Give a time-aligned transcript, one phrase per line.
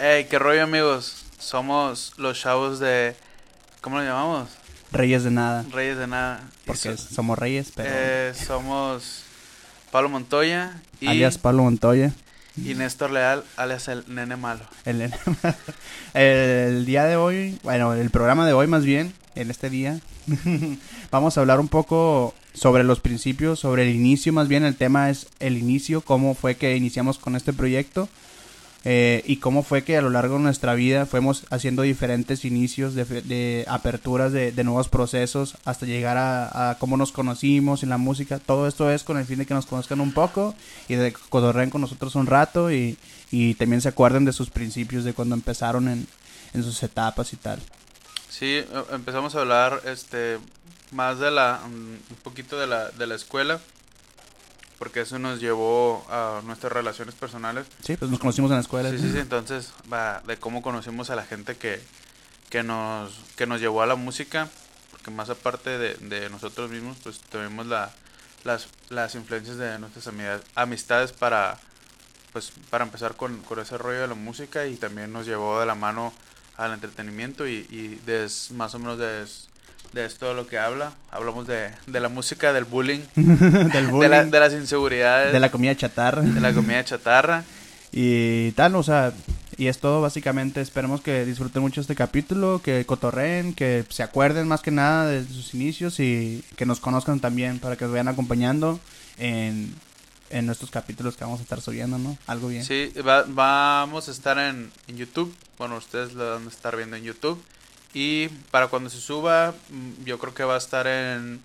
[0.00, 1.24] Hey, qué rollo amigos.
[1.38, 3.14] Somos los chavos de...
[3.80, 4.48] ¿Cómo lo llamamos?
[4.92, 5.64] Reyes de nada.
[5.70, 6.42] Reyes de nada.
[6.64, 7.88] Porque so- somos reyes, pero...
[7.92, 9.22] eh, somos
[9.90, 12.12] Pablo Montoya y, alias Pablo Montoya.
[12.56, 14.64] y Néstor Leal, alias el nene malo.
[14.84, 15.12] El,
[16.14, 20.00] el día de hoy, bueno, el programa de hoy más bien, en este día,
[21.10, 25.10] vamos a hablar un poco sobre los principios, sobre el inicio más bien, el tema
[25.10, 28.08] es el inicio, cómo fue que iniciamos con este proyecto
[28.88, 32.94] eh, y cómo fue que a lo largo de nuestra vida fuimos haciendo diferentes inicios
[32.94, 37.98] de, de aperturas de, de nuevos procesos hasta llegar a, cómo nos conocimos en la
[37.98, 38.38] música.
[38.38, 40.54] Todo esto es con el fin de que nos conozcan un poco
[40.88, 42.96] y de que cotorreen con nosotros un rato y,
[43.32, 46.06] y también se acuerden de sus principios de cuando empezaron en,
[46.54, 47.58] en sus etapas y tal.
[48.28, 50.38] Sí, eh, empezamos a hablar este
[50.92, 53.58] más de la mm, un poquito de la de la escuela
[54.78, 57.66] porque eso nos llevó a nuestras relaciones personales.
[57.82, 58.90] Sí, pues nos conocimos en la escuela.
[58.90, 61.80] Sí, sí, sí, entonces va de cómo conocimos a la gente que
[62.50, 64.48] que nos que nos llevó a la música,
[64.90, 67.90] porque más aparte de, de nosotros mismos, pues tuvimos la
[68.44, 70.08] las las influencias de nuestras
[70.54, 71.58] amistades para
[72.32, 75.66] pues para empezar con, con ese rollo de la música y también nos llevó de
[75.66, 76.12] la mano
[76.56, 79.26] al entretenimiento y, y des- más o menos de,
[79.92, 80.92] de esto lo que habla.
[81.10, 85.40] Hablamos de, de la música, del bullying, del de, bullying, la- de las inseguridades, de
[85.40, 86.22] la comida chatarra.
[86.22, 87.44] de la comida chatarra.
[87.92, 89.12] Y tal, o sea,
[89.56, 90.60] y es todo básicamente.
[90.60, 95.24] Esperemos que disfruten mucho este capítulo, que cotorreen, que se acuerden más que nada de
[95.24, 98.78] sus inicios y que nos conozcan también para que nos vayan acompañando
[99.16, 99.74] en,
[100.28, 102.18] en nuestros capítulos que vamos a estar subiendo, ¿no?
[102.26, 102.64] Algo bien.
[102.64, 105.34] Sí, va- vamos a estar en, en YouTube.
[105.56, 107.40] Bueno, ustedes lo van a estar viendo en YouTube.
[107.96, 111.42] Y para cuando se suba, mm, yo creo que va a estar en,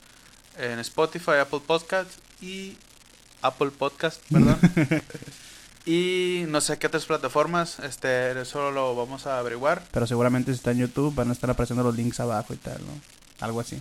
[0.57, 2.09] en Spotify, Apple Podcast
[2.41, 2.75] y
[3.41, 4.59] Apple Podcast, perdón.
[5.85, 9.81] y no sé qué otras plataformas, este, eso lo vamos a averiguar.
[9.93, 12.81] Pero seguramente si está en YouTube van a estar apareciendo los links abajo y tal,
[12.81, 12.99] ¿no?
[13.39, 13.79] Algo así.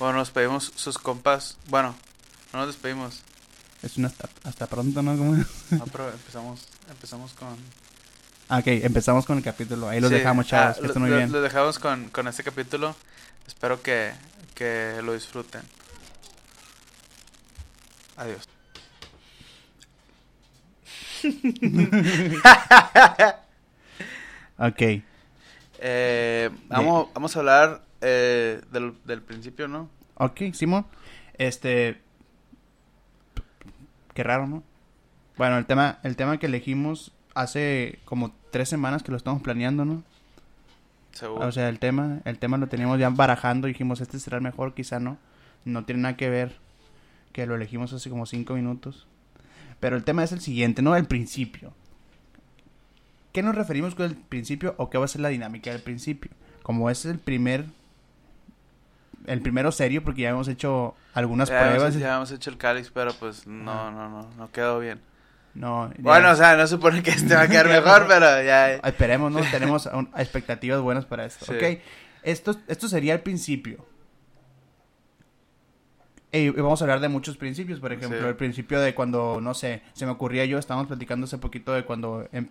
[0.00, 1.56] Bueno, nos pedimos sus compas.
[1.68, 1.94] Bueno,
[2.52, 3.20] no nos despedimos.
[3.80, 5.14] es una hasta, hasta pronto, ¿no?
[5.14, 7.56] No, pero empezamos, empezamos con...
[8.48, 9.88] Ah, ok, empezamos con el capítulo.
[9.88, 10.76] Ahí los Sí, dejamos, ah, chavos.
[10.76, 11.32] que lo- estén muy lo- bien.
[11.32, 12.94] Los dejamos con, con este capítulo.
[13.46, 14.12] Espero que,
[14.54, 15.62] que lo disfruten.
[18.16, 18.48] Adiós.
[24.60, 24.82] Ok.
[25.80, 29.88] Eh, vamos, vamos a hablar eh, del, del principio, ¿no?
[30.16, 30.84] Ok, Simón.
[31.34, 32.00] Este.
[34.14, 34.64] Qué raro, ¿no?
[35.36, 37.12] Bueno, el tema, el tema que elegimos
[37.42, 40.02] hace como tres semanas que lo estamos planeando, ¿no?
[41.12, 41.46] Seguro.
[41.46, 44.42] O sea, el tema, el tema lo teníamos ya barajando y dijimos, este será el
[44.42, 45.18] mejor, quizá no.
[45.64, 46.56] No tiene nada que ver
[47.32, 49.06] que lo elegimos hace como cinco minutos.
[49.80, 50.96] Pero el tema es el siguiente, ¿no?
[50.96, 51.72] El principio.
[53.32, 56.30] ¿Qué nos referimos con el principio o qué va a ser la dinámica del principio?
[56.62, 57.66] Como es el primer...
[59.26, 61.94] El primero serio, porque ya hemos hecho algunas ya, pruebas.
[61.94, 65.00] hemos, ya hemos hecho el cáliz, pero pues no, no, no, no quedó bien.
[65.58, 68.74] No, ya- Bueno, o sea, no supone que este va a quedar mejor, pero ya.
[68.76, 69.40] Esperemos, ¿no?
[69.50, 71.44] Tenemos un- expectativas buenas para esto.
[71.46, 71.52] Sí.
[71.54, 71.80] Ok,
[72.22, 73.84] esto, esto sería el principio.
[76.30, 78.26] Y vamos a hablar de muchos principios, por ejemplo, Sí.
[78.26, 81.84] el principio de cuando, no sé, se me ocurría yo, estábamos platicando hace poquito de
[81.86, 82.50] cuando, em-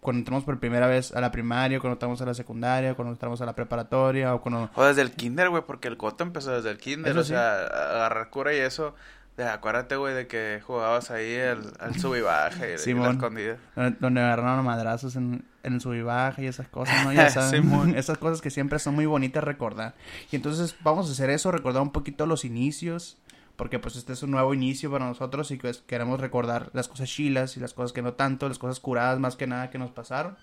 [0.00, 3.40] cuando entramos por primera vez a la primaria, cuando entramos a la secundaria, cuando entramos
[3.40, 4.70] a la preparatoria, o cuando...
[4.76, 7.10] O desde el kinder, güey, porque el coto empezó desde el kinder.
[7.10, 7.30] Eso o sí.
[7.30, 8.94] sea, agarrar cura y eso.
[9.36, 13.10] De, acuérdate, güey, de que jugabas ahí el, al sub y baja y, y la
[13.10, 13.58] escondida.
[13.74, 17.12] Donde, donde agarraron madrazos en, en el sub y baja y esas cosas, ¿no?
[17.12, 17.94] Ya saben, Simón.
[17.96, 19.94] esas cosas que siempre son muy bonitas recordar.
[20.30, 23.18] Y entonces vamos a hacer eso, recordar un poquito los inicios,
[23.56, 27.10] porque pues este es un nuevo inicio para nosotros y pues queremos recordar las cosas
[27.10, 29.90] chilas y las cosas que no tanto, las cosas curadas más que nada que nos
[29.90, 30.36] pasaron.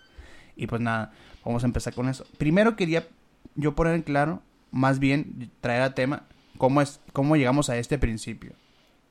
[0.56, 2.26] Y pues nada, vamos a empezar con eso.
[2.38, 3.08] Primero quería
[3.56, 6.24] yo poner en claro, más bien traer a tema,
[6.60, 8.54] cómo, es, cómo llegamos a este principio.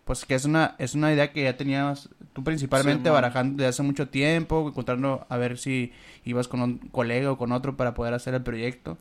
[0.05, 3.15] Pues que es una, es una idea que ya tenías tú principalmente Simón.
[3.15, 5.93] barajando desde hace mucho tiempo, encontrando a ver si
[6.25, 8.99] ibas con un colega o con otro para poder hacer el proyecto,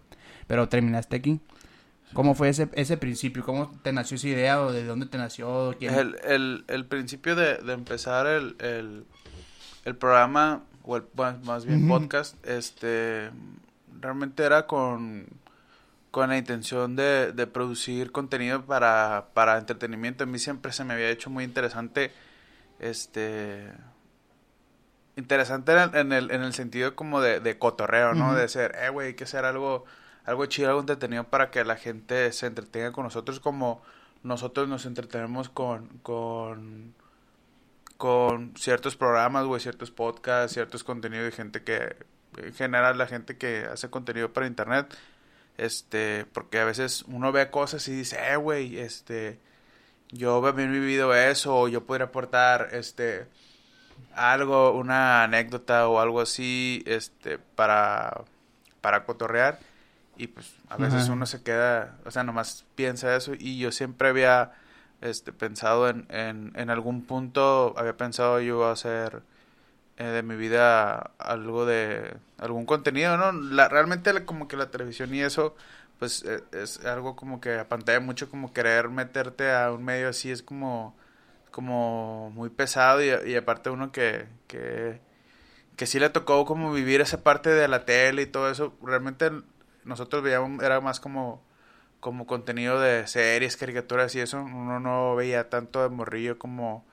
[0.47, 1.39] pero terminaste aquí.
[2.13, 3.41] ¿Cómo fue ese, ese principio?
[3.43, 5.75] ¿Cómo te nació esa idea o de dónde te nació?
[5.79, 9.05] ¿Quién- El, el, el principio de, de empezar el, el,
[9.85, 11.03] el programa, o el,
[11.45, 13.29] más bien podcast, este,
[14.01, 15.25] realmente era con,
[16.11, 20.25] con la intención de, de producir contenido para, para entretenimiento.
[20.25, 22.11] A mí siempre se me había hecho muy interesante,
[22.79, 23.71] este,
[25.15, 28.35] interesante en el, en el, en el sentido como de, de cotorreo, ¿no?
[28.35, 29.85] De ser, eh, güey, hay que hacer algo,
[30.25, 33.81] algo chido, algo entretenido para que la gente se entretenga con nosotros como
[34.23, 36.93] nosotros nos entretenemos con, con,
[37.97, 41.95] con ciertos programas, güey, ciertos podcasts, ciertos contenidos de gente que,
[42.37, 44.95] en general la gente que hace contenido para internet,
[45.57, 49.39] este, porque a veces uno ve cosas y dice, eh, güey, este,
[50.09, 53.27] yo he vivido eso, o yo podría aportar, este,
[54.15, 58.23] algo, una anécdota o algo así, este, para,
[58.81, 59.59] para cotorrear,
[60.17, 64.09] y pues a veces uno se queda, o sea, nomás piensa eso, y yo siempre
[64.09, 64.53] había,
[65.01, 69.23] este, pensado en, en, en algún punto, había pensado yo hacer
[70.01, 73.31] eh, de mi vida algo de algún contenido, ¿no?
[73.31, 75.55] La, realmente como que la televisión y eso,
[75.99, 80.31] pues eh, es algo como que apantalla mucho como querer meterte a un medio así,
[80.31, 80.95] es como,
[81.51, 84.99] como muy pesado y, y aparte uno que, que,
[85.77, 89.31] que sí le tocó como vivir esa parte de la tele y todo eso, realmente
[89.85, 91.43] nosotros veíamos, era más como
[92.01, 96.83] como contenido de series, caricaturas y eso, uno no veía tanto de morrillo como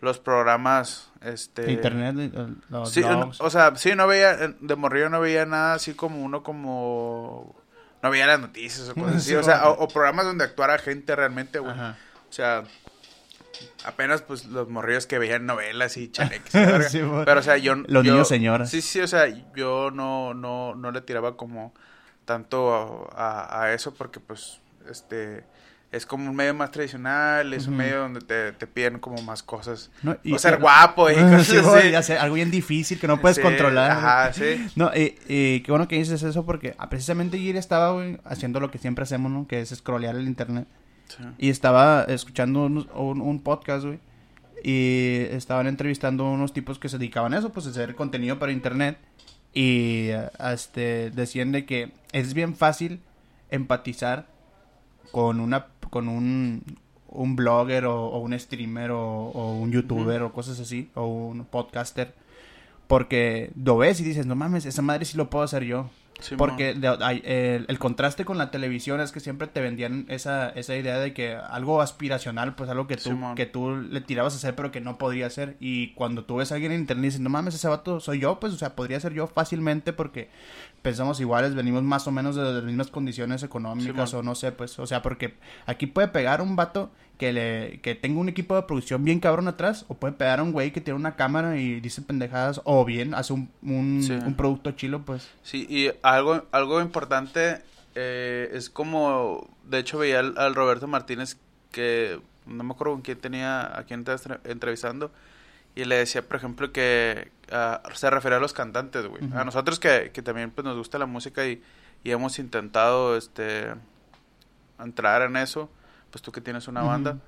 [0.00, 2.32] los programas este internet
[2.70, 6.42] los sí, o sea sí no veía de morrillo no veía nada así como uno
[6.42, 7.54] como
[8.02, 11.58] no veía las noticias o cosas así o sea o, programas donde actuara gente realmente
[11.58, 11.74] güey.
[11.74, 12.64] O sea
[13.84, 16.52] apenas pues los morrillos que veían novelas y chaneques
[17.24, 20.92] pero o sea yo los niños señoras sí sí o sea yo no no no
[20.92, 21.74] le tiraba como
[22.24, 25.44] tanto a, a eso porque pues este
[25.92, 29.42] es como un medio más tradicional, es un medio donde te, te, piden como más
[29.42, 29.90] cosas.
[30.32, 31.66] o ser guapo y cosas
[31.96, 32.12] así.
[32.12, 33.90] algo bien difícil que no puedes controlar.
[33.90, 34.68] Ajá, sí.
[34.76, 38.70] No, eh, eh, qué bueno que dices eso porque ah, precisamente ayer estaba haciendo lo
[38.70, 39.48] que siempre hacemos, ¿no?
[39.48, 40.68] Que es scrollear el internet.
[41.38, 43.98] Y estaba escuchando un, un, podcast, güey.
[44.62, 48.38] Y estaban entrevistando a unos tipos que se dedicaban a eso, pues a hacer contenido
[48.38, 48.96] para internet.
[49.52, 53.00] Y este, decían de que es bien fácil
[53.50, 54.26] empatizar
[55.10, 56.62] con una con un,
[57.08, 62.14] un blogger o, un streamer o, un youtuber o cosas así, o un podcaster,
[62.86, 65.90] porque lo ves y dices, no mames, esa madre sí lo puedo hacer yo.
[66.36, 66.70] Porque
[67.68, 71.34] el, contraste con la televisión es que siempre te vendían esa, esa idea de que
[71.34, 74.98] algo aspiracional, pues algo que tú, que tú le tirabas a hacer pero que no
[74.98, 75.56] podría hacer.
[75.60, 78.20] Y cuando tú ves a alguien en internet y dices, no mames, ese vato soy
[78.20, 80.28] yo, pues o sea, podría ser yo fácilmente porque
[80.82, 84.78] pensamos iguales, venimos más o menos de las mismas condiciones económicas o no sé, pues,
[84.78, 86.90] o sea, porque aquí puede pegar un vato
[87.20, 90.42] que le que tenga un equipo de producción bien cabrón atrás o puede pegar a
[90.42, 94.70] un güey que tiene una cámara y dice pendejadas o bien hace un, un, producto
[94.70, 95.28] chilo, pues.
[95.42, 97.60] Sí, y algo algo importante
[97.94, 101.36] eh, es como de hecho veía al, Roberto Martínez
[101.70, 105.10] que no me acuerdo con quién tenía a quién estaba entrevistando
[105.74, 109.22] y le decía, por ejemplo, que uh, se refería a los cantantes, güey.
[109.34, 111.62] A nosotros que, que, también pues, nos gusta la música y,
[112.02, 113.74] y, hemos intentado este
[114.80, 115.70] entrar en eso,
[116.10, 117.18] pues tú que tienes una banda.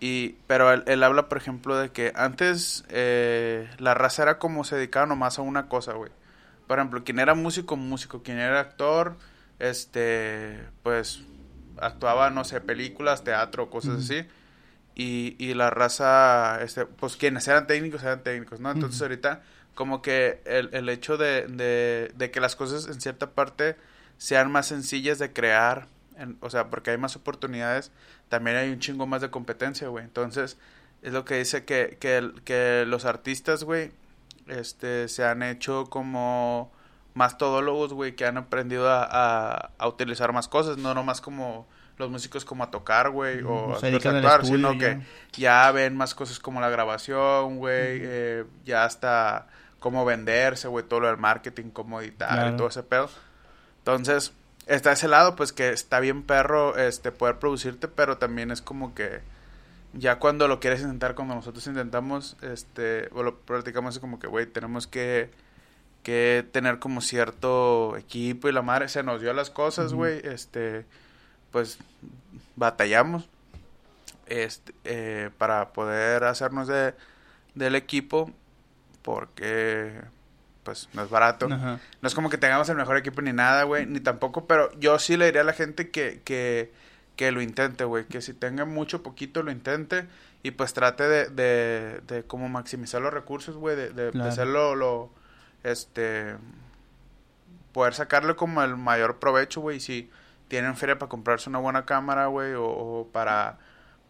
[0.00, 4.76] Y, pero él, habla, por ejemplo, de que antes eh, la raza era como se
[4.76, 6.10] dedicaba nomás a una cosa, güey.
[6.66, 9.16] Por ejemplo, quien era músico, músico, quien era actor,
[9.58, 11.22] este, pues
[11.78, 14.26] actuaba, no sé, películas, teatro, cosas así
[14.94, 18.70] y, y la raza, este, pues quienes eran técnicos eran técnicos, ¿no?
[18.70, 19.42] Entonces ahorita
[19.74, 23.76] como que el, el hecho de, de, de, que las cosas en cierta parte
[24.18, 25.88] sean más sencillas de crear,
[26.40, 27.90] o sea, porque hay más oportunidades,
[28.28, 30.04] también hay un chingo más de competencia, güey.
[30.04, 30.58] Entonces,
[31.02, 33.92] es lo que dice que, que, que los artistas, güey,
[34.46, 36.72] este, se han hecho como
[37.14, 41.66] más todólogos, güey, que han aprendido a, a, a utilizar más cosas, no nomás como
[41.96, 45.00] los músicos como a tocar, güey, o a actuar, sino que
[45.32, 49.46] ya ven más cosas como la grabación, güey, eh, ya hasta
[49.78, 53.08] cómo venderse, güey, todo lo del marketing, cómo editar y todo ese pedo.
[53.78, 54.32] Entonces,
[54.66, 58.94] está ese lado, pues que está bien perro este poder producirte, pero también es como
[58.94, 59.20] que
[59.92, 64.26] ya cuando lo quieres intentar, cuando nosotros intentamos, este, o lo practicamos, es como que,
[64.26, 65.30] güey, tenemos que
[66.04, 70.84] que tener como cierto equipo y la madre se nos dio las cosas, güey, este
[71.50, 71.78] pues
[72.56, 73.28] batallamos
[74.26, 76.94] este, eh, para poder hacernos de,
[77.54, 78.30] del equipo
[79.02, 80.02] porque
[80.64, 81.48] pues no es barato.
[81.48, 84.98] No es como que tengamos el mejor equipo ni nada, güey, ni tampoco, pero yo
[84.98, 86.72] sí le diría a la gente que, que,
[87.16, 90.06] que lo intente, güey, que si tenga mucho, poquito, lo intente
[90.42, 94.74] y pues trate de, de, de como maximizar los recursos, güey, de, de, de hacerlo,
[94.74, 95.10] lo,
[95.62, 96.36] este,
[97.72, 100.10] poder sacarle como el mayor provecho, güey, si
[100.48, 103.58] tienen feria para comprarse una buena cámara, güey, o, para,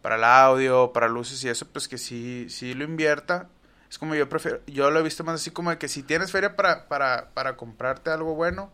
[0.01, 3.49] para el audio, para luces y eso, pues que sí, sí lo invierta.
[3.95, 6.29] Es como yo prefiero, yo lo he visto más así como de que si tienes
[6.29, 8.69] feria para, para, para comprarte algo bueno,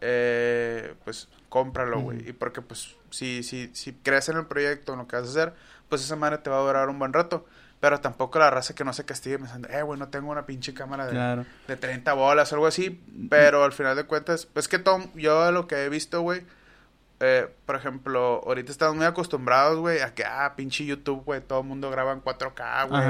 [0.00, 2.28] eh, pues cómpralo, güey.
[2.30, 5.30] Y porque pues si, si, si crees en el proyecto, en lo que vas a
[5.30, 5.54] hacer,
[5.88, 7.46] pues esa madre te va a durar un buen rato.
[7.78, 10.74] pero tampoco la raza que no se castigue pensando, eh, güey, no tengo una pinche
[10.74, 11.46] cámara de, Claro.
[11.68, 15.52] de 30 bolas o algo así, pero al final de cuentas, pues que Tom, yo
[15.52, 16.44] lo que he visto, güey,
[17.20, 21.60] eh, por ejemplo, ahorita estamos muy acostumbrados, güey, a que, ah, pinche YouTube, güey, todo
[21.60, 23.00] el mundo graba en 4K, güey.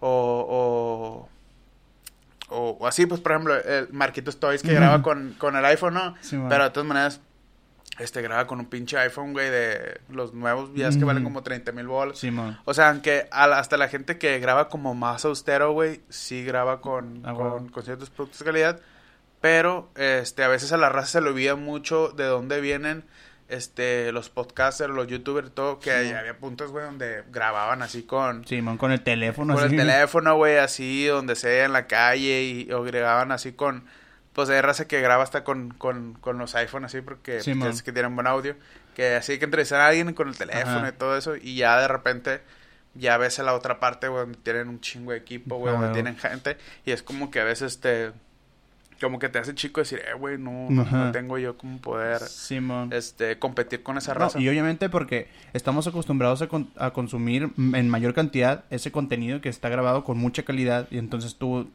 [0.00, 1.28] O,
[2.48, 5.64] o, o, o así, pues, por ejemplo, el Marquitos Toys que graba con, con el
[5.64, 6.14] iPhone, ¿no?
[6.20, 7.20] Sí, pero de todas maneras,
[7.98, 11.42] este, graba con un pinche iPhone, güey, de los nuevos, ya es que valen como
[11.42, 12.18] 30 mil bolas.
[12.18, 12.58] Simón.
[12.64, 16.44] O sea, aunque a la- hasta la gente que graba como más austero, güey, sí
[16.44, 18.80] graba con, Ah, con, con ciertos productos de calidad.
[19.40, 23.04] Pero, este, a veces a la raza se le olvida mucho de dónde vienen,
[23.48, 26.12] este, los podcasters, los youtubers, todo, que Sí.
[26.12, 29.54] había puntos, güey, donde grababan así con, Simón, con el teléfono.
[29.54, 33.84] con el teléfono, güey, así, donde sea, en la calle, y, o grababan así con,
[34.32, 37.82] pues hay raza que graba hasta con, con, con los iPhones, así, porque Sí, es
[37.82, 38.56] que tienen buen audio,
[38.94, 40.88] que así hay que entrevistar a alguien con el teléfono Ajá.
[40.88, 42.40] y todo eso, y ya de repente
[42.94, 45.90] ya ves a la otra parte, güey, donde tienen un chingo de equipo, güey, donde
[45.92, 48.10] tienen gente, y es como que a veces te,
[49.00, 52.90] como que te hace chico decir, eh, güey, no, no, tengo yo como poder, Simón.
[52.92, 54.40] este, competir con esa No, raza.
[54.40, 59.48] y obviamente porque estamos acostumbrados a, con- a consumir en mayor cantidad ese contenido que
[59.48, 61.68] está grabado con mucha calidad y entonces tú,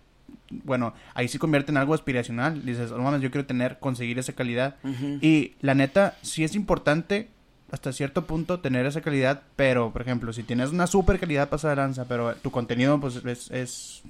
[0.63, 2.65] bueno, ahí sí convierte en algo aspiracional.
[2.65, 4.75] Dices, no mames, yo quiero tener, conseguir esa calidad.
[5.21, 7.29] Y la neta, sí es importante
[7.71, 11.69] hasta cierto punto tener esa calidad, pero por ejemplo, si tienes una super calidad pasa
[11.69, 14.01] de lanza, pero tu contenido pues es, es-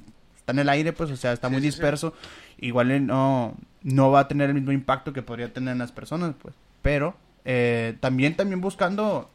[0.41, 1.67] está en el aire, pues o sea, está Sí, muy sí.
[1.67, 2.13] disperso,
[2.59, 6.35] igual no no va a tener el mismo impacto que podría tener en las personas,
[6.41, 6.53] pues.
[6.83, 9.29] Pero eh, también también buscando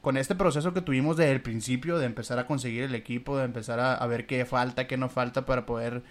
[0.00, 3.44] con este proceso que tuvimos desde el principio de empezar a conseguir el equipo, de
[3.44, 6.02] empezar a, a ver qué falta, qué no falta para poder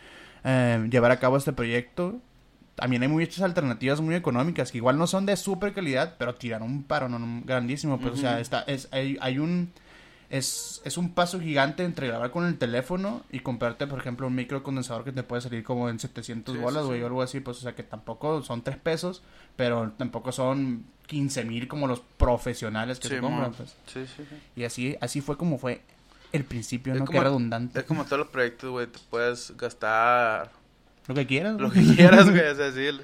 [0.44, 2.20] eh, llevar a cabo este proyecto,
[2.76, 6.62] también hay muchas alternativas muy económicas que igual no son de super calidad, pero tiran
[6.62, 8.00] un paro no, grandísimo.
[8.00, 9.72] Pues, o sea, está, es, hay, hay un.
[10.30, 14.36] Es, es un paso gigante entre grabar con el teléfono y comprarte, por ejemplo, un
[14.36, 17.04] micro condensador que te puede salir como en 700 Sí, bolas, güey, sí.
[17.04, 17.40] o algo así.
[17.40, 19.24] Pues, o sea, que tampoco son 3 pesos,
[19.56, 23.76] pero tampoco son 15 mil como los profesionales que Sí, se compran, pues.
[23.88, 24.36] Sí, sí, sí.
[24.56, 25.82] Y así, así fue como fue
[26.32, 27.06] el principio, Es ¿no?
[27.06, 27.80] como- Qué redundante.
[27.80, 30.52] Es como todos los proyectos, güey, te puedes gastar
[31.08, 31.60] Lo que quieras.
[31.60, 33.04] lo que quieras, güey, es decir.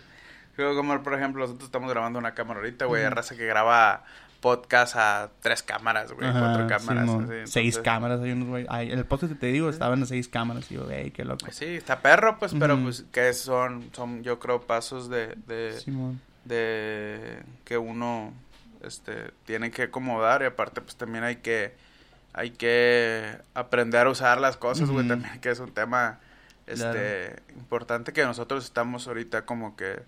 [0.56, 3.16] Como por ejemplo, nosotros estamos grabando una cámara ahorita, güey, Ujú.
[3.16, 4.06] raza que graba
[4.46, 7.10] podcast a tres cámaras, güey, Ajá, cuatro cámaras.
[7.10, 8.68] Así, seis cámaras hay unos güey.
[8.70, 10.72] ay, El podcast que te digo estaban en seis cámaras.
[10.72, 11.48] Y yo, ey, qué loco.
[11.50, 16.22] Sí, está perro, pues, pero pues que son, son yo creo, pasos de, de, Simón.
[16.44, 18.34] de que uno
[18.84, 21.74] este tiene que acomodar y aparte pues también hay que
[22.34, 26.20] hay que aprender a usar las cosas, güey, también que es un tema
[26.68, 30.04] este importante que nosotros estamos ahorita como que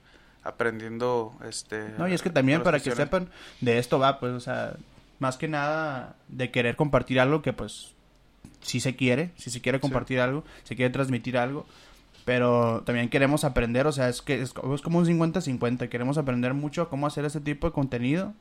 [0.47, 3.29] aprendiendo este No, y es que también para que sepan,
[3.61, 4.75] de esto va, pues, o sea,
[5.19, 7.93] más que nada de querer compartir algo que, pues,
[8.61, 11.65] si se quiere, si se quiere compartir algo, se quiere transmitir algo,
[12.25, 16.53] pero también queremos aprender, o sea, es que es, es como un 50-50, queremos aprender
[16.53, 18.33] mucho cómo hacer este tipo de contenido,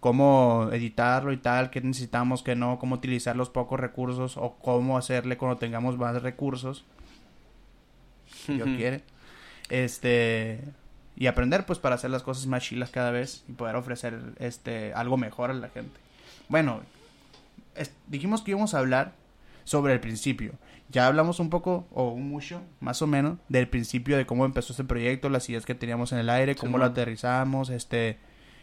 [0.00, 4.96] cómo editarlo y tal, qué necesitamos, qué no, cómo utilizar los pocos recursos o cómo
[4.96, 6.84] hacerle cuando tengamos más recursos,
[8.46, 9.02] si Dios quiere.
[9.70, 10.60] Este
[11.18, 14.94] y aprender pues para hacer las cosas más chilas cada vez y poder ofrecer este
[14.94, 15.98] algo mejor a la gente.
[16.48, 16.80] Bueno,
[17.74, 19.12] es- dijimos que íbamos a hablar
[19.64, 20.52] sobre el principio.
[20.90, 24.72] Ya hablamos un poco o un mucho, más o menos, del principio de cómo empezó
[24.72, 28.16] este proyecto, las ideas que teníamos en el aire, cómo lo aterrizamos, este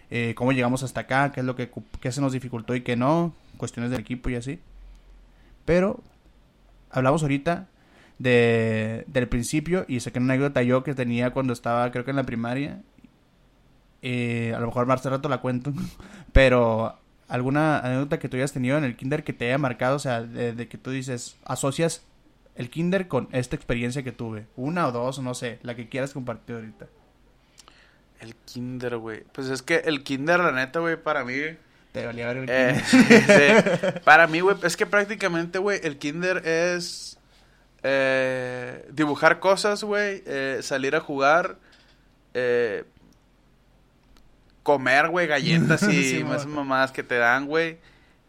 [0.09, 1.69] eh, cómo llegamos hasta acá, qué es lo que
[1.99, 4.59] qué se nos dificultó y qué no, cuestiones del equipo y así.
[5.65, 5.99] Pero
[6.89, 7.67] hablamos ahorita
[8.19, 12.17] de, del principio y saqué una anécdota yo que tenía cuando estaba creo que en
[12.17, 12.81] la primaria.
[14.01, 15.73] Eh, a lo mejor más rato la cuento,
[16.33, 19.99] pero alguna anécdota que tú hayas tenido en el kinder que te haya marcado, o
[19.99, 22.05] sea, de, de que tú dices, asocias
[22.55, 26.13] el kinder con esta experiencia que tuve, una o dos, no sé, la que quieras
[26.13, 26.87] compartir ahorita.
[28.19, 29.23] el kinder, güey.
[29.33, 31.33] Pues es que el kinder la neta, güey, para mí
[31.91, 33.23] Te valía ver el Eh, kinder.
[33.25, 33.99] sí.
[34.05, 37.17] Para mí, güey, es que prácticamente, güey, el kinder es
[37.87, 41.57] eh, dibujar cosas, güey, eh, salir a jugar,
[42.33, 42.83] eh,
[44.63, 47.77] comer, güey, galletas y más mamadas que te dan, güey,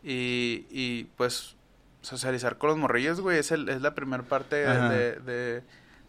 [0.05, 1.57] y, y pues
[2.03, 4.89] socializar con los morrillos, güey, es, el, es la primera parte de, Ajá.
[4.91, 5.63] de, de-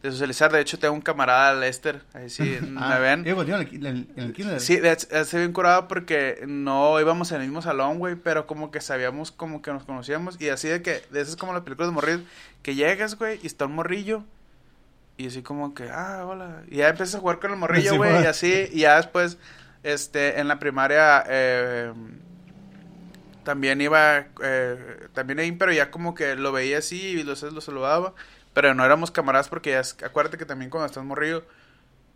[0.04, 0.52] de socializar.
[0.52, 3.24] De hecho, tengo un camarada, Lester, ahí sí, me Ah, ven.
[3.24, 4.60] tío, en el, en el-.
[4.60, 8.72] Sí, hecho, estoy bien curado porque no íbamos en el mismo salón, güey, pero como
[8.72, 11.90] que sabíamos como que nos conocíamos y así de que, de esas como las películas
[11.90, 12.22] de morrillos,
[12.62, 14.24] que llegas, güey, y está un morrillo
[15.18, 17.98] y así como que, ah, hola, y ya empiezas a jugar con el morrillo, Sí,
[17.98, 19.38] güey, y así, y ya después,
[19.84, 21.92] este, en la primaria, eh,
[23.44, 27.62] también iba, eh, también ahí, pero ya como que lo veía así y los lo
[27.62, 28.14] saludaba,
[28.58, 31.44] pero no éramos camaradas porque ya, es- acuérdate que también cuando estás morrido,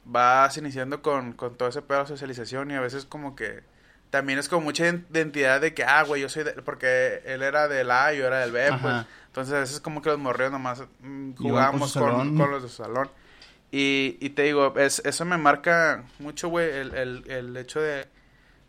[0.05, 3.60] vas iniciando con, con todo ese pedo de socialización y a veces como que
[4.10, 7.43] también es como mucha ident- identidad de que, ah, güey, yo soy de, porque él
[7.43, 9.05] era del A y yo era del B, pues.
[9.27, 12.69] Entonces a veces como que los morridos nomás mm, con jugábamos con, con los de
[12.69, 13.12] su salón.
[13.71, 18.07] Y, y te digo, es, eso me marca mucho, güey, el, el, el hecho de,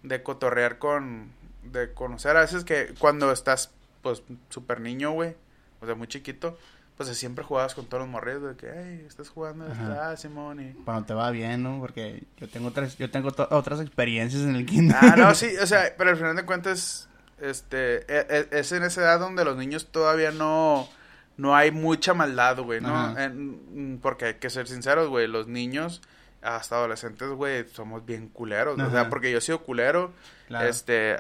[0.03, 3.71] de cotorrear con, de conocer a veces que cuando estás,
[4.03, 5.35] pues, súper niño, güey,
[5.81, 6.59] o sea, muy chiquito,
[6.97, 10.11] pues siempre jugabas con todos los morridos, de que, hey, estás jugando, Ajá.
[10.11, 10.73] ah, Simón, y...
[10.85, 11.79] Cuando te va bien, ¿no?
[11.81, 14.97] Porque yo tengo otras, yo tengo otras experiencias en el kinder.
[15.01, 17.09] Ah, no, sí, o sea, pero al final de cuentas,
[17.41, 20.89] este, e- e- es en esa edad donde los niños todavía no,
[21.37, 23.19] no hay mucha maldad, güey, ¿no?
[23.19, 26.03] En- porque hay que ser sinceros, güey, los niños,
[26.43, 30.13] hasta adolescentes, güey, somos bien culeros, o sea, porque yo he sido culero,
[30.49, 30.69] Claro.
[30.69, 31.17] este,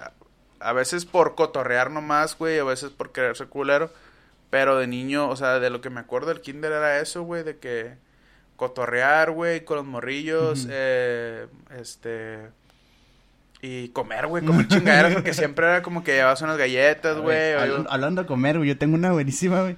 [0.60, 3.90] a veces por cotorrear nomás, güey, a veces por querer ser culero,
[4.52, 7.42] pero de niño, o sea, de lo que me acuerdo del kinder era eso, güey,
[7.42, 7.94] de que
[8.56, 12.50] cotorrear, güey, con los morrillos, eh, este,
[13.64, 17.90] y comer, güey, comer chingaderas, porque siempre era como que llevabas unas galletas, güey, Hablando,
[17.92, 19.76] hablando de comer, güey, yo tengo una buenísima, güey.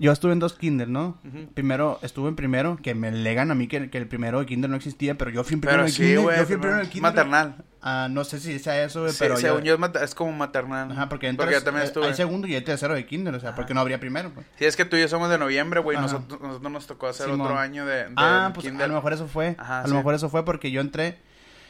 [0.00, 1.18] Yo estuve en dos kinder, ¿no?
[1.22, 1.46] Ujú.
[1.52, 4.70] Primero, estuve en primero, que me legan a mí que, que el primero de kinder
[4.70, 6.20] no existía, pero yo fui en primero pero de sí, kinder.
[6.20, 7.02] güey, yo fui en primero de kinder.
[7.02, 9.76] maternal, Ah, no sé si sea eso, güey, Sí, pero según yo...
[9.78, 12.48] yo es, es como maternal, Ajá, porque, porque yo entonces también eh, estuve, hay segundo
[12.48, 13.56] y hay tercero de kinder, o sea, Ajá.
[13.56, 14.44] porque no habría primero, pues.
[14.58, 17.28] sí, es que tú y yo somos de noviembre, güey, nosotros, nosotros nos tocó hacer
[17.28, 18.86] otro año de, de Ah, pues kinder.
[18.86, 19.54] a lo mejor eso fue.
[19.58, 21.18] Ajá, a lo mejor eso fue porque yo entré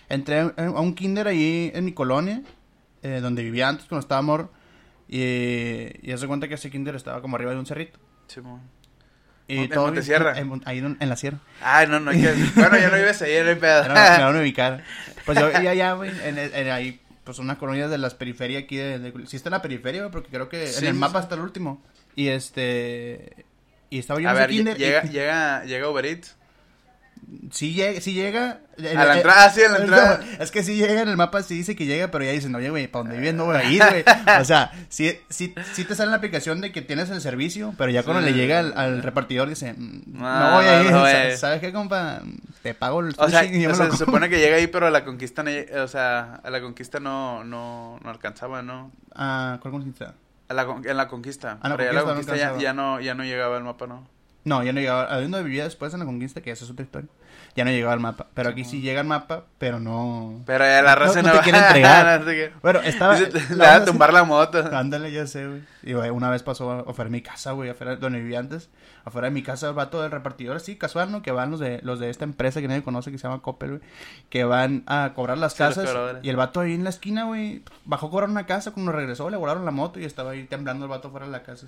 [0.09, 2.43] entré a un kinder ahí en mi colonia,
[3.03, 4.51] eh, donde vivía antes cuando estaba amor.
[5.09, 5.21] Y,
[6.03, 7.99] y se cuenta que ese kinder estaba como arriba de un cerrito.
[8.27, 8.61] Simón.
[9.49, 10.37] Y ¿En todo- Montesierra?
[10.39, 11.39] en- en- ahí en, en la sierra.
[11.63, 12.19] Ay, no, no, que...
[12.57, 13.83] bueno, ya no vives ahí, no hay pedo.
[13.87, 14.83] No- me van a ubicar.
[15.25, 18.77] Pues yo vivía allá, güey, en, en ahí, pues una colonia de las periferias aquí
[18.77, 20.99] de, de- sí está en la periferia, güey, porque creo que Sí, en el sí,
[20.99, 21.25] mapa sí.
[21.25, 21.81] está el último.
[22.17, 23.47] Y este...
[23.89, 24.77] Y estaba yo A en ese ver, kinder.
[24.77, 26.36] y- llega, llega, llega Uber Eats.
[27.53, 28.61] Sí llega, sí llega.
[28.79, 30.19] A la entrada, sí, a la entrada.
[30.19, 32.55] No, es que sí llega en el mapa, sí dice que llega, pero ya dicen,
[32.55, 34.05] oye, güey, ¿para dónde vives no voy a ir, güey?
[34.41, 37.75] O sea, sí, sí, sí te sale en la aplicación de que tienes el servicio,
[37.79, 38.33] pero ya cuando Sí.
[38.33, 40.91] le llega al, al repartidor dice, mm, No, no, voy a ir.
[40.91, 41.37] no, O sea, güey.
[41.37, 42.21] ¿Sabes qué, compa?
[42.63, 44.39] Te pago el O sea, sushi y yo o me sea, lo se supone que
[44.39, 47.99] llega ahí, pero a la conquista no, lle- o sea, a la conquista no, no,
[48.03, 48.91] no alcanzaba, ¿no?
[49.15, 50.15] Ah, ¿cuál conquista?
[50.49, 51.59] A la, con- en la conquista.
[51.61, 54.07] A la conquista la conquista ya no, ya no llegaba el mapa, ¿no?
[54.47, 55.13] No, ya no llegaba.
[55.13, 57.09] A donde vivía después en la conquista, que esa es otra historia.
[57.57, 58.29] Ya no llegaba al mapa.
[58.33, 60.43] Pero aquí sí llega el mapa, pero no.
[60.47, 62.21] Pero ya la raza no no, te quiere entregar.
[62.21, 62.33] no.
[62.63, 63.19] Bueno, estaba.
[63.19, 64.59] Le va a tumbar la moto.
[64.73, 65.63] Ándale, ya sé, güey.
[65.83, 68.71] Y güey, una vez pasó afuera de mi casa, güey, afuera donde vivía antes.
[69.05, 71.23] Afuera de mi casa, el vato del repartidor, así, casual, ¿no?
[71.23, 73.71] Que van los de, los de esta empresa que nadie conoce, que se llama Coppel,
[73.71, 73.81] güey.
[74.31, 75.89] Que van a cobrar las Sí, casas.
[76.23, 78.71] y el vato ahí en la esquina, güey, bajó a cobrar una casa.
[78.73, 81.43] Cuando regresó, le volaron la moto y estaba ahí temblando el vato fuera de la
[81.43, 81.67] casa.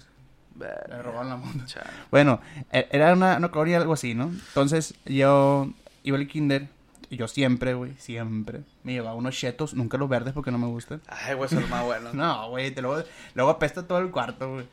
[0.59, 1.65] Le robaron la moto.
[1.67, 1.87] Chale.
[2.11, 2.41] Bueno,
[2.73, 4.25] e- era una, una colonia algo así, ¿no?
[4.25, 5.71] Entonces, yo
[6.03, 6.69] iba al kinder.
[7.11, 10.67] Y yo siempre, güey, siempre me llevaba unos chetos, nunca los verdes porque no me
[10.67, 11.01] gustan.
[11.07, 12.13] Ay, güey, son los más buenos.
[12.15, 13.03] No, güey, te luego,
[13.35, 14.67] luego apesta todo el cuarto, güey.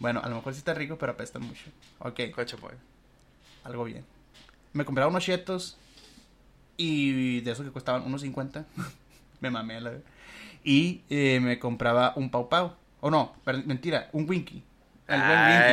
[0.00, 1.62] Bueno, a lo mejor sí está rico, pero apesta mucho.
[2.00, 2.74] Ok, Coche, pues.
[3.62, 4.04] algo bien.
[4.72, 5.76] Me compraba unos chetos
[6.76, 8.64] y de esos que costaban unos 50.
[9.40, 9.92] me mamé la
[10.64, 12.72] Y eh, me compraba un pau pau.
[13.00, 14.64] O no, per- mentira, un winky.
[15.08, 15.72] El buen winky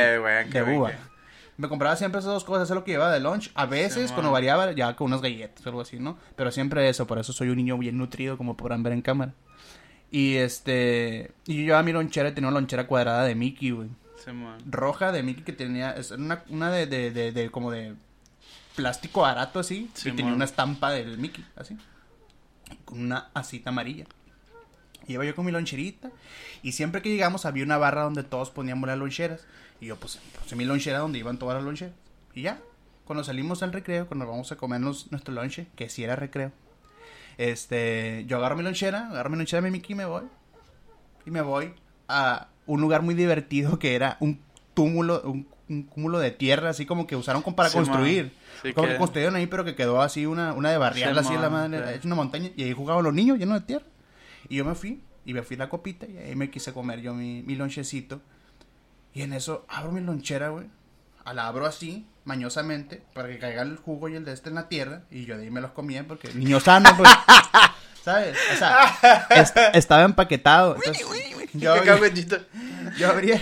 [0.52, 0.90] de uva.
[1.56, 3.50] Me compraba siempre esas dos cosas, eso es lo que llevaba de lunch.
[3.54, 6.16] A veces, Sí, cuando variaba, ya con unas galletas o algo así, ¿no?
[6.34, 9.34] Pero siempre eso, por eso soy un niño bien nutrido, como podrán ver en cámara.
[10.10, 11.30] Y este.
[11.46, 13.88] Y yo llevaba mi lonchera y tenía una lonchera cuadrada de Mickey, güey.
[14.66, 15.92] Roja de Mickey que tenía.
[15.92, 17.94] Es una, una de, de, de, de- como de
[18.74, 19.90] plástico barato así.
[19.94, 21.76] Sí, y tenía una estampa del Mickey, así.
[22.86, 24.06] Con una asita amarilla.
[25.10, 26.10] Y iba yo con mi loncherita.
[26.62, 29.44] Y siempre que llegamos había una barra donde todos poníamos las loncheras.
[29.80, 31.94] Y yo pues puse mi lonchera donde iban todas las loncheras.
[32.32, 32.60] Y ya.
[33.04, 36.52] Cuando salimos al recreo, cuando vamos a comernos nuestro lonche, que sí era recreo.
[37.38, 40.22] Este, yo agarro mi lonchera, agarro mi lonchera de mi Mickey y me voy.
[41.26, 41.74] Y me voy
[42.08, 44.40] a un lugar muy divertido que era un
[44.74, 47.86] túmulo, un, un cúmulo de tierra, así como que usaron como para Sí, man.
[47.86, 48.32] construir.
[48.62, 51.20] Sí, como que- que construyeron ahí, pero que quedó así una, una de barrial, Sí,
[51.20, 52.50] así en la man, madre, hecho una montaña.
[52.56, 53.84] Y ahí jugaban los niños llenos de tierra.
[54.50, 57.14] Y yo me fui, y me fui la copita, y ahí me quise comer yo
[57.14, 58.20] mi, mi lonchecito.
[59.14, 60.66] Y en eso abro mi lonchera, güey.
[61.24, 64.56] a La abro así, mañosamente, para que caiga el jugo y el de este en
[64.56, 65.02] la tierra.
[65.10, 67.08] Y yo de ahí me los comía porque niño sano, pues.
[68.04, 68.36] ¿Sabes?
[68.54, 70.74] O sea, est- estaba empaquetado.
[70.76, 71.06] Entonces,
[71.52, 72.38] yo, Qué cagüechito.
[72.98, 73.40] yo abría,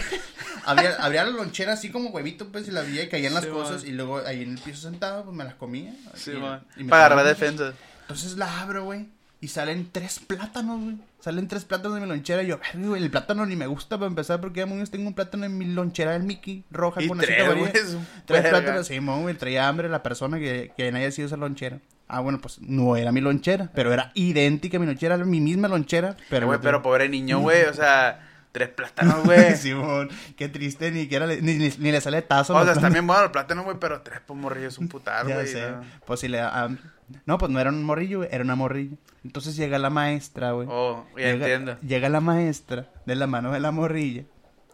[0.65, 3.51] abría, abría la lonchera así como huevito, pues, y la abría y caían las Sí,
[3.51, 3.83] cosas.
[3.83, 3.87] man.
[3.93, 5.95] Y luego ahí en el piso sentado, pues me las comía.
[6.15, 6.65] Sí, Y- man.
[6.77, 7.35] y me Para agarrar comía.
[7.35, 7.73] defensa.
[8.03, 9.07] Entonces la abro, güey.
[9.41, 10.97] Y salen tres plátanos, güey.
[11.21, 12.43] Salen tres plátanos de mi lonchera.
[12.43, 15.07] Y yo, "Verga, güey, el plátano ni me gusta para empezar porque ya muy tengo
[15.09, 17.97] un plátano en mi lonchera del Mickey roja Y con tres, güey, Tres
[18.43, 18.51] verga.
[18.51, 19.35] plátanos, sí, güey.
[19.37, 21.79] Traía hambre la persona que, que haya sido esa lonchera.
[22.09, 25.41] Ah, bueno, pues no era mi lonchera, pero era idéntica a mi lonchera, era mi
[25.41, 26.17] misma lonchera.
[26.31, 29.55] Pero, Güey, pero pobre niño, güey, o sea, tres plátanos, güey.
[29.57, 32.55] Simón, qué triste, ni, le, ni, ni, ni le sale tazo.
[32.57, 35.27] O sea, está bien bueno el plátano, güey, pero tres por morrillo es un putar,
[35.27, 35.55] güey.
[35.55, 35.83] ¿no?
[36.07, 36.83] Pues si le da hambre.
[37.27, 38.97] No, pues no era un morrillo, güey, era una morrilla.
[39.25, 40.69] Entonces llega la maestra, güey.
[40.71, 41.79] Oh, ya llega, entiendo.
[41.81, 44.25] Llega la maestra de la mano de la morrilla.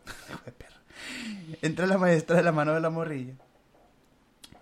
[1.62, 3.34] Entra la maestra de la mano de la morrilla.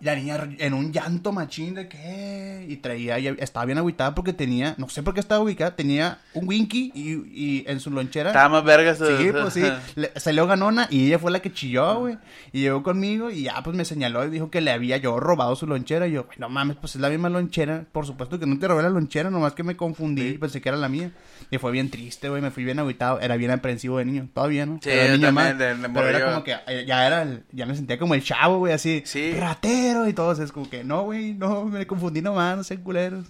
[0.03, 2.65] Y la niña en un llanto machín de que...
[2.67, 3.19] Y traía...
[3.19, 4.75] y estaba bien agüitada porque tenía...
[4.77, 5.77] No sé por qué estaba ubicada.
[5.77, 8.31] Tenía un Winky y, y en su lonchera...
[8.31, 9.63] Estaba más verga su- Sí, pues sí.
[9.95, 12.17] Le- salió ganona y ella fue la que chilló, güey.
[12.51, 15.55] Y llegó conmigo y ya, pues me señaló y dijo que le había yo robado
[15.55, 16.05] su lonchera.
[16.05, 17.85] Y yo, "Güey, no mames, pues es la misma lonchera.
[17.93, 20.67] Por supuesto que no te robé la lonchera, nomás que me confundí y pensé que
[20.67, 21.11] era la mía.
[21.49, 22.41] Y fue bien triste, güey.
[22.41, 23.21] Me fui bien agüitado.
[23.21, 24.27] Era bien aprensivo de niño.
[24.33, 24.79] Todavía, ¿no?
[24.83, 25.57] Sí, Era yo niño también, más.
[25.57, 28.21] de- de Pero era como que eh, ya era el- ya me sentía como el
[28.23, 29.01] chavo, güey, así.
[29.05, 29.33] Sí.
[29.39, 30.31] Ratero y todo.
[30.31, 33.25] Es como que, no, güey, no, me confundí nomás, no sean culeros.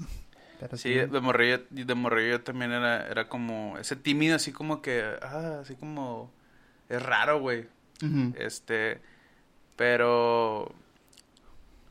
[0.60, 5.04] Pero Sí, de morrillo, de morrillo también era, era como ese tímido, así como que,
[5.22, 6.32] ah, así como,
[6.90, 7.68] es raro, güey.
[8.02, 8.34] Ujú.
[8.38, 9.02] Este,
[9.76, 10.74] pero,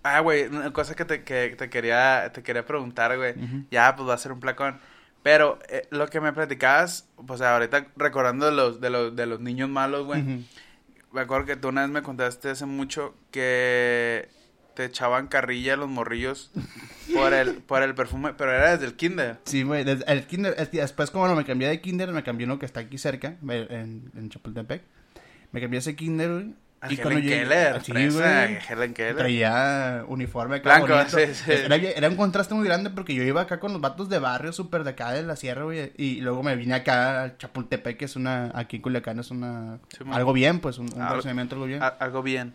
[0.03, 3.33] ah, güey, una cosa que te, que te quería, te quería preguntar, güey.
[3.33, 3.65] Ujú.
[3.71, 4.81] Ya, pues va a ser un placón.
[5.23, 9.41] Pero eh, lo que me platicabas, pues ahorita recordando de los, de los, de los
[9.41, 10.23] niños malos, güey.
[10.23, 10.43] Ujú.
[11.13, 14.29] Me acuerdo que tú una vez me contaste hace mucho que
[14.75, 16.51] te echaban carrilla los morrillos
[17.15, 19.39] por el, por el perfume, pero era desde el kinder.
[19.45, 22.59] Sí, güey, desde el kinder, después como no me cambié de kinder, me cambié uno
[22.59, 24.83] que está aquí cerca, en, en Chapultepec.
[25.53, 26.55] Me cambié ese kinder, güey.
[26.91, 28.59] Y cuando Helen llegué- Keller, Sí, fresa, güey.
[28.69, 29.17] Helen Keller.
[29.17, 31.17] Traía uniforme acá Blanco, bonito.
[31.17, 31.53] sí, sí.
[31.95, 34.83] Era, un contraste muy grande porque yo iba acá con los vatos de barrio, súper
[34.83, 35.93] de acá de la sierra, güey.
[35.97, 39.79] Y luego me vine acá a Chapultepec, que es una, aquí en Culiacán es una,
[39.97, 41.81] Sí, algo bien, pues, un, un Algo- bien.
[41.85, 42.53] A- algo bien.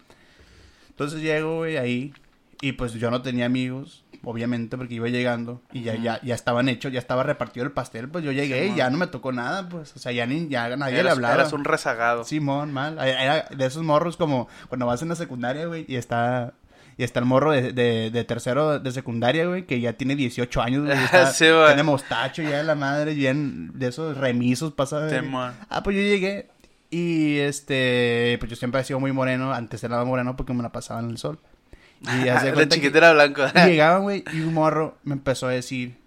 [0.98, 2.12] Entonces llego, güey, ahí.
[2.60, 5.62] Y pues yo no tenía amigos, obviamente, porque iba llegando.
[5.72, 8.10] Y ya, ya, ya estaban hechos, ya estaba repartido el pastel.
[8.10, 9.96] Pues yo llegué y ya no me tocó nada, pues.
[9.96, 11.36] O sea, ya, ni, ya nadie le hablaba.
[11.36, 12.24] eras un rezagado.
[12.24, 12.98] Simón, mal.
[12.98, 16.54] Era de esos morros como cuando vas en la secundaria, güey, y está...
[17.00, 20.62] Y está el morro de, de, de tercero de secundaria, güey, que ya tiene 18
[20.64, 20.98] años, güey.
[21.04, 21.68] está- Sí, güey.
[21.68, 25.08] Tiene mostacho ya de la madre, bien de esos remisos, pasa.
[25.12, 25.54] Simón.
[25.70, 26.48] Ah, pues yo llegué
[26.90, 30.72] y este, pues yo siempre he sido muy moreno, antes era moreno porque me la
[30.72, 31.40] pasaba en el sol.
[32.02, 33.44] Y era blanco.
[33.56, 35.98] y llegaban, güey, y un morro me empezó a decir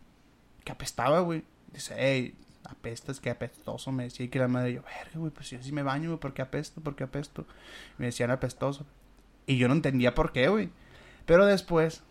[0.65, 1.45] que apestaba, güey.
[1.73, 3.93] Dice, hey, apestas, que apestoso.
[3.93, 6.21] Me decía y que la madre, yo, verga, güey, pues yo sí me baño, güey,
[6.21, 6.81] ¿por qué apesto?
[6.81, 7.47] ¿Por qué apesto?
[7.99, 8.87] Me decían apestoso.
[9.47, 10.71] Y yo no entendía por qué, güey.
[11.27, 12.03] Pero después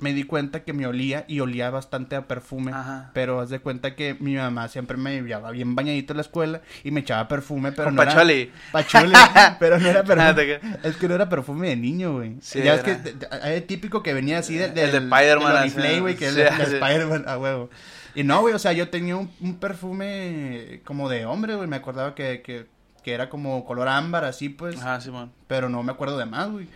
[0.00, 2.72] me di cuenta que me olía y olía bastante a perfume.
[2.72, 3.10] Ajá.
[3.14, 6.60] Pero haz de cuenta que mi mamá siempre me llevaba bien bañadito a la escuela
[6.84, 8.12] y me echaba perfume, pero Con no era...
[8.12, 8.50] Pacholi.
[8.72, 9.12] Pachuli,
[9.58, 10.34] pero no era Ah, perfume.
[10.34, 12.36] te- Es que no era perfume de niño, güey.
[12.40, 13.02] Sí, ya es era.
[13.02, 16.16] que te- hay típico que venía así de, El de Spider-Man, del así, Oriflame, güey,
[16.16, 16.74] que es sí, de, de así.
[16.74, 17.70] Spider-Man, a huevo.
[18.14, 19.56] Y no, güey, o sea, yo tenía un, un
[20.04, 21.68] perfume como de hombre, güey.
[21.68, 22.66] Me acordaba que, que,
[23.04, 24.78] que era como color ámbar, así, pues.
[24.80, 25.32] Ajá, Simón.
[25.46, 26.66] Pero no me acuerdo de más, güey.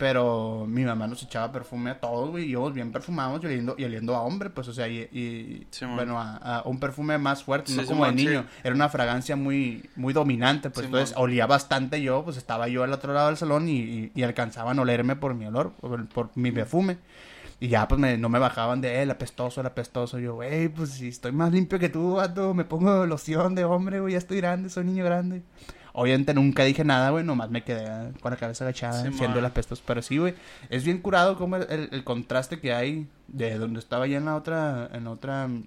[0.00, 2.44] Pero mi mamá nos echaba perfume a todos, güey.
[2.46, 6.18] Y íbamos bien perfumados y oliendo, y oliendo a hombre, pues, o sea, y, bueno,
[6.18, 8.46] a, a un perfume más fuerte, Sí, no como de niño.
[8.64, 12.92] Era una fragancia muy, muy dominante, pues, entonces olía bastante yo, pues, estaba yo al
[12.94, 16.30] otro lado del salón y, y, y alcanzaban a olerme por mi olor, por, por
[16.34, 16.96] mi perfume.
[17.62, 20.18] Y ya, pues, me- no me bajaban de él, apestoso, el apestoso.
[20.18, 24.00] Yo, güey, pues, si estoy más limpio que tú, vato, me pongo loción de hombre,
[24.00, 25.42] güey, ya estoy grande, soy niño grande.
[25.92, 29.18] Obviamente nunca dije nada, güey, nomás me quedé con la cabeza agachada, Simón.
[29.18, 29.82] siendo el apestoso.
[29.86, 30.34] Pero sí, güey,
[30.68, 34.36] es bien curado como el, el- contraste que hay de donde estaba ya en la
[34.36, 35.64] otra, en la otra mm,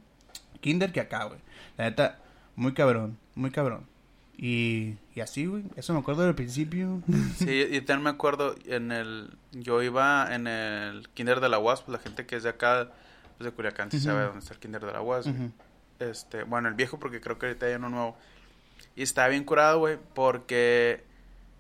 [0.62, 1.40] kinder que acá, güey.
[1.78, 2.20] La neta,
[2.56, 3.86] muy cabrón, muy cabrón.
[4.38, 7.02] Y, y así, güey, eso me acuerdo del principio.
[7.38, 9.30] Sí, yo también me acuerdo en el...
[9.52, 12.90] Yo iba en el kinder de la UAS, pues la gente que es de acá,
[13.38, 15.28] pues de Culiacán, sí sabe dónde está el kinder de la UAS.
[16.00, 18.18] Este, bueno, el viejo porque creo que ahorita hay uno nuevo.
[18.96, 21.04] Y estaba bien curado, güey, porque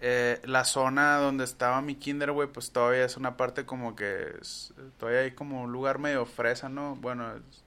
[0.01, 4.35] eh, la zona donde estaba mi kinder, güey, pues todavía es una parte como que
[4.41, 6.95] es- todavía hay como un lugar medio fresa, ¿no?
[6.95, 7.63] Bueno, es-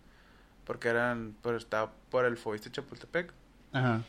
[0.65, 3.33] porque eran, pues estaba por el Fobiste Chapultepec.
[3.73, 4.03] Ajá.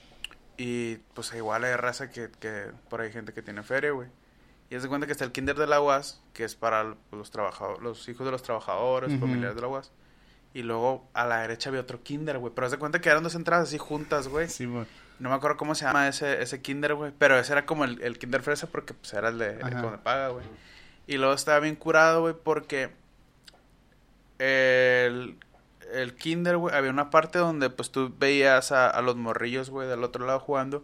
[0.58, 4.10] Y pues igual hay raza que, que por ahí hay gente que tiene feria, güey.
[4.70, 7.32] Y haz de cuenta que está el kinder de la UAS, que es para los
[7.32, 9.92] trabajadores, los hijos de los trabajadores, familiares de la UAS.
[10.54, 12.52] Y luego a la derecha había otro kinder, güey.
[12.54, 14.50] Pero haz de cuenta que eran dos entradas así juntas, güey.
[14.50, 14.86] Sí, güey.
[15.20, 17.12] No me acuerdo cómo se llama ese, ese kinder, güey.
[17.18, 19.98] Pero ese era como el, el kinder fresa porque pues era el de el me
[19.98, 20.46] paga, güey.
[21.08, 22.90] Y luego estaba bien curado, güey, porque
[24.40, 25.38] el,
[25.94, 29.88] el kinder, güey, había una parte donde pues tú veías a, a los morrillos, güey,
[29.88, 30.84] del otro lado jugando.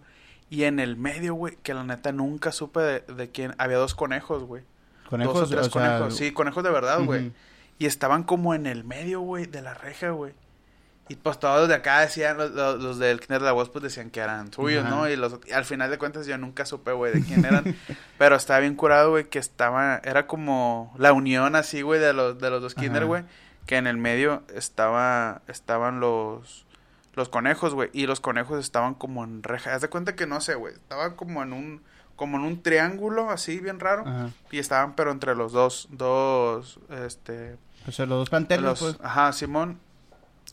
[0.49, 3.55] Y en el medio, güey, que la neta nunca supe de, de quién.
[3.57, 4.63] Había dos conejos, güey.
[5.09, 6.15] Conejos, dos o tres o sea, conejos.
[6.15, 7.31] Sí, conejos de verdad, güey.
[7.79, 10.33] Y estaban como en el medio, güey, de la reja, güey.
[11.09, 13.69] Y pues todos los de acá decían, los, los, los del Kinder de la Voz,
[13.69, 14.95] pues decían que eran suyos, Ajá.
[14.95, 15.09] ¿no?
[15.09, 17.75] Y, los, y al final de cuentas yo nunca supe, güey, de quién eran.
[18.17, 22.39] pero estaba bien curado, güey, que estaba, era como la unión así, güey, de los,
[22.39, 23.23] de los dos Kinder, güey.
[23.65, 26.65] Que en el medio estaba, estaban los,
[27.15, 27.89] los conejos, güey.
[27.91, 29.73] Y los conejos estaban como en reja.
[29.75, 30.73] Haz de cuenta que no sé, güey.
[30.73, 31.81] Estaban como en un,
[32.15, 34.03] como en un triángulo así, bien raro.
[34.07, 34.29] Ajá.
[34.51, 38.97] Y estaban, pero entre los dos, dos, este, O sea, los dos planteles, los- pues.
[39.03, 39.79] Ajá, Simón.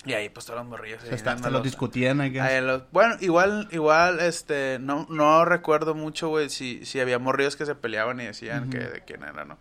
[0.07, 1.03] Y ahí, pues, todos los morrillos.
[1.03, 2.21] Se, ahí está- se dándolos- los discutían
[2.67, 7.67] los- bueno, igual, igual, este, no, no recuerdo mucho, güey, si, si había morrillos que
[7.67, 9.59] se peleaban y decían que de quién era, ¿no?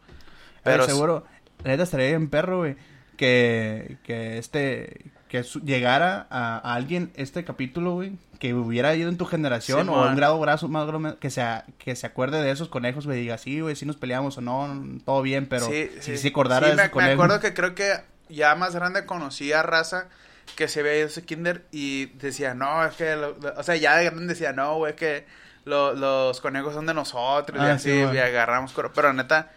[0.63, 1.25] Pero Pero seguro,
[1.63, 2.77] la neta estaría bien perro, güey,
[3.17, 9.09] que, que este, que su- llegara a, a alguien este capítulo, güey, que hubiera ido
[9.09, 10.87] en tu generación o a un grado brazo más
[11.19, 11.45] que se,
[11.77, 14.41] que se acuerde de esos conejos, güey, y diga, sí, güey, sí nos peleamos o
[14.41, 14.73] no,
[15.03, 16.17] todo bien, pero sí, si sí.
[16.17, 17.13] se acordara Sí, de me, esos me conejos.
[17.25, 17.91] acuerdo que creo que
[18.29, 20.07] ya más grande conocí a raza
[20.55, 23.63] que se había ido a ese kinder y decía, no, es que, lo- lo- o
[23.63, 25.25] sea, ya de grande decía, no, güey, que
[25.65, 28.15] lo- los conejos son de nosotros y Ah, así, sí, güey.
[28.15, 29.51] y agarramos, pero neta,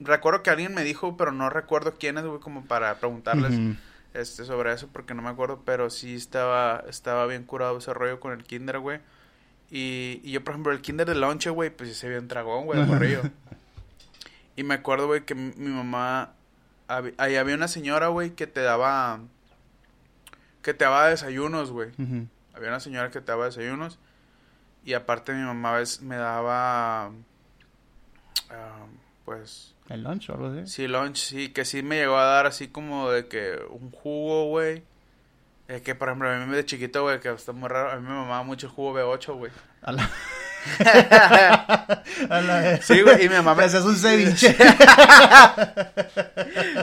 [0.00, 3.76] recuerdo que alguien me dijo, pero no recuerdo quién es, güey, como para preguntarles
[4.14, 8.20] este sobre eso porque no me acuerdo, pero sí estaba estaba bien curado ese rollo
[8.20, 9.00] con el kinder, güey.
[9.70, 12.28] Y, y yo, por ejemplo, el kinder de lonche, güey, pues sí se vio un
[12.28, 13.22] dragón, güey, de morrillo.
[14.56, 16.34] y me acuerdo, güey, que mi mamá
[16.88, 19.20] hab- ahí había una señora, güey, que te daba
[20.62, 21.90] que te daba desayunos, güey.
[22.54, 23.98] Había una señora que te daba desayunos
[24.84, 27.06] y aparte mi mamá a veces me daba
[28.50, 28.86] ah,
[29.24, 30.66] pues El lunch o algo así.
[30.66, 34.46] Sí, lunch, sí, que sí me llegó a dar así como de que un jugo,
[34.48, 34.82] güey.
[35.68, 38.02] Es que, por ejemplo, a mí de chiquito, güey, que está muy raro, a mí
[38.02, 39.52] me mamaba mucho el jugo B8, güey.
[42.82, 43.64] Sí, güey, y mi mamá me...
[43.64, 44.56] haces un ceviche.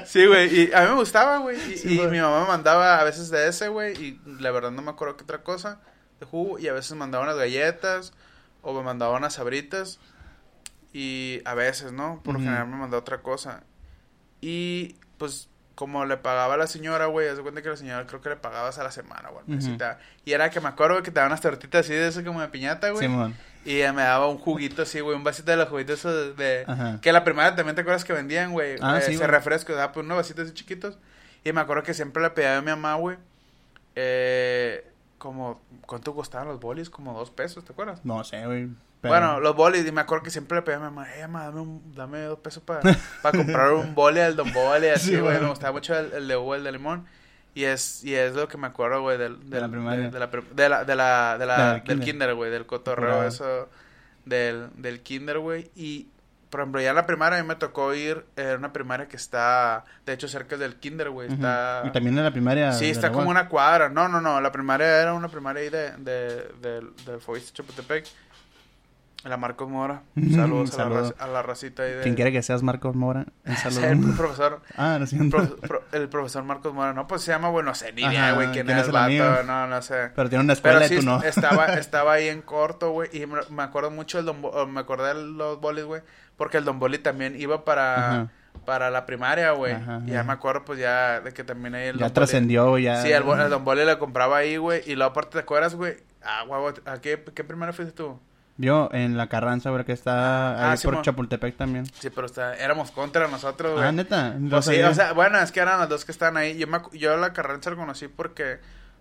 [0.05, 1.57] Sí, güey, y a mí me gustaba, güey.
[1.73, 4.81] Y, Sí, mi mamá me mandaba a veces de ese, güey, y la verdad no
[4.81, 5.79] me acuerdo qué otra cosa
[6.19, 6.59] de jugo.
[6.59, 8.13] Y a veces mandaba unas galletas
[8.61, 9.99] o me mandaba unas sabritas.
[10.91, 12.21] Y a veces, ¿no?
[12.23, 13.63] Por lo general me mandaba otra cosa.
[14.41, 18.05] Y pues como le pagaba a la señora, güey, haz de cuenta que la señora
[18.05, 19.45] creo que le pagabas a la semana, güey.
[20.25, 22.41] Y era que me acuerdo güey, que te daban unas tortitas así de eso como
[22.41, 23.03] de piñata, güey.
[23.03, 23.35] Simón.
[23.65, 26.63] Y me daba un juguito así, güey, un vasito de los juguitos esos de...
[26.65, 26.99] Ajá.
[27.01, 28.77] Que la primera también te acuerdas que vendían, güey.
[28.81, 29.29] Ah, eh, sí, ese güey.
[29.31, 30.97] refresco, daba pues unos vasitos así chiquitos.
[31.43, 33.17] Y me acuerdo que siempre le pedía a mi mamá, güey,
[33.95, 34.85] eh,
[35.17, 36.89] como, ¿cuánto costaban los bolis?
[36.89, 37.99] Como dos pesos, ¿te acuerdas?
[38.05, 38.69] No sé, güey.
[39.01, 41.21] pero- Bueno, los bolis, y me acuerdo que siempre le pedía a mi mamá, eh,
[41.27, 42.81] mamá, dame, un- dame dos pesos para
[43.35, 45.23] comprar un boli al Don Boli, así, Sí, güey.
[45.33, 45.41] güey.
[45.41, 47.05] me gustaba mucho el, el de uva, el de limón.
[47.59, 50.09] Y es, y es lo que me acuerdo, güey, del, De la del- primaria.
[50.09, 52.05] De, de la, de la, de la, de la- Del del kinder.
[52.05, 53.67] kinder, güey, del cotorreo, eso,
[54.25, 55.69] del, del kinder, güey.
[55.75, 56.07] Y,
[56.49, 59.17] por ejemplo, ya en la primaria a mí me tocó ir en una primaria que
[59.17, 61.31] está, de hecho, cerca del kinder, güey.
[61.31, 61.83] Está...
[61.85, 62.71] Y también en la primaria.
[62.71, 63.89] Sí, está como una cuadra.
[63.89, 64.39] No, no, no.
[64.39, 68.05] La primaria era una primaria ahí de, de, de, de Chapultepec.
[69.25, 70.03] La Marcos Mora.
[70.33, 71.15] Saludos a, la, Saludo.
[71.19, 72.01] a la racita ahí de...
[72.03, 73.83] Quien quiere que seas Marcos Mora, un saludo.
[73.85, 75.35] el profesor, ah, lo siento.
[75.37, 76.93] pro- pro- el profesor Marcos Mora.
[76.93, 78.95] No, pues se llama, bueno, no sé, ni Ajá, idea, güey, quién, ¿quién es el
[78.95, 79.43] el vato.
[79.43, 80.11] No, no sé.
[80.15, 81.21] Pero tiene una escuela Pero y tú no.
[81.21, 83.09] estaba, estaba ahí en corto, güey.
[83.11, 86.01] Y me, me acuerdo mucho del Don Bo- me acordé de los bolis, güey.
[86.37, 88.27] Porque el Don Boli también iba para, Ajá.
[88.65, 89.75] para la primaria, güey.
[90.05, 93.01] Y ya me acuerdo, pues ya, de que también ahí el Ya trascendió, ya.
[93.01, 94.81] Sí, el, el Don Boli le compraba ahí, güey.
[94.89, 95.97] Y luego aparte, ¿te acuerdas, güey?
[96.23, 98.17] Ah, guau, ¿a qué, qué primaria fuiste tú?
[98.61, 101.01] Yo en la Carranza, güey, que está Ah, ahí sí, por mo.
[101.01, 101.85] Chapultepec también.
[101.85, 103.85] Sí, pero está, éramos contra nosotros, güey.
[103.85, 104.31] Ah, neta.
[104.37, 106.57] No Pues sí, o sea, bueno, es que eran los dos que estaban ahí.
[106.57, 108.59] Yo, me, yo la Carranza lo conocí porque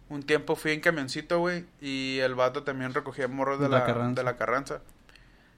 [0.09, 3.85] un tiempo fui en camioncito, güey, y el vato también recogía morros de La la,
[3.85, 4.21] Carranza.
[4.21, 4.81] de la Carranza.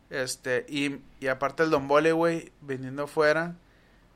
[0.08, 3.54] Este, y, y aparte el Don Bole, güey, viniendo afuera,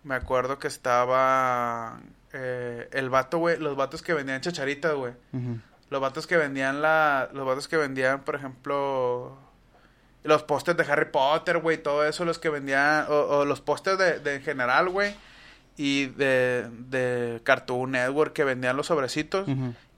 [0.03, 2.01] me acuerdo que estaba
[2.33, 5.13] eh, el vato, güey, los vatos que vendían chacharitas, güey.
[5.91, 9.39] Los vatos que vendían la, los vatos que vendían, por ejemplo,
[10.25, 13.99] los pósters de Harry Potter, güey, todo eso, los que vendían, o, o los pósters
[13.99, 15.15] de, de en general, güey,
[15.77, 19.47] y de, de Cartoon Network que vendían los sobrecitos,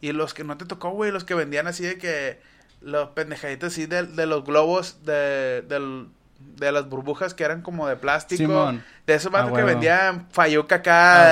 [0.01, 2.41] y los que no te tocó, güey, los que vendían así de que,
[2.83, 6.09] los pendejaditos así de, de los globos, de, del-
[6.39, 8.85] de las burbujas que eran como de plástico, Simón.
[9.07, 11.23] de esos vatos Ah, que vendían Fayuca acá,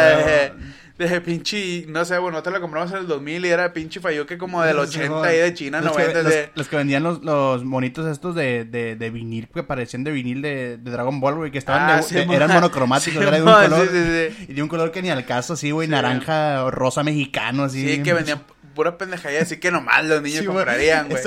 [0.49, 0.53] Ah,
[0.99, 1.11] huevo.
[1.11, 4.39] de pinche, no sé, bueno, te la compramos en el 2000 y era pinche que
[4.39, 6.13] como del 80 y de China, los 90.
[6.13, 6.41] Que, de...
[6.43, 10.13] los, los, que vendían los, los monitos estos de, de, de vinil, que parecían de
[10.13, 13.37] vinil de, de Dragon Ball, güey, que estaban Ah, de, sí, eran monocromáticos, sí, era
[13.37, 13.89] de un color.
[13.89, 14.47] sí.
[14.49, 17.87] Y de un color que ni al caso, así, güey, naranja o rosa mexicano, así.
[17.97, 18.43] Sí, que vendían
[18.75, 21.23] pura pendejadilla, así que nomás los niños Sí, comprarían, güey.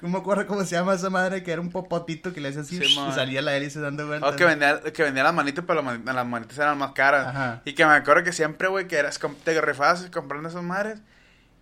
[0.00, 2.62] No me acuerdo cómo se llama esa madre, que era un popotito que le hacía
[2.62, 4.32] así Sí, y salía la hélice dando vueltas.
[4.32, 7.26] O que vendía, que vendía las manitas, pero las mani- las manitas eran más caras.
[7.28, 7.62] Ajá.
[7.64, 10.98] Y que me acuerdo que siempre, güey, que eras, te rifabas comprando esas madres.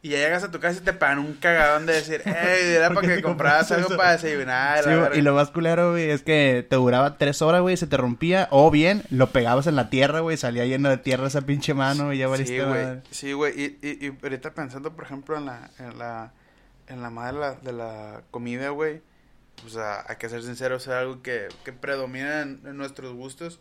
[0.01, 2.35] Y ya llegas a tu casa y te pagan un cagadón de decir, hey,
[2.77, 3.97] era ¿Por para que compraras compraste algo eso?
[3.97, 4.85] para desayunar.
[4.85, 7.97] Sí, y lo más culero, güey, es que te duraba tres horas, güey, se te
[7.97, 11.75] rompía, o bien lo pegabas en la tierra, güey, salía lleno de tierra esa pinche
[11.75, 12.85] mano y ya valiste Sí, güey.
[12.85, 13.03] madre.
[13.11, 13.61] Sí, güey.
[13.61, 16.33] Y, y, y ahorita pensando, por ejemplo, en la, en la,
[16.87, 19.03] en la madre de la, de la comida, güey.
[19.67, 23.59] O sea, hay que ser sinceros, es algo que, que predomina en, en nuestros gustos.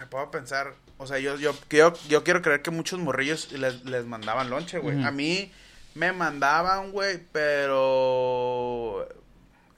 [0.00, 3.84] Me puedo pensar, o sea, yo, yo, yo, yo quiero creer que muchos morrillos les,
[3.84, 5.04] les mandaban lonche, güey.
[5.04, 5.52] A mí
[5.94, 9.06] me mandaban, güey, pero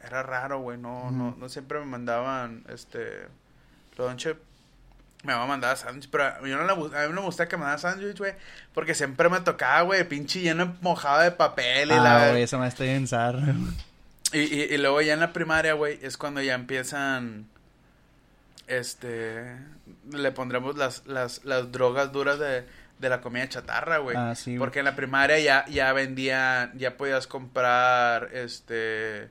[0.07, 0.79] era raro, güey.
[0.79, 3.27] No, no, no siempre me mandaban, este,
[3.99, 4.37] lonche.
[5.25, 7.47] Me va a mandar sándwich, pero yo no le, gu- a mí no me gusta
[7.49, 8.35] que me mandara sándwich, güey,
[8.75, 12.31] porque siempre me tocaba, güey, pinche lleno mojado de papel y Ah, la...
[12.31, 13.07] güey, esa madre está bien.
[14.33, 17.47] Y, y, y luego ya en la primaria, güey, es cuando ya empiezan,
[18.79, 19.57] este,
[20.11, 22.65] le pondremos las, las, las drogas duras de,
[22.99, 24.17] de la comida chatarra, güey.
[24.17, 24.57] Ah, sí.
[24.59, 29.29] Porque en la primaria ya, ya vendían, ya podías comprar, este,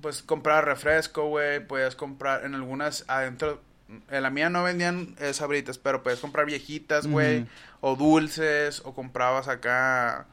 [0.00, 3.62] pues comprar refresco, güey, podías comprar en algunas, adentro,
[4.10, 7.46] en la mía no vendían sabritas, pero podías comprar viejitas, güey,
[7.80, 10.26] o dulces, o comprabas acá,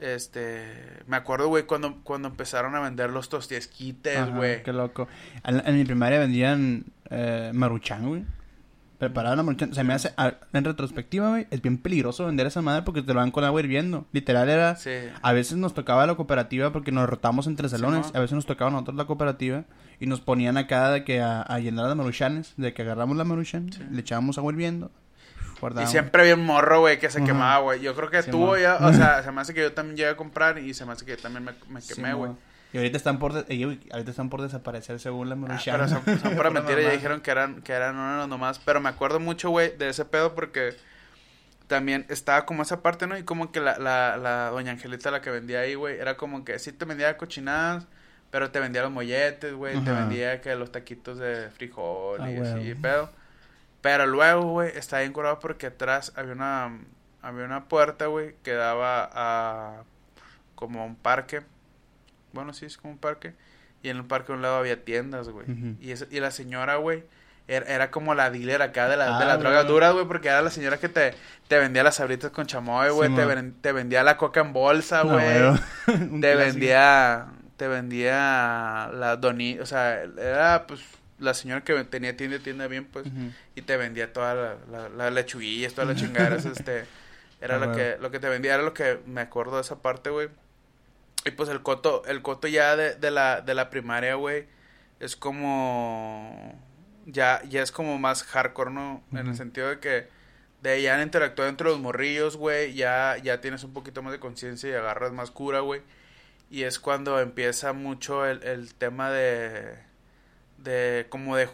[0.00, 0.64] este,
[1.06, 4.62] me acuerdo, güey, cuando, cuando empezaron a vender los tostiesquites, güey.
[4.62, 5.08] Qué loco.
[5.44, 8.24] En, en mi primaria vendían eh, maruchan, güey.
[8.98, 9.72] Preparaban la maruchan.
[9.74, 13.14] Se me hace, a- en retrospectiva, güey, es bien peligroso vender esa madre porque te
[13.14, 14.04] lo dan con agua hirviendo.
[14.12, 14.76] Literal era...
[14.76, 14.90] Sí.
[15.22, 18.10] A veces nos tocaba la cooperativa porque nos rotamos entre salones.
[18.14, 19.64] A veces nos tocaba a nosotros la cooperativa.
[20.00, 22.52] Y nos ponían acá de que a, a llenar las maruchanes.
[22.58, 23.80] De que agarramos la maruchan, Sí.
[23.90, 24.90] le echábamos agua hirviendo.
[25.82, 27.80] Y siempre había un morro, güey, que se quemaba, güey.
[27.80, 28.56] Yo creo que Sí, tuvo mo.
[28.56, 30.92] ya, o sea, se me hace que yo también llegué a comprar y se me
[30.92, 32.32] hace que yo también me, me quemé, güey.
[32.72, 35.74] Y ahorita están por de- eh, güey, ahorita están por desaparecer según la Ah, maruchan.
[35.76, 38.58] pero son, son para Pura mentira, ya dijeron que eran, que eran unos nomás.
[38.60, 40.76] Pero me acuerdo mucho, güey, de ese pedo porque
[41.66, 43.16] también estaba como esa parte, ¿no?
[43.18, 46.44] Y como que la, la, la doña Angelita, la que vendía ahí, güey, era como
[46.44, 47.86] que sí te vendía cochinadas,
[48.30, 52.36] pero te vendía los molletes, güey, te vendía que los taquitos de frijol Ah, y
[52.36, 52.50] güey.
[52.52, 53.10] así, pedo.
[53.82, 56.78] Pero luego, güey, estaba bien curado porque atrás había una,
[57.22, 59.82] había una puerta, güey, que daba a
[60.54, 61.40] como a un parque.
[62.32, 63.34] Bueno, sí, es como un parque.
[63.82, 65.46] Y en el parque a un lado había tiendas, güey.
[65.80, 67.04] Y, esa- y la señora, güey,
[67.48, 70.04] era, era como la dealer acá de, la, de Ah, las drogas güey.
[70.06, 71.14] porque era la señora que te,
[71.48, 74.52] te vendía las sabritas con chamoy, güey, Sí, te, ven- te vendía la coca en
[74.52, 75.24] bolsa, güey.
[75.24, 75.50] te
[75.86, 76.38] clásico.
[76.38, 80.82] vendía, te vendía la doni, o sea, era pues
[81.20, 83.06] la señora que tenía tienda tienda bien, pues,
[83.54, 86.84] y te vendía toda la, la, la lechuguillas, todas las chingaderas, este,
[87.40, 89.80] era Ah, lo que, lo que te vendía, era lo que me acuerdo de esa
[89.82, 90.28] parte, güey.
[91.24, 94.46] Y pues el coto, el coto ya de, de la, de la primaria, güey,
[95.00, 96.58] es como,
[97.06, 99.02] ya, ya es como más hardcore, ¿no?
[99.12, 100.08] En el sentido de que
[100.62, 104.20] de ya han interactuado entre los morrillos, güey, ya, ya tienes un poquito más de
[104.20, 105.82] conciencia y agarras más cura, güey.
[106.50, 109.78] Y es cuando empieza mucho el, el tema de,
[110.62, 111.48] de, como de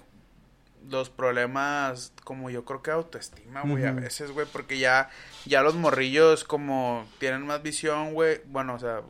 [0.89, 5.11] los problemas, como yo creo que autoestima, güey, a veces, güey, porque ya,
[5.45, 9.01] ya los morrillos como tienen más visión, güey, bueno, o sea,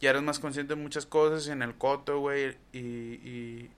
[0.00, 3.70] ya eres más consciente de muchas cosas en el coto, güey, y, y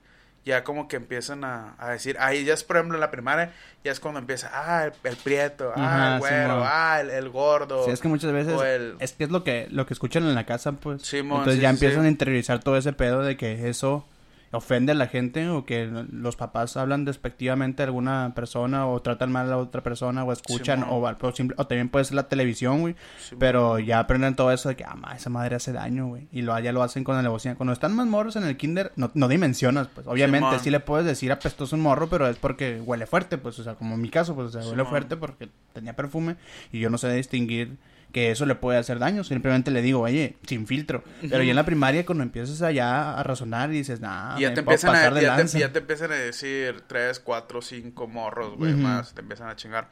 [0.45, 3.53] ya como que empiezan a, a decir, ahí ya es, por ejemplo, en la primaria,
[3.83, 6.63] ya es cuando empieza, ah, el, el prieto, ah, Ajá, el güero, Simón.
[6.67, 7.85] ah, el, el gordo.
[7.85, 10.35] Sí, es que muchas veces el- es que es lo que lo que escuchan en
[10.35, 11.11] la casa, pues.
[11.13, 12.07] Entonces sí, ya sí, empiezan sí.
[12.07, 14.05] a interiorizar todo ese pedo de que eso
[14.51, 19.31] ofende a la gente o que los papás hablan despectivamente a alguna persona o tratan
[19.31, 22.95] mal a otra persona o escuchan o, simple- o también puede ser la televisión, güey.
[23.19, 26.27] Sí, Pero ya aprenden todo eso de que, ah, ma, esa madre hace daño, güey.
[26.31, 27.55] Y lo, ya lo hacen con la alevosía.
[27.55, 30.07] Cuando están más morros en el kinder, no, no dimensionas, pues.
[30.07, 33.59] Obviamente, sí le puedes decir apestoso un morro, pero es porque huele fuerte, pues.
[33.59, 36.35] O sea, como en mi caso, pues, o sea, huele fuerte porque tenía perfume.
[36.71, 37.77] Y yo no sé distinguir
[38.11, 39.23] que eso le puede hacer daño.
[39.23, 41.03] Simplemente le digo, oye, sin filtro.
[41.21, 44.53] Pero ya en la primaria, cuando empiezas allá a razonar y dices, nah, Y ya
[44.53, 45.59] te, empiezan a, de ya, te, lanza".
[45.59, 49.13] ya te empiezan a decir tres, cuatro, cinco morros, güey, más.
[49.13, 49.89] Te empiezan a chingar.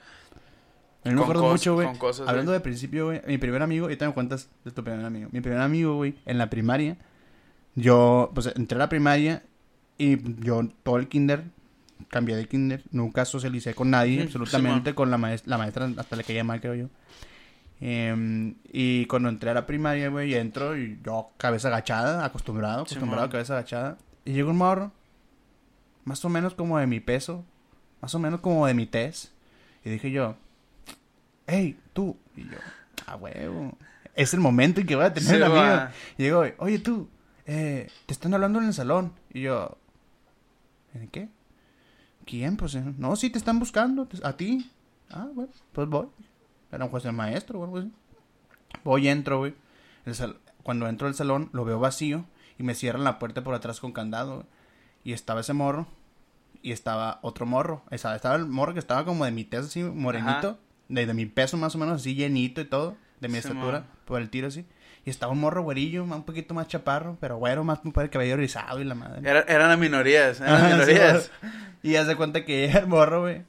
[1.03, 1.87] A mí me acuerdo mucho, güey.
[2.25, 3.21] Hablando de principio, güey.
[3.27, 5.29] Mi primer amigo, y te me cuentas de tu primer amigo.
[5.31, 6.97] Mi primer amigo, güey, en la primaria.
[7.75, 9.43] Yo, pues, entré a la primaria
[9.99, 11.43] y yo todo el kinder
[12.09, 16.23] cambié de kinder, nunca socialicé con nadie, absolutamente, con la, maestra, la maestra hasta le
[16.23, 16.89] caía mal, creo yo.
[17.79, 23.25] Em, y cuando entré a la primaria, güey, entro y yo cabeza agachada, acostumbrado, acostumbrado
[23.25, 23.97] a cabeza agachada.
[24.25, 24.91] Y llega un morro,
[26.03, 27.45] más o menos como de mi peso,
[28.01, 29.31] más o menos como de mi tez.
[29.85, 30.35] Y dije yo,
[31.45, 32.17] hey, tú.
[32.35, 32.57] Y yo,
[33.05, 33.77] ah, huevo.
[34.15, 35.93] Es el momento en que voy a tener la vida.
[36.17, 37.07] Y digo, oye, tú,
[37.45, 39.13] eh, te están hablando en el salón.
[39.31, 39.77] Y yo,
[40.93, 41.29] ¿en qué?
[42.25, 42.57] ¿Quién?
[42.57, 44.69] Pues, eh, no, sí, te están buscando, a ti.
[45.09, 46.07] Ah, bueno, pues voy.
[46.71, 47.91] Era un juez del maestro así.
[48.83, 49.53] Voy, entro, güey.
[50.63, 52.25] Cuando entro al salón, lo veo vacío
[52.57, 54.45] y me cierran la puerta por atrás con candado.
[55.03, 55.87] Y estaba ese morro
[56.61, 57.83] y estaba otro morro.
[57.91, 60.59] Estaba, estaba el morro que estaba como de mi tez así, morenito.
[60.89, 62.97] De, mi peso más o menos, así llenito y todo.
[63.19, 64.65] De mi estatura, por el tiro así.
[65.05, 68.35] Y estaba un morro güerillo, un poquito más chaparro, pero güero, más un el cabello
[68.35, 69.21] rizado y la madre.
[69.27, 71.31] Era, eran las minorías, eran minorías.
[71.81, 73.43] y hace cuenta que el morro, güey.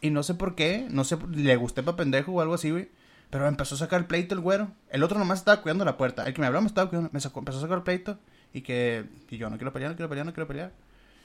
[0.00, 2.88] Y no sé por qué, no sé, le gusté para pendejo o algo así, güey.
[3.30, 4.70] Pero empezó a sacar el pleito el güero.
[4.90, 6.24] El otro nomás estaba cuidando la puerta.
[6.24, 8.18] El que me habló me estaba cuidando, me sacó, empezó a sacar el pleito.
[8.54, 10.72] Y que, y yo no quiero pelear, no quiero pelear, no quiero pelear.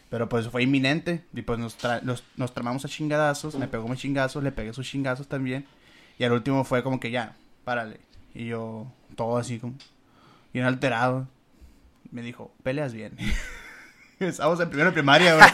[0.10, 1.24] Pero pues fue inminente.
[1.34, 1.78] Y pues nos,
[2.36, 3.56] nos tramamos a chingadazos.
[3.56, 5.66] Me pegó mis chingazos, le pegué sus chingazos también.
[6.20, 8.00] Y al último fue como que ya, párale.
[8.36, 9.76] Y yo, todo así como,
[10.52, 11.28] bien alterado.
[12.12, 13.18] Me dijo, peleas bien.
[14.30, 15.48] Estábamos en primero de primaria, güey.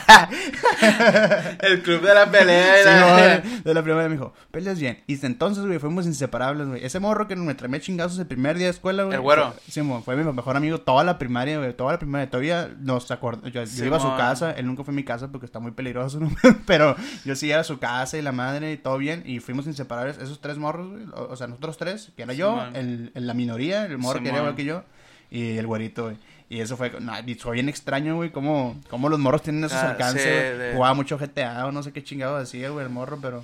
[1.71, 3.41] el club de la pelea.
[3.43, 5.03] Sí, de la primaria me dijo, peleas bien.
[5.07, 6.85] Y desde entonces, güey, fuimos inseparables, güey.
[6.85, 9.15] Ese morro que me traía chingazos el primer día de escuela, güey.
[9.15, 9.53] El güero.
[9.67, 11.73] Sí, fue mi mejor amigo toda la primaria, güey.
[11.73, 12.29] Toda la primaria.
[12.29, 13.51] Todavía nos acordamos.
[13.51, 14.51] Yo, iba a su casa.
[14.51, 16.29] Él nunca fue a mi casa porque está muy peligroso, ¿no?
[16.65, 16.95] Pero
[17.25, 19.23] yo sí iba a su casa y la madre y todo bien.
[19.25, 20.17] Y fuimos inseparables.
[20.17, 21.05] Esos tres morros, güey.
[21.13, 24.55] O, sea, nosotros tres, que era yo, el, la minoría, el morro que era igual
[24.55, 24.83] que yo.
[25.31, 26.17] Y el güerito, güey.
[26.49, 29.91] Y eso fue, no, fue bien extraño, güey, cómo, cómo los morros tienen esos ah,
[29.91, 33.43] alcances, Jugaba mucho GTA o no sé qué chingado decía, güey, el morro, pero...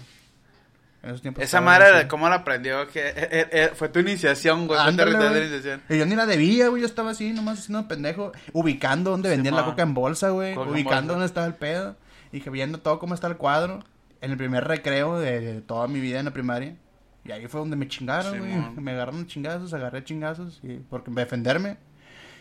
[1.04, 2.88] En esos tiempos Esa madre, ¿cómo la aprendió?
[2.88, 4.80] Que eh, eh, eh, fue tu iniciación, güey.
[4.90, 5.84] iniciación.
[5.88, 6.82] Y yo ni la debía, güey.
[6.82, 8.32] Yo estaba así, nomás haciendo pendejo.
[8.54, 10.58] Ubicando dónde vendían la coca en bolsa, güey.
[10.58, 11.96] Ubicando dónde estaba el pedo.
[12.32, 13.84] Y que viendo todo cómo está el cuadro.
[14.20, 16.76] En el primer recreo de, toda mi vida en la primaria.
[17.24, 18.84] Y ahí fue donde me chingaron, güey.
[18.84, 20.60] me agarraron chingazos, agarré chingazos.
[20.64, 21.78] Y porque defenderme.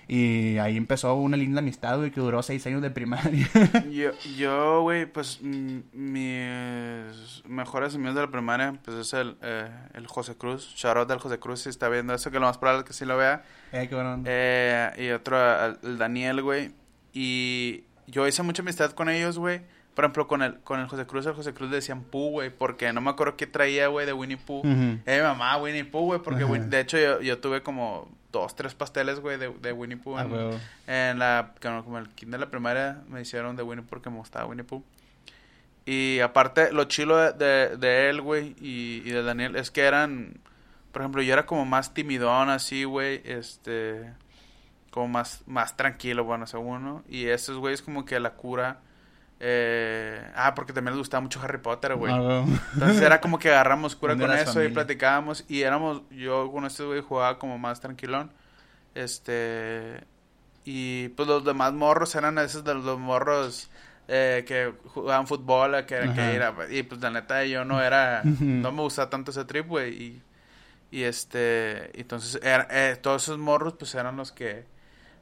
[0.06, 3.48] Y ahí empezó una linda amistad, güey, que duró seis años de primaria.
[3.90, 5.82] yo, yo, güey, pues mis
[7.46, 10.74] mejores amigos de la primaria, pues es el, eh, el José Cruz.
[10.74, 13.04] Shout del José Cruz, si está viendo eso, que lo más probable es que sí
[13.04, 13.42] lo vea.
[13.72, 14.22] Eh, qué bueno.
[14.26, 15.36] Eh, y otro,
[15.82, 16.72] el Daniel, güey.
[17.12, 19.62] Y yo hice mucha amistad con ellos, güey.
[19.94, 22.50] Por ejemplo, con el, con el José Cruz, el José Cruz le decían Pooh, güey,
[22.50, 24.62] porque no me acuerdo qué traía, güey, de Winnie Pooh.
[24.64, 29.20] Eh, mamá, Winnie Pooh, güey, porque de hecho yo, yo tuve como dos, tres pasteles,
[29.20, 30.16] güey, de, de Winnie Pooh.
[30.18, 30.26] Ah,
[30.88, 34.16] en, la, como el kinder de la primaria me hicieron de Winnie Pooh porque me
[34.16, 34.82] gustaba Winnie Pooh.
[35.86, 40.38] Y aparte, lo chilo de, de, él, güey, y, y, de Daniel, es que eran,
[40.92, 44.10] por ejemplo, yo era como más timidón, así, güey, este,
[44.90, 47.04] como más, más tranquilo, bueno, según, ¿no?
[47.08, 48.80] Y esos güeyes como que la cura
[49.46, 52.10] eh, ah, porque también les gustaba mucho Harry Potter, güey.
[52.14, 55.44] Ah, Entonces era como que agarramos cura con eso y platicábamos.
[55.48, 58.32] Y éramos, yo con este güey jugaba como más tranquilón.
[58.94, 60.02] Este.
[60.64, 63.70] Y pues los demás morros eran esos de los morros
[64.08, 68.72] eh, que jugaban fútbol, que, que era, y pues la neta yo no era, no
[68.72, 69.92] me gustaba tanto ese trip, güey.
[70.02, 70.22] Y,
[70.90, 74.64] y este, entonces era, eh, todos esos morros pues eran los que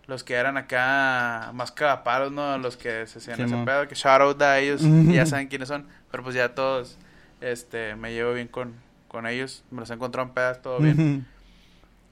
[0.06, 2.58] los que eran acá más cagapalos, ¿no?
[2.58, 5.86] Los que se hacían ese pedo, que shout out a ellos, ya saben quiénes son,
[6.10, 6.98] pero pues ya todos,
[7.40, 8.74] este, me llevo bien con,
[9.08, 11.26] con ellos, me los he encontrado en pedas, todo bien.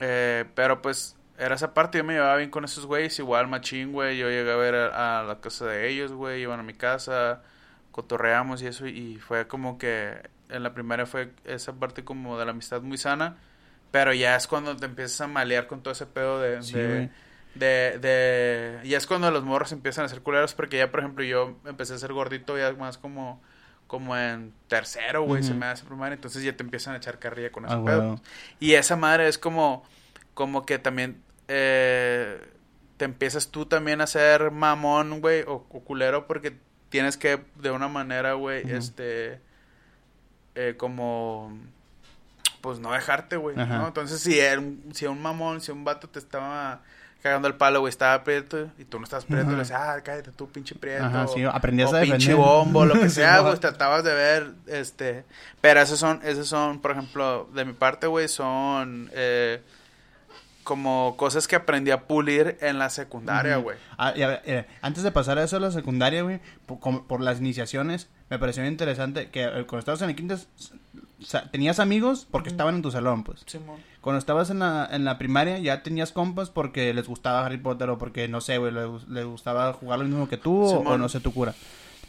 [0.01, 3.93] eh, pero pues, era esa parte, yo me llevaba bien con esos güeyes, igual machín,
[3.93, 7.43] güey, yo llegué a ver a, la casa de ellos, güey, iban a mi casa,
[7.91, 12.45] cotorreamos y eso, y fue como que, en la primera fue esa parte como de
[12.45, 13.37] la amistad muy sana,
[13.91, 17.11] pero ya es cuando te empiezas a malear con todo ese pedo de de,
[17.55, 18.81] de...
[18.85, 21.95] Y es cuando los morros empiezan a ser culeros porque ya, por ejemplo, yo empecé
[21.95, 23.41] a ser gordito ya más como
[23.91, 27.51] como en tercero, güey, se me hace primaria, entonces ya te empiezan a echar carrilla
[27.51, 28.21] con ese ah, pedo.
[28.61, 29.83] Y esa madre es como,
[30.33, 32.41] como que también eh,
[32.97, 36.57] te empiezas tú también a ser mamón, güey, o, culero, porque
[36.89, 39.41] tienes que, de una manera, güey, este,
[40.55, 41.59] eh, como,
[42.61, 43.89] pues no dejarte, güey, ¿no?
[43.89, 44.39] Entonces, si,
[44.93, 46.83] si un mamón, si un vato te estaba
[47.23, 50.33] cagando el palo, güey, estaba prieto y tú no estás prieto, le decías, ah, cállate
[50.33, 51.05] tú, pinche prieto.
[51.05, 55.25] Ajá, sí, aprendías o a pinche bombo, lo que sea, güey, tratabas de ver, este,
[55.61, 59.61] pero esos son, esos son, por ejemplo, de mi parte, güey, son, eh,
[60.63, 63.77] como cosas que aprendí a pulir en la secundaria, güey.
[63.99, 67.21] Ah, y a ver, eh, antes de pasar a eso a la secundaria, güey, por,
[67.21, 70.37] las iniciaciones, me pareció interesante que eh, cuando estabas en el quinto,
[71.51, 73.45] tenías amigos porque estaban en tu salón, pues.
[74.01, 77.91] Cuando estabas en la, en la primaria ya tenías compas porque les gustaba Harry Potter
[77.91, 80.97] o porque, no sé, güey, le, gus- le gustaba jugar lo mismo que tú o,
[80.99, 81.55] no sé tu cura.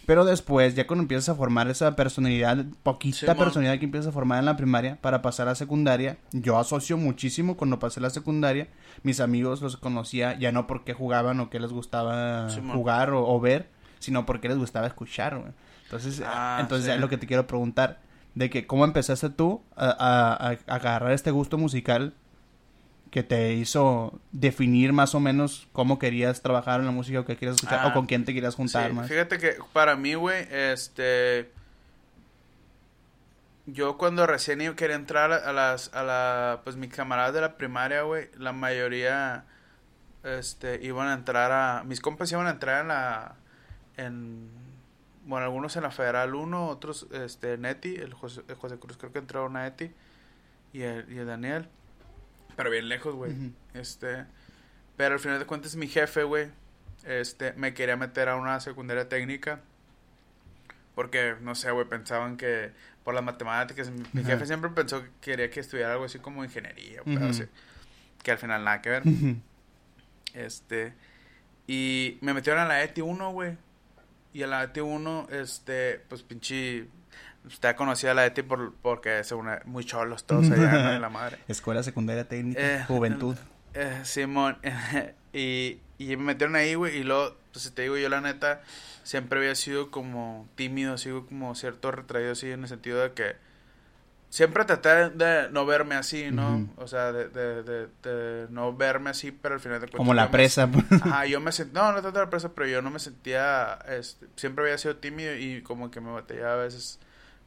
[0.06, 4.40] Pero después, ya cuando empiezas a formar esa personalidad, poquita personalidad que empiezas a formar
[4.40, 8.68] en la primaria para pasar a secundaria, yo asocio muchísimo cuando pasé la secundaria.
[9.04, 13.40] Mis amigos los conocía ya no porque jugaban o que les gustaba jugar o, o
[13.40, 15.52] ver, sino porque les gustaba escuchar, güey.
[15.84, 16.92] Entonces, Ah, entonces sí.
[16.94, 18.00] es lo que te quiero preguntar,
[18.36, 22.14] de que cómo empezaste tú a, a- agarrar este gusto musical
[23.12, 27.36] que te hizo definir más o menos cómo querías trabajar en la música o qué
[27.36, 29.10] querías escuchar Ah, o con quién te querías juntar Sí, más.
[29.10, 31.52] Fíjate que para mí, güey, este.
[33.68, 35.94] Yo cuando recién iba- quería entrar a, a las.
[35.94, 39.44] A la, pues mis camaradas de la primaria, güey, la mayoría.
[40.24, 41.84] Este, iban a entrar a.
[41.84, 43.36] Mis compas iban a entrar en la.
[43.98, 44.50] En.
[45.24, 47.96] Bueno, algunos en la Federal 1, otros, este, en ETI.
[47.96, 49.92] El José, el José Cruz creo que entraron a ETI.
[50.74, 51.68] Y el, y el Daniel.
[52.56, 53.34] Pero bien lejos, güey.
[53.74, 54.26] Este.
[54.98, 56.50] Pero al final de cuentas, mi jefe, güey,
[57.06, 59.62] este, me quería meter a una secundaria técnica.
[60.96, 62.72] Porque, no sé, güey, pensaban que
[63.04, 63.90] por las matemáticas.
[64.14, 67.16] Mi, jefe siempre pensó que quería que estudiara algo así como ingeniería, Ujú.
[67.16, 67.44] pedo así,
[68.24, 69.04] Que al final nada que ver.
[70.34, 70.94] Este.
[71.68, 73.58] Y me metieron a la ETI 1, güey.
[74.34, 76.88] Y a la ETI 1, este, pues pinche.
[77.46, 81.40] Usted conocía a la ETI por, porque según muy cholos todos allá, de la madre.
[81.48, 83.36] Escuela Secundaria Técnica, Eh, Juventud.
[83.74, 84.58] Eh, Simón,
[85.34, 88.62] y, y me metieron ahí, güey, y luego, pues te digo, yo la neta,
[89.04, 93.36] siempre había sido como tímido, sigo como cierto retraído así, en el sentido de que
[94.32, 96.68] siempre traté de no verme así, ¿no?
[96.78, 99.98] O sea, de, de, de, de no verme así, pero al final de cuentas...
[99.98, 100.68] Como la yo me- presa.
[100.68, 100.86] pues.
[101.04, 104.26] Ajá, yo me sentía, no, no tanto la presa, pero yo no me sentía, este,
[104.38, 106.98] siempre había sido tímido y como que me batallaba a veces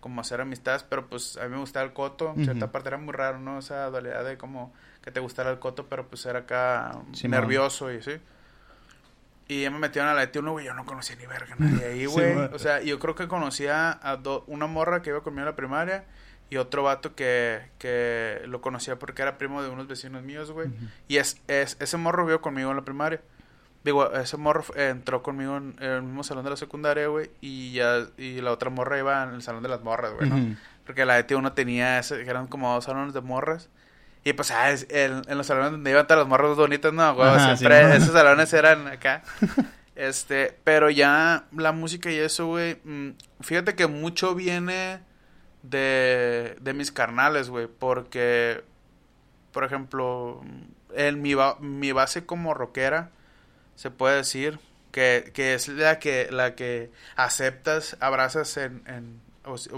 [0.01, 2.73] como hacer amistades, pero pues a mí me gustaba el coto, en cierta Ujú.
[2.73, 3.59] parte era muy raro, ¿no?
[3.59, 4.71] Esa dualidad de como
[5.03, 8.21] que te gustara el coto, pero pues era acá nervioso y así.
[9.47, 12.07] Y ya me metieron a la ET1, güey, yo no conocía ni verga nadie ahí,
[12.07, 12.35] güey.
[12.53, 15.57] O sea, yo creo que conocía a do- una morra que iba conmigo en la
[15.57, 16.05] primaria
[16.55, 20.69] y otro vato que, que lo conocía porque era primo de unos vecinos míos, güey.
[20.69, 20.87] Ujú.
[21.09, 23.21] Y es, es, ese morro vio conmigo en la primaria.
[23.83, 27.33] Digo, ese morro entró conmigo en, el mismo salón de la secundaria, güey.
[27.41, 30.37] Y ya, y la otra morra iba en el salón de las morras, güey, ¿no?
[30.37, 30.55] Ujú.
[30.87, 33.69] Porque la ET1 tenía, ese, eran como dos salones de morras.
[34.23, 37.15] Y pues, ah, es- en, en los salones donde iban todas las morras bonitas, no,
[37.17, 37.29] güey.
[37.29, 37.95] Ajá, siempre sí, ¿no?
[37.95, 39.25] esos salones eran acá.
[39.97, 42.79] este, pero ya la música y eso, güey.
[42.85, 45.01] mm, fíjate que mucho viene
[45.65, 47.67] de, de mis carnales, güey.
[47.67, 48.63] Porque,
[49.53, 50.41] por ejemplo,
[50.95, 53.11] en mi, ba- mi base como rockera,
[53.75, 54.61] se puede decir
[54.93, 59.21] que, que es la que, la que aceptas, abrazas en, en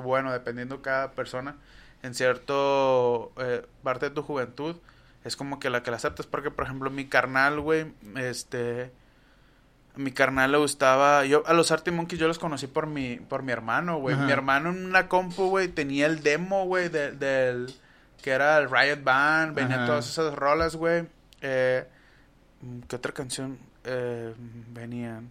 [0.03, 1.57] bueno, dependiendo cada persona,
[2.03, 4.76] en cierto eh, parte de tu juventud,
[5.24, 8.93] es como que la que la aceptas, porque por ejemplo mi carnal, güey, este,
[9.97, 13.42] mi carnal le gustaba, yo a los Arctic Monkeys yo los conocí por mi, por
[13.42, 17.74] mi hermano, güey, mi hermano en una compu, güey, tenía el demo, güey, de- del,
[18.22, 19.86] que era el Riot Band, venían Ajá.
[19.86, 21.07] todas esas rolas, güey,
[21.40, 21.86] eh,
[22.88, 24.34] ¿qué otra canción eh,
[24.72, 25.30] venían?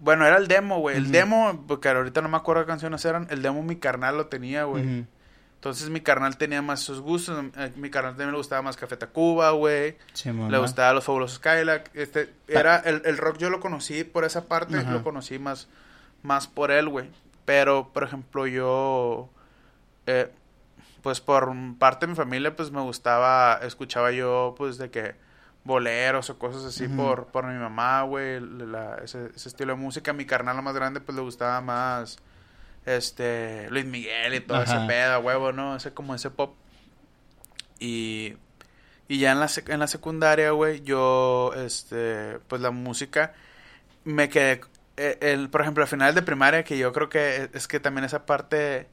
[0.00, 0.96] Bueno, era el demo, güey.
[0.96, 3.26] El demo, porque ahorita no me acuerdo qué canciones eran.
[3.30, 4.84] El demo mi carnal lo tenía, güey.
[5.00, 5.06] Ujú.
[5.58, 7.44] Entonces mi carnal tenía más sus gustos.
[7.56, 9.98] eh, Mi carnal también le gustaba más Café Tacuba, güey.
[10.12, 11.90] Simón, Le gustaba los fabulosos Skylark.
[11.94, 14.76] Este, era el, el rock yo lo conocí por esa parte.
[14.78, 14.92] Ajá.
[14.92, 15.66] Lo conocí más,
[16.22, 17.10] más por él, güey.
[17.44, 19.30] Pero, por ejemplo, yo...
[20.06, 20.30] eh,
[21.02, 23.58] pues por parte de mi familia, pues me gustaba...
[23.62, 25.14] Escuchaba yo, pues, de que...
[25.64, 28.40] Boleros o cosas así por, por mi mamá, güey.
[28.40, 30.12] la- ese, ese estilo de música.
[30.12, 32.16] A mi carnal, lo más grande, pues le gustaba más...
[32.96, 33.68] Este...
[33.70, 35.76] Luis Miguel y todo ese pedo, huevo, ¿no?
[35.76, 36.54] Ese como ese pop.
[37.78, 38.36] Y...
[39.10, 43.32] Y ya en la, sec- en la secundaria, güey, yo, este, pues la música,
[44.04, 44.60] me quedé,
[44.98, 48.04] el, por ejemplo, al final de primaria, que yo creo que es, es que también
[48.04, 48.86] esa parte,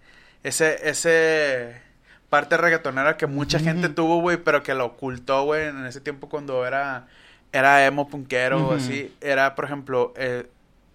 [0.44, 1.82] ese, ese
[2.30, 6.30] parte reggaetonera que mucha gente tuvo, güey, pero que lo ocultó, güey, en ese tiempo
[6.30, 7.08] cuando era,
[7.52, 8.76] era emo punkero, Ujú.
[8.76, 10.48] así, era, por ejemplo, eh,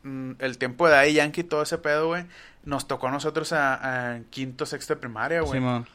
[0.04, 2.24] el tiempo de ahí Yankee, todo ese pedo, güey,
[2.64, 5.52] nos tocó a nosotros a, a quinto, sexto de primaria, güey.
[5.60, 5.86] Simón.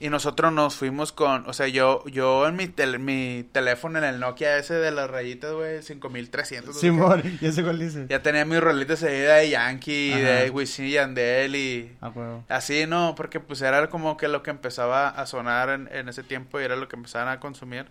[0.00, 4.04] Y nosotros nos fuimos con, o sea, yo yo en mi, tel- mi teléfono, en
[4.04, 6.68] el Nokia ese de las rayitas, güey, 5300.
[6.68, 8.06] no sé Simón, ya sé cuál dice.
[8.08, 10.22] Ya tenía mis rolitas ahí de Yankee, Ajá.
[10.22, 12.12] de Wisin y Yandel y Ah,
[12.48, 13.16] así, ¿no?
[13.16, 16.64] Porque pues era como que lo que empezaba a sonar en, en ese tiempo y
[16.64, 17.86] era lo que empezaban a consumir.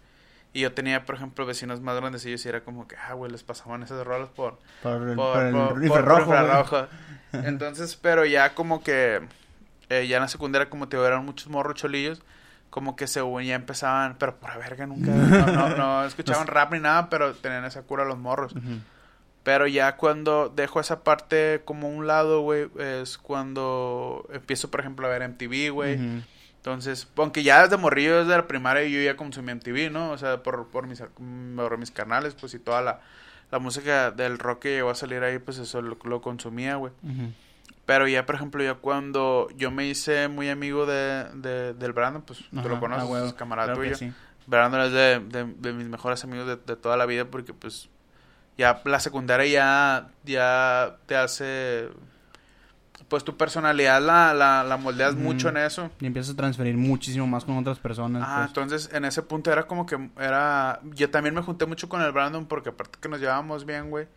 [0.57, 3.43] Y yo tenía, por ejemplo, vecinos más grandes y era como que, ah, güey, les
[3.43, 4.57] pasaban esas rolas por...
[4.81, 6.87] Por el, por, por el por- rifle por- por rojo.
[7.33, 9.21] Entonces, pero ya como que...
[9.89, 12.23] eh, ya en la secundaria, como te digo, eran muchos morros cholillos.
[12.71, 14.15] Como que según ya empezaban...
[14.17, 15.11] Pero por la verga nunca...
[15.11, 18.55] No, no, no escuchaban rap ni nada, pero tenían esa cura los morros.
[19.43, 24.79] Pero ya cuando dejo esa parte como a un lado, güey, es cuando empiezo, por
[24.79, 25.99] ejemplo, a ver MTV, güey.
[26.67, 30.11] Entonces, aunque ya desde morrillo, desde la primaria, yo ya consumí MTV, ¿no?
[30.11, 31.01] O sea, por, por, mis,
[31.55, 32.99] por mis canales, pues, y toda la,
[33.51, 36.91] la música del rock que llegó a salir ahí, pues, eso lo, lo consumía, güey.
[37.85, 42.21] Pero ya, por ejemplo, ya cuando yo me hice muy amigo de, de- del Brandon,
[42.21, 43.95] pues, tú lo conoces, ah, es camarada Claro tuyo.
[43.95, 44.11] sí.
[44.45, 47.89] Brandon es de, de, de mis mejores amigos de, de toda la vida porque pues
[48.57, 51.89] ya la secundaria ya, ya te hace
[53.09, 55.23] pues tu personalidad la, la, la moldeas Ujú.
[55.23, 55.89] mucho en eso.
[56.01, 58.23] Y empiezas a transferir muchísimo más con otras personas.
[58.25, 58.47] Ah, pues.
[58.49, 60.79] entonces en ese punto era como que era...
[60.93, 64.07] Yo también me junté mucho con el Brandon porque aparte que nos llevábamos bien, güey.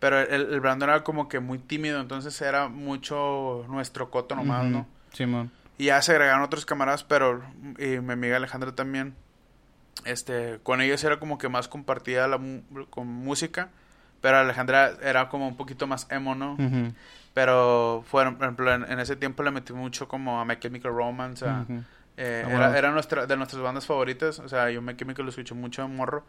[0.00, 4.64] Pero el, el Brandon era como que muy tímido, entonces era mucho nuestro coto nomás.
[4.66, 4.86] ¿no?
[5.12, 5.50] Simón.
[5.78, 7.42] Y ya se agregaron otros camaradas, pero
[7.78, 9.14] y mi amiga Alejandra también.
[10.04, 13.68] Este, con ellos era como que más compartida la mu- con música,
[14.22, 16.56] pero Alejandra era como un poquito más emo, ¿no?
[17.40, 20.92] Pero fueron, por ejemplo, en, en ese tiempo le metí mucho como a My Chemical
[20.92, 21.60] Romance, a-
[22.18, 25.54] eh, era, era nuestra, de nuestras bandas favoritas, o sea, yo My Chemical lo escuché
[25.54, 26.24] mucho en morro.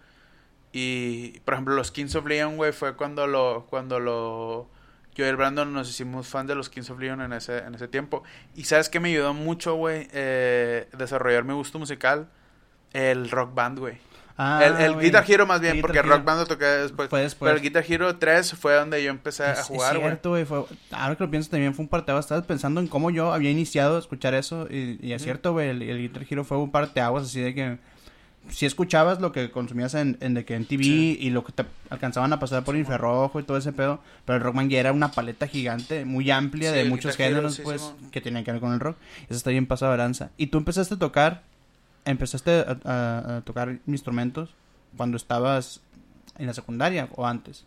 [0.71, 4.69] Y, por ejemplo, los Kings of Leon, güey, fue cuando lo, cuando lo,
[5.15, 7.75] yo y el Brandon nos hicimos fan de los Kings of Leon en ese, en
[7.75, 8.23] ese tiempo.
[8.55, 12.29] Y sabes que me ayudó mucho, güey, eh, desarrollar mi gusto musical,
[12.93, 13.97] el rock band, güey.
[14.37, 14.99] Ah, el el.
[14.99, 16.09] Guitar Hero más bien, Guitar porque Hero.
[16.09, 17.09] rock band lo toqué después.
[17.09, 17.47] Fue después.
[17.49, 20.45] Pero el Guitar Hero 3 fue donde yo empecé a jugar, es cierto, güey.
[20.45, 22.25] fue- Ahora que lo pienso también fue un parteaguas.
[22.25, 24.67] Estabas pensando en cómo yo había iniciado a escuchar eso.
[24.69, 25.69] Y, y es cierto, güey.
[25.69, 27.77] El, el Guitar Hero fue un parteaguas así de que...
[28.49, 31.15] Si escuchabas lo que consumías en, en, de que en TV Sí.
[31.21, 34.43] y lo que te alcanzaban a pasar por infrarrojo y todo ese pedo, pero el
[34.43, 37.93] Rockman ya era una paleta gigante, muy amplia Sí, de muchos Guitar géneros, sí, pues,
[38.11, 38.97] que tenían que ver con el rock.
[39.29, 40.31] Eso está bien pasado de lanza.
[40.37, 41.43] Y tú empezaste a tocar,
[42.05, 44.53] empezaste a, a- a tocar instrumentos
[44.97, 45.81] cuando estabas
[46.37, 47.65] en la secundaria o antes,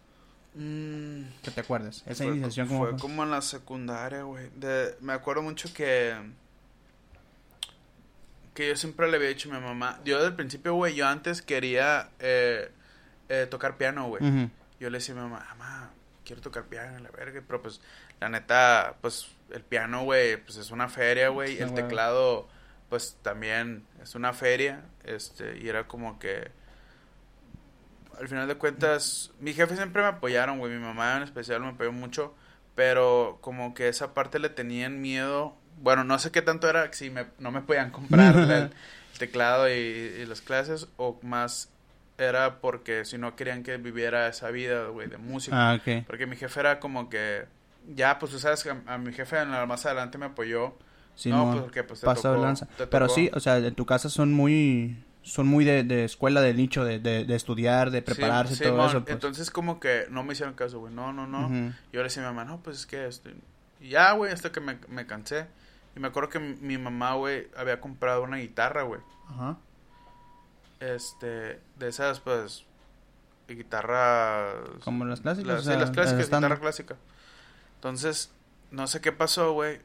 [0.57, 2.05] Mm, que te acuerdes.
[2.07, 2.99] Esa fue, iniciación fue como fue?
[3.01, 4.51] como en la secundaria, güey.
[5.01, 6.15] Me acuerdo mucho que...
[8.55, 9.99] Que yo siempre le había dicho a mi mamá...
[10.05, 12.71] Yo desde el principio, güey, yo antes quería eh,
[13.29, 14.23] eh, tocar piano, güey.
[14.79, 15.91] Yo le decía a mi mamá, mamá,
[16.25, 17.43] quiero tocar piano, la verga.
[17.45, 17.81] Pero pues,
[18.21, 21.57] la neta, pues, el piano, güey, pues es una feria, güey.
[21.57, 22.47] Sí, el teclado,
[22.89, 24.83] pues, también es una feria.
[25.05, 26.51] Este, y era como que...
[28.19, 30.73] Al final de cuentas, mi jefe siempre me apoyaron, güey.
[30.73, 32.35] Mi mamá en especial me apoyó mucho.
[32.77, 35.57] Pero como que esa parte le tenían miedo.
[35.79, 38.71] Bueno, no sé qué tanto era si me, no me podían comprar el, el
[39.19, 40.87] teclado y, y las clases.
[40.97, 41.71] O más
[42.17, 45.71] era porque si no querían que viviera esa vida, güey, de música.
[45.71, 46.05] Ah, ok.
[46.07, 47.47] Porque mi jefe era como que...
[47.89, 50.75] Ya, pues tú sabes que a, a mi jefe en la- más adelante me apoyó.
[51.15, 52.69] Simón, no, pues porque pues de lanza.
[52.91, 56.53] Pero sí, o sea, en tu casa son muy son muy de, de escuela de
[56.53, 59.03] nicho, de, de, de estudiar, de Sí, prepararse y todo eso.
[59.05, 59.15] Pues.
[59.15, 60.93] Entonces como que no me hicieron caso, güey.
[60.93, 61.47] No, no, no.
[61.47, 61.73] Ujú.
[61.93, 63.31] Yo le decía a mi mamá, no, pues es que esto...
[63.81, 65.47] Y ya, güey, hasta que me, me cansé.
[65.97, 69.01] Y me acuerdo que mi, mamá, güey, había comprado una guitarra, güey.
[69.31, 69.57] Ajá.
[70.81, 72.65] Este, de esas, pues,
[73.49, 74.55] guitarras...
[74.85, 75.47] Como las clásicas.
[75.47, 76.97] La- o sí, las clásicas, guitarra clásica.
[77.77, 78.31] Entonces,
[78.71, 79.81] no sé qué pasó, güey.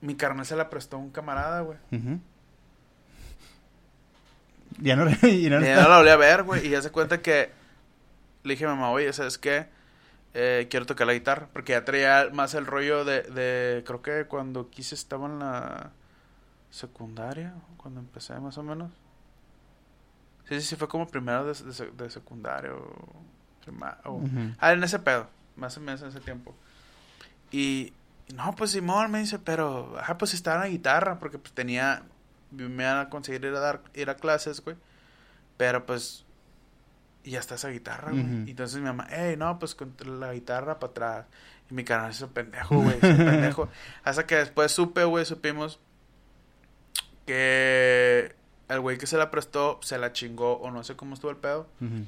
[0.00, 1.78] Mi carnal se la prestó a un camarada, güey.
[4.80, 6.66] Ya no, y no Y está- no la volví a ver, güey.
[6.66, 7.50] Y ya se cuenta que
[8.44, 9.66] le dije a mamá, oye, ¿sabes qué?
[10.34, 11.48] Eh, quiero tocar la guitarra.
[11.52, 13.82] Porque ya traía más el rollo de, de.
[13.84, 15.90] Creo que cuando quise estaba en la
[16.70, 17.54] secundaria.
[17.76, 18.92] Cuando empecé, más o menos.
[20.48, 23.22] Sí, sí, sí, fue como primero de, de, de secundaria o.
[23.64, 24.52] prima- o- Ujú.
[24.58, 25.26] Ah, en ese pedo.
[25.56, 26.54] Más o menos en ese tiempo.
[27.50, 27.92] Y.
[28.34, 29.96] No, pues Simón me dice, pero.
[29.98, 31.18] Ajá, pues estaba en la guitarra.
[31.18, 32.02] Porque pues tenía.
[32.50, 33.80] Me iban a conseguir ir a dar.
[33.94, 34.76] Ir a clases, güey.
[35.56, 36.24] Pero pues.
[37.24, 38.24] Y ya está esa guitarra, güey.
[38.46, 41.26] Y entonces mi mamá, hey, no, pues con la guitarra para atrás.
[41.70, 42.96] Y mi canal hizo pendejo, güey.
[42.96, 43.68] hizo pendejo.
[44.04, 45.80] Hasta que después supe, güey, supimos.
[47.26, 48.34] Que.
[48.68, 50.54] El güey que se la prestó se la chingó.
[50.58, 51.68] O no sé cómo estuvo el pedo.
[51.80, 52.04] Ujú.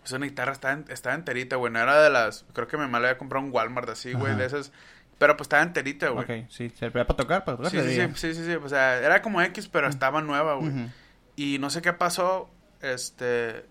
[0.00, 1.72] Pues una guitarra estaba, en- estaba enterita, güey.
[1.72, 2.44] No era de las.
[2.52, 4.36] Creo que mi mamá le había comprado un Walmart así, güey.
[4.36, 4.72] De esas.
[5.18, 6.24] Pero pues estaba enterita, güey.
[6.24, 7.70] Ok, sí, servía para tocar, para tocar.
[7.70, 8.52] Sí, sí, sí, sí, sí.
[8.54, 10.68] O sea, era como X, pero estaba nueva, güey.
[10.68, 10.90] Ujú.
[11.36, 12.50] Y no sé qué pasó.
[12.82, 13.64] Este.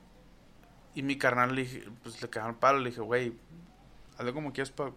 [0.95, 2.79] Y mi carnal le dije, pues le cagaron palo.
[2.79, 3.33] Le dije, güey,
[4.17, 4.91] hazlo como quieras para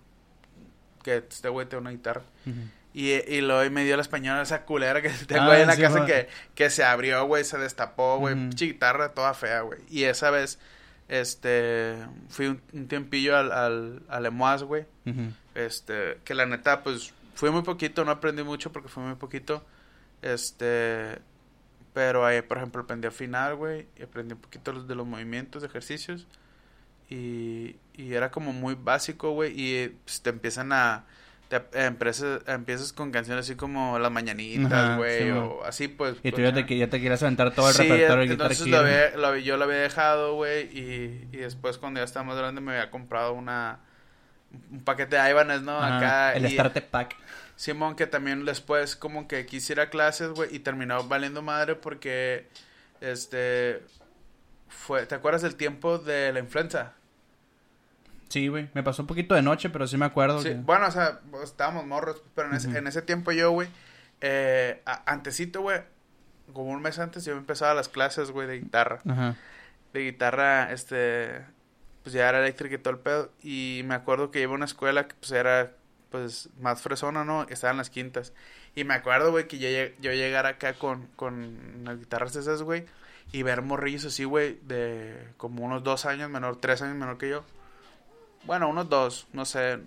[1.03, 2.22] que este güey te una guitarra.
[2.46, 2.57] Ujú.
[2.94, 5.74] Y, y luego me dio la española esa culera que tengo Ah, ahí en la
[5.74, 8.34] sí, casa que, que se abrió, güey, se destapó, güey.
[8.34, 9.80] Pinche guitarra toda fea, güey.
[9.88, 10.59] Y esa vez,
[11.09, 11.96] este,
[12.28, 14.30] fui un, un tiempillo al, al, al
[14.64, 14.86] güey.
[15.05, 15.32] Ujú.
[15.59, 19.67] Este, que la neta, pues, fui muy poquito, no aprendí mucho porque fue muy poquito.
[20.23, 21.21] Este,
[21.95, 25.07] pero ahí, por ejemplo, aprendí a afinar, güey, y aprendí un poquito los- de los
[25.07, 26.27] movimientos, de ejercicios.
[27.11, 31.07] Y, y era como muy básico, güey, y pues, te empiezan a...
[31.49, 36.17] Te empiezas, empiezas con canciones así como Las Mañanitas, güey, sí, o así, pues.
[36.23, 38.69] Y tú pues, ya te, ya te quieres aventar todo el Sí, repertorio de entonces
[38.69, 42.37] lo había, lo yo lo había dejado, güey, y, y después cuando ya estaba más
[42.39, 43.81] grande me había comprado una
[44.70, 45.78] un paquete de Ibanez, ¿no?
[45.82, 47.16] Acá el y Starter Pack.
[47.57, 52.49] Simón que también después como que quisiera clases, güey, y terminó valiendo madre porque
[53.01, 53.82] este
[54.68, 56.92] fue, ¿te acuerdas del tiempo de la influenza?
[58.28, 58.68] Sí, güey.
[58.74, 60.40] Me pasó un poquito de noche, pero sí me acuerdo.
[60.42, 63.68] Sí, que- bueno, o sea, estábamos morros, pero en ese, en ese tiempo yo, güey,
[64.20, 65.80] eh, antesito, güey,
[66.53, 69.01] como un mes antes yo empezaba las clases, güey, de guitarra.
[69.09, 69.36] Ajá.
[69.94, 71.40] de guitarra, este,
[72.09, 73.31] pues ya era eléctrica y todo el pedo.
[73.43, 75.73] Y me acuerdo que iba a una escuela que pues era,
[76.11, 77.43] pues, más fresona, ¿no?
[77.51, 78.33] Estaba en las quintas.
[78.75, 79.69] Y me acuerdo, güey, que yo,
[80.01, 82.87] yo llegar acá con, con las guitarras esas, güey,
[83.31, 87.29] y ver morrillos así, güey, de como unos dos años menor, tres años menor que
[87.29, 87.45] yo.
[88.45, 89.79] Bueno, unos dos, no sé.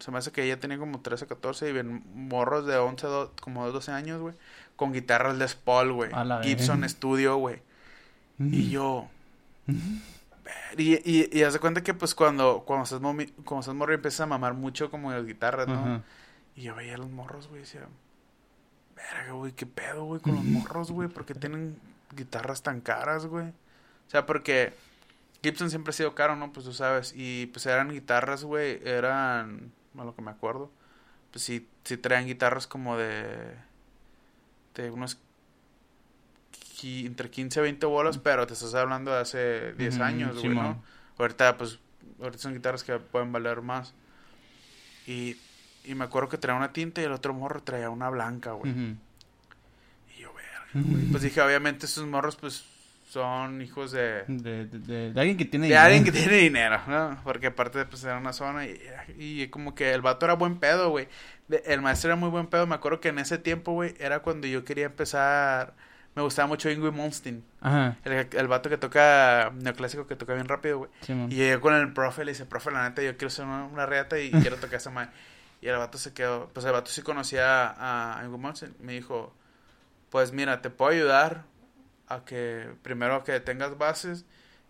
[0.00, 3.32] Se me hace que ella tenía como 13, 14 y ven morros de 11, do-
[3.40, 4.34] como de 12 años, güey,
[4.76, 6.10] con guitarras Les Paul, güey.
[6.44, 6.86] Gibson.
[6.86, 7.62] Studio, güey.
[8.38, 9.08] Y yo...
[10.76, 13.94] Y, y, y haz de cuenta que pues cuando, cuando estás, momi- cuando estás morro
[13.94, 16.02] empiezas a mamar mucho como las guitarras, ¿no?
[16.56, 17.86] Y yo veía a los morros, güey, y decía,
[18.94, 21.76] verga, güey, qué pedo, güey, con los morros, güey, ¿por qué tienen
[22.14, 23.48] guitarras tan caras, güey?
[23.48, 24.72] O sea, porque
[25.42, 26.52] Gibson siempre ha sido caro, ¿no?
[26.52, 30.70] Pues tú sabes, y pues eran guitarras, güey, eran, a lo que me acuerdo,
[31.32, 33.56] pues sí, sí traían guitarras como de,
[34.74, 35.18] de unos
[37.06, 40.54] entre 15 y 20 bolas, pero te estás hablando de hace 10 Ujú, años, güey.
[40.54, 40.82] ¿no?
[41.18, 41.78] Ahorita, pues,
[42.20, 43.94] ahorita son guitarras que pueden valer más.
[45.06, 45.36] Y,
[45.84, 48.72] y me acuerdo que traía una tinta y el otro morro traía una blanca, güey.
[50.16, 51.04] Y yo, verga, güey.
[51.10, 52.64] Pues dije, obviamente esos morros, pues,
[53.10, 54.24] son hijos de...
[54.26, 57.20] De, de, de- de alguien que tiene De alguien que tiene dinero, ¿no?
[57.22, 58.80] Porque aparte, pues, era una zona y,
[59.18, 61.08] y como que el vato era buen pedo, güey.
[61.66, 62.66] El maestro era muy buen pedo.
[62.66, 65.74] Me acuerdo que en ese tiempo, güey, era cuando yo quería empezar...
[66.14, 67.44] Me gustaba mucho Ingrid Malmsteen.
[67.60, 67.96] Ajá.
[68.04, 70.90] El, el vato que toca neoclásico, que toca bien rápido, güey.
[71.30, 73.64] Y llegué con el profe y le dice, profe, la neta, yo quiero ser una,
[73.64, 75.10] una reata y quiero tocar esa madre.
[75.60, 78.74] Y el vato se quedó, pues el vato sí conocía a Ingo Monsen.
[78.80, 79.34] Me dijo,
[80.10, 81.44] pues mira, te puedo ayudar
[82.06, 84.26] a que, primero a que tengas bases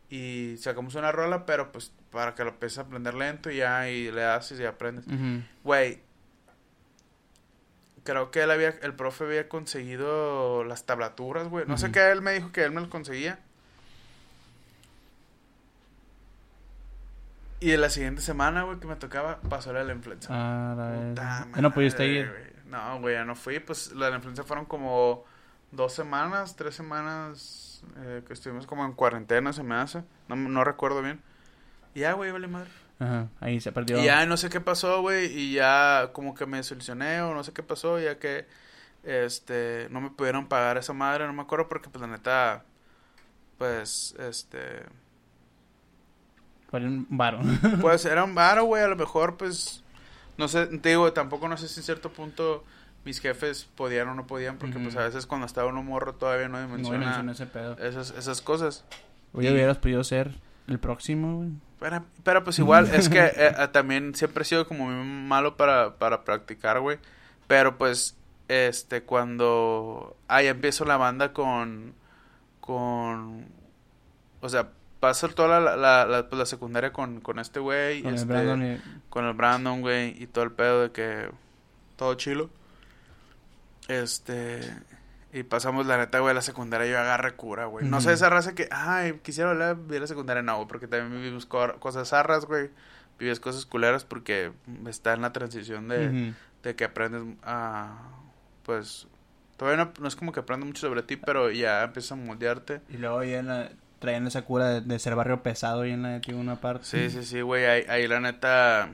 [0.09, 3.89] y sacamos una rola, pero pues para que lo empieces a aprender lento y ya,
[3.91, 5.05] y le haces y aprendes.
[5.65, 6.01] Güey,
[8.05, 11.67] creo que él había, el profe había conseguido las tablaturas, güey.
[11.67, 13.39] No sé qué, él me dijo que él me las conseguía.
[17.61, 20.29] Y en la siguiente semana, güey, que me tocaba, pasó la de la influenza.
[20.31, 21.49] Ah, la Puta verga.
[21.57, 22.29] Ya no pudiste madre, ir.
[22.29, 22.45] güey.
[22.67, 23.59] No, güey, ya no fui.
[23.61, 25.25] Pues la de la influenza fueron como
[25.71, 30.03] dos semanas, tres semanas eh, que estuvimos como en cuarentena, se me hace.
[30.29, 31.21] No, no recuerdo bien.
[31.95, 32.71] Y ya, güey, vale madre.
[32.99, 33.29] Ajá.
[33.41, 34.01] Ahí se perdió.
[34.01, 37.43] Y ya no sé qué pasó, güey, y ya como que me solucioné o no
[37.45, 38.47] sé qué pasó, ya que
[39.03, 42.65] este no me pudieron pagar esa madre, no me acuerdo porque pues la neta
[43.59, 44.83] pues este
[46.71, 47.41] Fue un varo.
[47.81, 49.83] pues era un varo, güey, a lo mejor pues
[50.39, 52.65] no sé, te digo, tampoco no sé si en cierto punto
[53.05, 56.49] mis jefes podían o no podían porque pues a veces cuando estaba uno morro todavía
[56.49, 57.77] no no dimensiona ese pedo.
[57.79, 58.85] esas esas cosas.
[59.35, 60.33] Oye, y- hubieras podido ser
[60.67, 61.51] el próximo, güey.
[61.85, 65.59] Pero, pero pues igual, es que eh, eh, también siempre he sido como muy malo
[65.59, 66.97] para, para practicar, güey.
[67.47, 68.17] Pero pues,
[68.49, 70.17] este, cuando...
[70.27, 71.93] Ah, ya empiezo la banda con...
[72.63, 73.45] Con...
[74.41, 78.01] O sea, paso toda la, la, la, pues, la secundaria con, con este güey.
[78.01, 78.81] Con el este, Brandon y...
[79.11, 81.29] con el Brandon, güey, y todo el pedo de que
[81.97, 82.49] todo chilo.
[83.89, 84.63] Este,
[85.35, 87.85] y pasamos la neta, güey, la secundaria yo agarré cura, güey.
[87.87, 91.45] No sé esa raza que, ay, quisiera hablar de la secundaria, no, porque también vivimos
[91.45, 92.71] co- cosas zarras, güey.
[93.19, 94.53] Vives cosas culeras porque
[94.89, 96.33] está en la transición de,
[96.63, 97.99] de que aprendes a,
[98.65, 99.07] pues,
[99.57, 102.81] todavía no, no es como que aprendes mucho sobre ti, pero ya empiezas a moldearte.
[102.89, 103.71] Y luego ya en la...
[104.01, 106.85] traían esa cura de, de ser barrio pesado y en la de ti una parte.
[106.87, 108.89] Sí, sí, sí, güey, ahí, ahí la neta,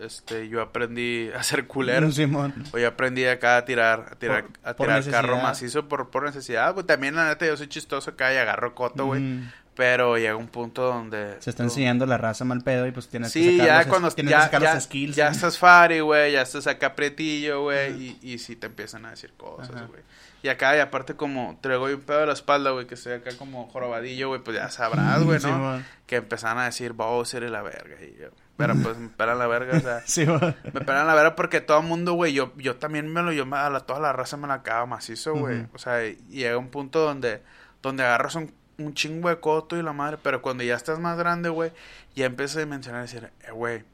[0.00, 2.10] este, yo aprendí a ser culero.
[2.12, 2.52] Simón.
[2.70, 6.10] Pues yo aprendí acá a tirar, a tirar, Por- a por tirar carro macizo por,
[6.10, 6.74] por necesidad.
[6.74, 9.22] Pues también, la neta, yo soy chistoso acá y agarro coto, güey.
[9.40, 9.48] Ujú.
[9.74, 11.36] Pero llega un punto donde...
[11.40, 13.78] Se está tú- enseñando la raza mal pedo y pues tienes que Sí, sacar ya
[13.80, 15.16] los, cuando tienes ya, que sacar ya, los skills.
[15.16, 19.10] ya estás fari, güey, ya estás acá pretillo, güey, y, y sí te empiezan a
[19.10, 20.00] decir cosas, güey.
[20.42, 23.32] Y acá, y aparte como traigo un pedo de la espalda, güey, que estoy acá
[23.36, 25.82] como jorobadillo, güey, pues ya sabrás, güey, ¿no?
[26.06, 29.46] Que empezaban a decir, Bowser y la verga, y yo, pero pues me pelan la
[29.46, 30.00] verga, o sea...
[30.06, 30.56] Simón.
[30.72, 33.44] Me pelan la verga porque todo el mundo, güey, yo, yo también me lo, yo
[33.46, 35.66] me- a la, toda la raza me la acaba macizo, güey.
[35.74, 37.42] O sea, y llega un punto donde,
[37.82, 41.18] donde agarras un, un chingo de coto y la madre, pero cuando ya estás más
[41.18, 41.72] grande, güey,
[42.14, 43.84] ya empiezas a mencionar y decir, eh, güey,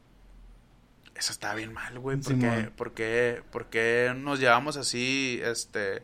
[1.17, 6.03] eso está bien mal, güey, ¿por qué, por, qué, por qué nos llevamos así, este,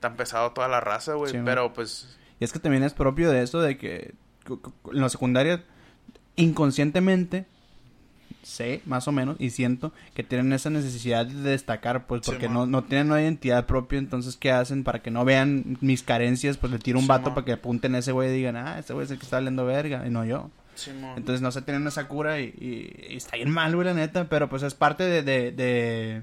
[0.00, 1.32] tan pesado toda la raza, güey?
[1.44, 4.14] Pero pues, Y es que también es propio de eso de que
[4.46, 5.64] en la secundaria
[6.36, 7.46] inconscientemente
[8.42, 12.66] sé, más o menos, y siento que tienen esa necesidad de destacar, pues porque no,
[12.66, 14.82] no tienen una identidad propia, entonces ¿qué hacen?
[14.84, 17.34] Para que no vean mis carencias, pues le tiro un vato Simón.
[17.34, 19.36] para que apunten a ese güey y digan, ah, ese güey es el que está
[19.38, 20.50] hablando verga, y no yo.
[21.16, 24.28] Entonces no se tienen esa cura y, y- y está bien mal, güey, la neta,
[24.30, 25.22] pero pues es parte de...
[25.22, 26.22] de, de-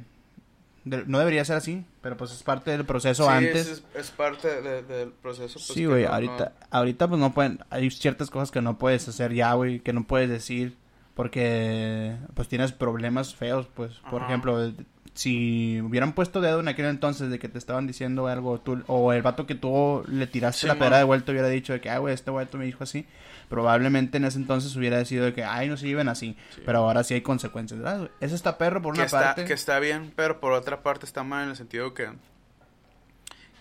[1.06, 3.68] no debería ser así, pero pues es parte del proceso Sí, antes.
[3.68, 5.56] Es, es parte de- del proceso.
[5.56, 8.78] pues, Sí, güey, no- ahorita, no- ahorita pues no pueden, hay ciertas cosas que no
[8.80, 10.76] puedes hacer ya, güey, que no puedes decir
[11.18, 14.30] porque pues tienes problemas feos, pues, por Ajá.
[14.32, 14.72] ejemplo,
[15.16, 19.12] si hubieran puesto dedo en aquel entonces de que te estaban diciendo algo, tú, o
[19.14, 21.98] el vato que tú le tiraste la pedra de vuelta hubiera dicho de que, ah,
[21.98, 23.08] güey, este vato me dijo así,
[23.50, 26.62] probablemente en ese entonces hubiera sido de que, ay, no se lleven así, Sí.
[26.64, 27.98] pero ahora sí hay consecuencias, ¿verdad?
[27.98, 28.12] güey?
[28.22, 29.46] Eso está perro por que una está, parte.
[29.46, 32.10] que está bien, pero por otra parte está mal en el sentido que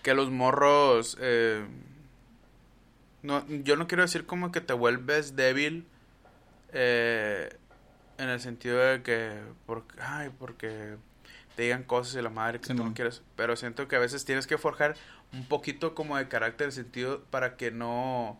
[0.03, 1.65] que los morros eh,
[3.23, 5.85] no yo no quiero decir como que te vuelves débil
[6.73, 7.49] eh,
[8.17, 10.95] en el sentido de que porque ay porque
[11.55, 14.25] te digan cosas y la madre que tú no quieres pero siento que a veces
[14.25, 14.95] tienes que forjar
[15.33, 18.39] un poquito como de carácter en el sentido para que no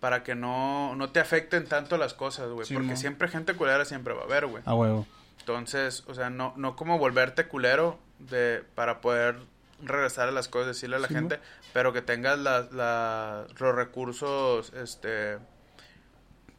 [0.00, 4.12] para que no no te afecten tanto las cosas güey porque siempre gente culera siempre
[4.14, 4.62] va a haber güey.
[4.66, 5.06] A huevo.
[5.40, 9.36] entonces, o sea, no, no como volverte culero de, para poder
[9.82, 11.38] regresar a las cosas, decirle a la Sí, gente,
[11.72, 15.38] pero que tengas las la- los recursos este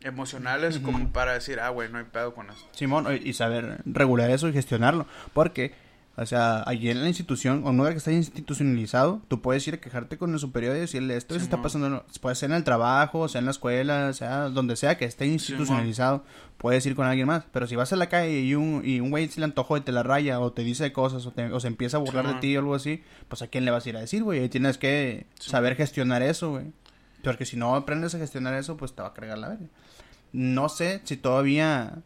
[0.01, 2.65] emocionales como para decir, ah, güey, no hay pedo con esto.
[2.71, 5.05] Simón, y saber regular eso y gestionarlo.
[5.33, 5.73] Porque,
[6.15, 9.77] o sea, allí en la institución, o no que está institucionalizado, tú puedes ir a
[9.81, 12.03] quejarte con el superior y decirle, esto se está pasando, no".
[12.21, 16.23] puede ser en el trabajo, sea en la escuela, sea donde sea que esté institucionalizado,
[16.57, 17.43] puedes ir con alguien más.
[17.51, 19.81] Pero si vas a la calle y un, y un güey se le antojó y
[19.81, 22.39] te la raya, o te dice cosas, o, te- o se empieza a burlar de
[22.39, 24.47] ti o algo así, pues a quién le vas a ir a decir, güey.
[24.49, 25.51] Tienes que Simón.
[25.51, 26.65] saber gestionar eso, güey.
[27.29, 29.65] Porque si no aprendes a gestionar eso, pues te va a cargar la verga.
[30.33, 31.99] No sé si todavía...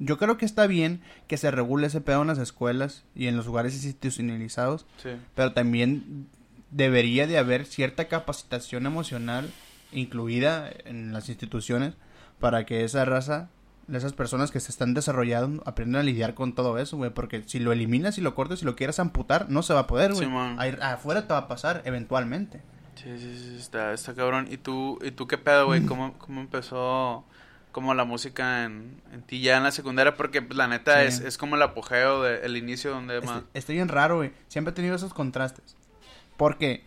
[0.00, 3.36] Yo creo que está bien que se regule ese pedo en las escuelas y en
[3.36, 5.10] los lugares institucionalizados, Sí.
[5.34, 6.28] pero también
[6.70, 9.50] debería de haber cierta capacitación emocional
[9.90, 11.94] incluida en las instituciones
[12.38, 13.48] para que esa raza,
[13.92, 17.58] esas personas que se están desarrollando aprendan a lidiar con todo eso, güey, porque si
[17.58, 20.28] lo eliminas y lo cortas y lo quieres amputar, no se va a poder, güey.
[20.58, 22.60] Ahí- afuera te va a pasar eventualmente.
[23.02, 24.48] Sí, sí, sí, está, está cabrón.
[24.50, 25.82] ¿Y tú, y tú qué pedo, güey?
[25.86, 27.24] ¿Cómo, ¿Cómo empezó
[27.72, 30.16] como la música en, en ti ya en la secundaria?
[30.16, 31.06] Porque pues, la neta Sí.
[31.08, 33.38] es, es como el apogeo, de, el inicio donde más...
[33.38, 34.32] Este- Estoy bien raro, güey.
[34.48, 35.76] Siempre he tenido esos contrastes.
[36.36, 36.82] Porque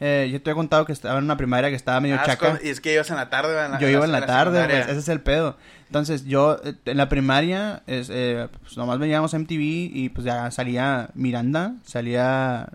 [0.00, 2.58] eh, yo te he contado que estaba en una primaria que estaba medio Ah, chaca.
[2.62, 3.78] y es que ibas en la tarde, ¿verdad?
[3.78, 4.62] yo iba en la tarde, güey.
[4.62, 4.90] secundaria.
[4.90, 5.56] Ese es el pedo.
[5.86, 10.50] Entonces, yo eh, en la primaria, es, eh, pues nomás veíamos MTV y pues ya
[10.50, 12.68] salía Miranda, salía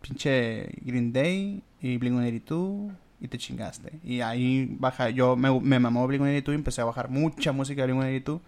[0.00, 4.00] pinche Green Day y Blink-182 y te chingaste.
[4.04, 7.92] Y ahí baja, yo me, me mamó Blink-182 y empecé a bajar mucha música de
[7.92, 8.40] Blink-182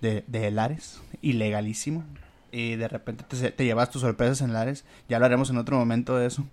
[0.00, 2.04] de, de Lares, ilegalísimo.
[2.50, 4.84] Y de repente te, te llevas tus sorpresas en Lares.
[5.08, 6.44] Ya hablaremos en otro momento de eso.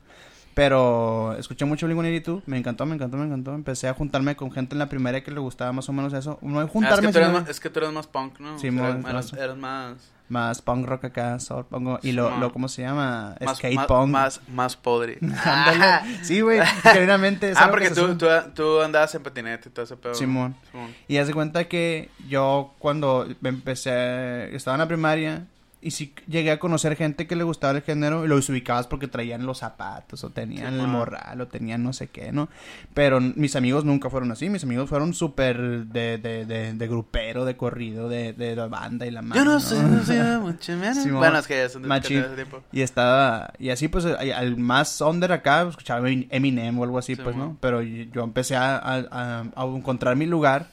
[0.55, 3.53] Pero escuché mucho Blink-182, me encantó, me encantó, me encantó.
[3.53, 6.39] Empecé a juntarme con gente en la primaria que le gustaba más o menos eso.
[6.41, 8.57] No Ah, es, juntarme, que eres sino más, es que tú eres más punk, ¿no?
[8.57, 9.93] Sí, O sea, mo- eres, más- eres más...
[10.29, 13.35] más punk rock acá, soul punk, y lo, lo, ¿cómo se llama?
[13.43, 14.07] Más, Skate más, punk.
[14.09, 15.17] más, más podre.
[15.43, 16.19] Ándale.
[16.23, 17.51] Sí, güey, genuinamente.
[17.51, 18.17] es ah, porque que tú,
[18.55, 20.15] tú andabas en patinete y todo ese pedo.
[20.15, 20.55] Simón.
[20.71, 20.95] Simón.
[21.09, 25.47] Y haz de cuenta que yo cuando empecé, estaba en la primaria
[25.85, 29.07] y sí llegué a conocer gente que le gustaba el género y los ubicabas porque
[29.07, 32.49] traían los zapatos o tenían Sí, el morral o tenían no sé qué, ¿no?
[32.93, 37.45] Pero mis amigos nunca fueron así, mis amigos fueron súper de, de, de, de grupero,
[37.45, 39.35] de corrido, de, de la banda y la mano.
[39.35, 40.97] Yo no sé, no sé mucho menos.
[41.03, 41.19] Simón.
[41.19, 42.63] Bueno, es que son de ese tiempo.
[42.71, 47.15] Y estaba, y así pues al al más under acá escuchaba Eminem o algo así,
[47.15, 47.35] Sí, pues.
[47.35, 47.57] ¿no?
[47.61, 50.67] Pero yo empecé a- a- a encontrar mi lugar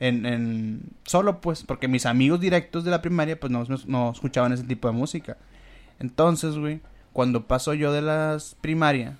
[0.00, 4.52] en, en solo pues, porque mis amigos directos de la primaria pues no, no, escuchaban
[4.52, 5.36] ese tipo de música.
[5.98, 6.80] Entonces, güey,
[7.12, 9.18] cuando paso yo de las primaria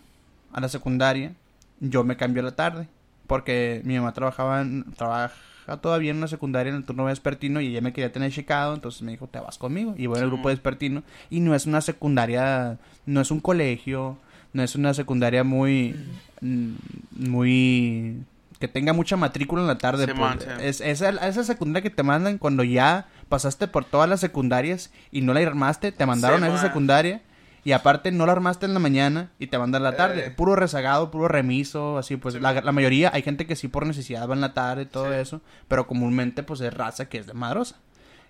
[0.53, 1.35] a la secundaria,
[1.79, 2.89] yo me cambio a la tarde.
[3.27, 5.35] porque mi mamá trabajaba en, trabaja
[5.81, 9.03] todavía en una secundaria en el turno vespertino y ella me quería tener checado, entonces
[9.03, 9.95] me dijo, te vas conmigo.
[9.97, 14.19] Y voy al grupo vespertino y no es una secundaria, no es un colegio,
[14.53, 15.95] no es una secundaria muy,
[16.41, 16.73] mm,
[17.13, 18.25] muy,
[18.61, 20.05] que tenga mucha matrícula en la tarde.
[20.05, 20.21] Sí, pues.
[20.21, 20.47] man, sí.
[20.61, 25.23] es, esa, esa secundaria que te mandan cuando ya pasaste por todas las secundarias y
[25.23, 26.67] no la armaste, te mandaron Sí, a esa man.
[26.67, 27.23] secundaria.
[27.63, 30.27] Y aparte no la armaste en la mañana y te mandan en la tarde.
[30.27, 30.31] Eh.
[30.31, 32.41] Puro rezagado, puro remiso, así pues.
[32.41, 35.41] La, mayoría, hay gente que sí por necesidad va en la tarde y todo eso.
[35.69, 37.77] Pero comúnmente pues es raza que es de madrosa.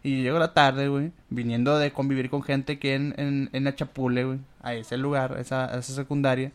[0.03, 3.51] Y yo llego a la tarde, güey, viniendo de convivir con gente que en, en,
[3.53, 6.53] en Achapule, güey, a ese lugar, a esa, a esa secundaria.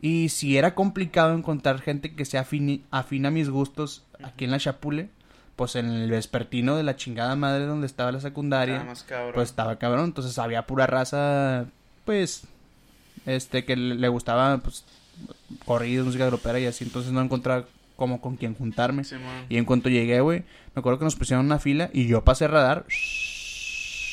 [0.00, 4.50] Y si era complicado encontrar gente que se afini, afina a mis gustos aquí en
[4.50, 5.10] la Chapule,
[5.56, 9.34] pues en el vespertino de la chingada madre donde estaba la secundaria, cabrón.
[9.34, 10.06] pues estaba cabrón.
[10.06, 11.66] Entonces había pura raza,
[12.06, 12.44] pues,
[13.26, 14.84] este, que le gustaba, pues,
[15.66, 16.84] corridos, música grupera y así.
[16.84, 19.02] Entonces no encontraba como con quién juntarme.
[19.50, 20.44] Y en cuanto llegué, güey,
[20.74, 22.86] me acuerdo que nos pusieron una fila y yo pasé radar.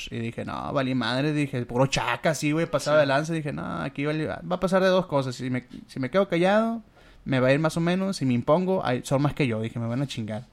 [0.10, 1.34] Y dije, no, valí madre.
[1.34, 3.02] Dije, puro chaca, así, güey, pasaba Sí.
[3.02, 3.34] de lanza.
[3.34, 5.36] Dije, no, aquí vale- va a pasar de dos cosas.
[5.36, 6.82] Si me, si me quedo callado,
[7.26, 8.18] me va a ir más o menos.
[8.18, 9.60] Si me impongo, ay, son más que yo.
[9.62, 10.46] Dije, me van a chingar.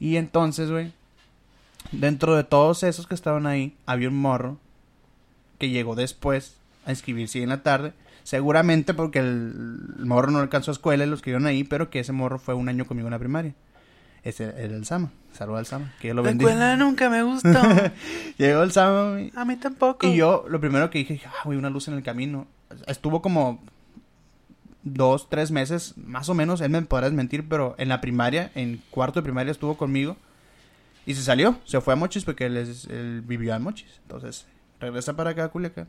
[0.00, 0.92] Y entonces, güey,
[1.92, 4.58] dentro de todos esos que estaban ahí, había un morro
[5.58, 7.92] que llegó después a inscribirse en la tarde.
[8.24, 11.88] Seguramente porque el, el morro no alcanzó a escuela y los que iban ahí, pero
[11.90, 13.54] que ese morro fue un año conmigo en la primaria.
[14.26, 15.10] Ese era el Sama.
[15.32, 15.92] Saludos al Sama.
[16.00, 16.50] Que Dios lo La bendiga.
[16.50, 17.48] escuela nunca me gustó.
[18.38, 20.06] Llegó el Sama A mí tampoco.
[20.06, 22.46] y yo lo primero que dije, ah, güey, una luz en el camino.
[22.86, 23.62] Estuvo como
[24.82, 28.82] dos, tres meses, más o menos, él me podrá desmentir, pero en la primaria, en
[28.90, 30.16] cuarto de primaria estuvo conmigo
[31.06, 34.00] y se salió, se fue a Mochis porque él, es- él vivió en Mochis.
[34.02, 34.46] Entonces,
[34.80, 35.88] regresa para acá Culiacán.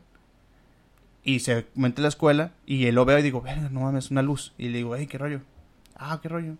[1.24, 4.22] Y se mete a la escuela y él lo veo y digo, no mames, una
[4.22, 4.52] luz.
[4.58, 5.40] Y le digo, hey, ¿qué rollo?
[5.96, 6.54] Ah, ¿qué rollo?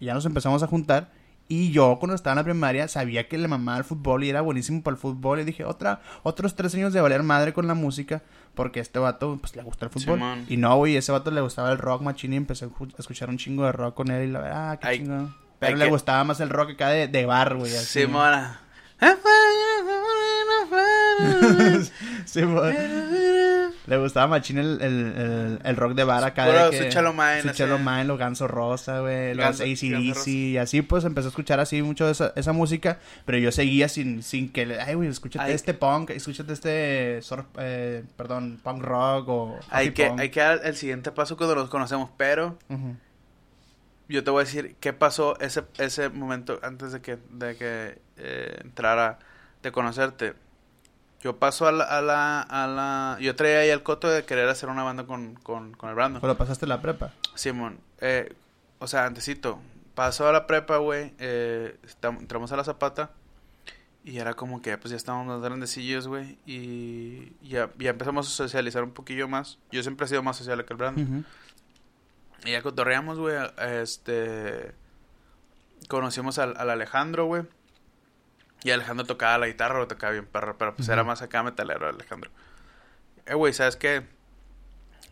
[0.00, 1.10] Y ya nos empezamos a juntar.
[1.46, 4.40] Y yo, cuando estaba en la primaria, sabía que le mamaba el fútbol y era
[4.40, 5.40] buenísimo para el fútbol.
[5.40, 8.22] Y dije, otra, otros tres años de valer madre con la música,
[8.54, 10.18] porque a este vato, pues, le gusta el fútbol.
[10.48, 12.98] Y no, güey, ese vato le gustaba el rock machín y empecé a escu- a
[12.98, 14.26] escuchar un chingo de rock con él.
[14.28, 15.34] Y la verdad, ah, qué Hay- chingón.
[15.58, 17.70] Pero le que- gustaba más el rock acá de, de bar, güey.
[17.70, 18.06] Sí.
[23.86, 26.46] Le gustaba machín el, el, el, el rock de bar acá.
[26.46, 27.62] Puro de que, Sweet Child O' Mine, Sweet así.
[27.62, 29.34] Child O' Mine, los Ganso Rosa, güey.
[29.34, 30.26] Los ACDC.
[30.28, 32.98] Y así, pues, empecé a escuchar así mucho de esa, esa música.
[33.26, 34.64] Pero yo seguía sin, sin que...
[34.64, 36.10] le- Ay, güey, escúchate este punk.
[36.10, 37.20] Escúchate este...
[37.58, 39.60] eh, perdón, punk rock o...
[39.68, 40.20] Hay que, punk.
[40.20, 42.96] hay que dar el siguiente paso cuando nos conocemos, pero Ujú.
[44.08, 47.98] yo te voy a decir qué pasó ese, ese momento antes de que, de que
[48.16, 49.18] eh, entrara
[49.62, 50.32] de conocerte.
[51.24, 53.16] Yo paso a la, a la, a la...
[53.18, 56.20] Yo traía ahí el coto de querer hacer una banda con, con, con el Brandon.
[56.20, 57.14] Cuando pasaste la prepa.
[57.34, 58.34] Simón, eh,
[58.78, 59.58] o sea, antesito,
[59.94, 63.10] pasó a la prepa, güey, eh, entramos a la Zapata
[64.04, 68.30] y era como que pues ya estábamos más grandecillos, güey, y ya, ya empezamos a
[68.30, 69.58] socializar un poquillo más.
[69.72, 71.24] Yo siempre he sido más social que el Brandon.
[72.44, 74.74] Y ya cotorreamos, güey, este...
[75.88, 77.44] Conocimos al, al Alejandro, güey.
[78.64, 81.88] Y Alejandro tocaba la guitarra, lo tocaba bien perro, pero pues era más acá metalero
[81.88, 82.30] Alejandro.
[83.26, 84.02] Eh, güey, ¿sabes qué?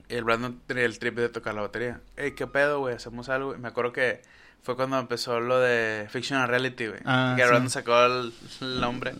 [0.08, 2.00] El Brandon tenía el trip de tocar la batería.
[2.16, 2.94] Ey, ¿qué pedo, güey?
[2.94, 3.54] ¿Hacemos algo?
[3.54, 4.22] Y me acuerdo que
[4.62, 7.00] fue cuando empezó lo de Fictional Reality, güey.
[7.04, 7.48] Ah, que sí.
[7.48, 9.14] Brandon sacó el, el nombre.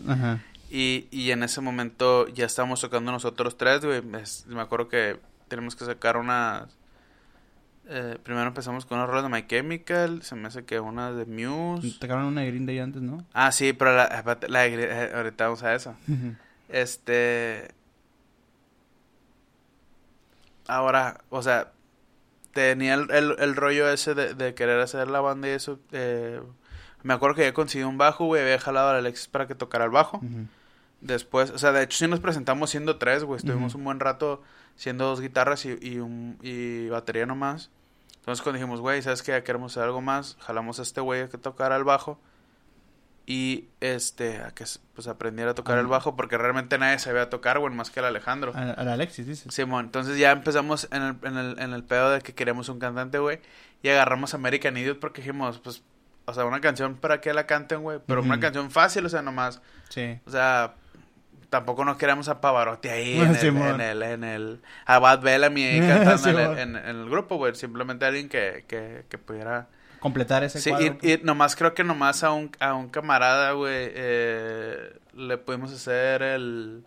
[0.69, 4.01] Y, y en ese momento ya estábamos tocando nosotros tres, güey.
[4.01, 6.69] Me acuerdo que tenemos que sacar unas...
[7.87, 11.25] eh, primero empezamos con unas rolas de My Chemical, se me hace que una de
[11.25, 11.95] Muse.
[11.99, 13.25] Tocaron una Green Day antes, ¿no?
[13.33, 15.95] Ah, sí, pero la, de- eh, ahorita vamos a eso.
[16.07, 16.33] Ujú.
[16.69, 17.71] Este...
[20.67, 21.71] Ahora, o sea,
[22.53, 25.79] tenía el, el, el rollo ese de, de querer hacer la banda y eso.
[25.91, 26.41] eh,
[27.03, 29.83] me acuerdo que había conseguido un bajo, güey, había jalado a Alexis para que tocara
[29.85, 30.21] el bajo.
[31.01, 33.37] Después, o sea, de hecho sí nos presentamos siendo tres, güey.
[33.37, 34.41] Estuvimos un buen rato
[34.75, 37.69] siendo dos guitarras y, y, un, y batería nomás.
[38.19, 39.31] Entonces cuando dijimos, güey, ¿sabes qué?
[39.33, 40.37] Ya queremos hacer algo más.
[40.39, 42.19] Jalamos a este güey a que tocara el bajo.
[43.25, 44.65] Y este, a que
[44.95, 45.81] pues aprendiera a tocar Ah.
[45.81, 48.51] el bajo porque realmente nadie sabía tocar, güey, más que el Alejandro.
[48.53, 49.53] Al, al Alexis, dices.
[49.53, 52.79] Simón, entonces ya empezamos en el, en el, en el pedo de que queríamos un
[52.79, 53.39] cantante, güey.
[53.81, 55.83] Y agarramos American Idiot porque dijimos, pues,
[56.25, 57.99] o sea, una canción para que la canten, güey.
[58.05, 59.61] Pero una canción fácil, o sea, nomás.
[59.87, 60.19] Sí.
[60.25, 60.73] O sea,
[61.53, 65.63] tampoco nos queremos a Pavarotti ahí en el, en el, en el, a Bad Bellamy
[65.67, 66.57] ahí cantando en, el, Simón.
[66.57, 67.53] en, en el grupo, güey.
[67.53, 69.67] Simplemente alguien que, que, que pudiera...
[69.99, 70.97] Completar ese Sí, cuadro.
[71.03, 75.71] y, y nomás creo que nomás a un, a un camarada, güey, eh, le pudimos
[75.71, 76.85] hacer el...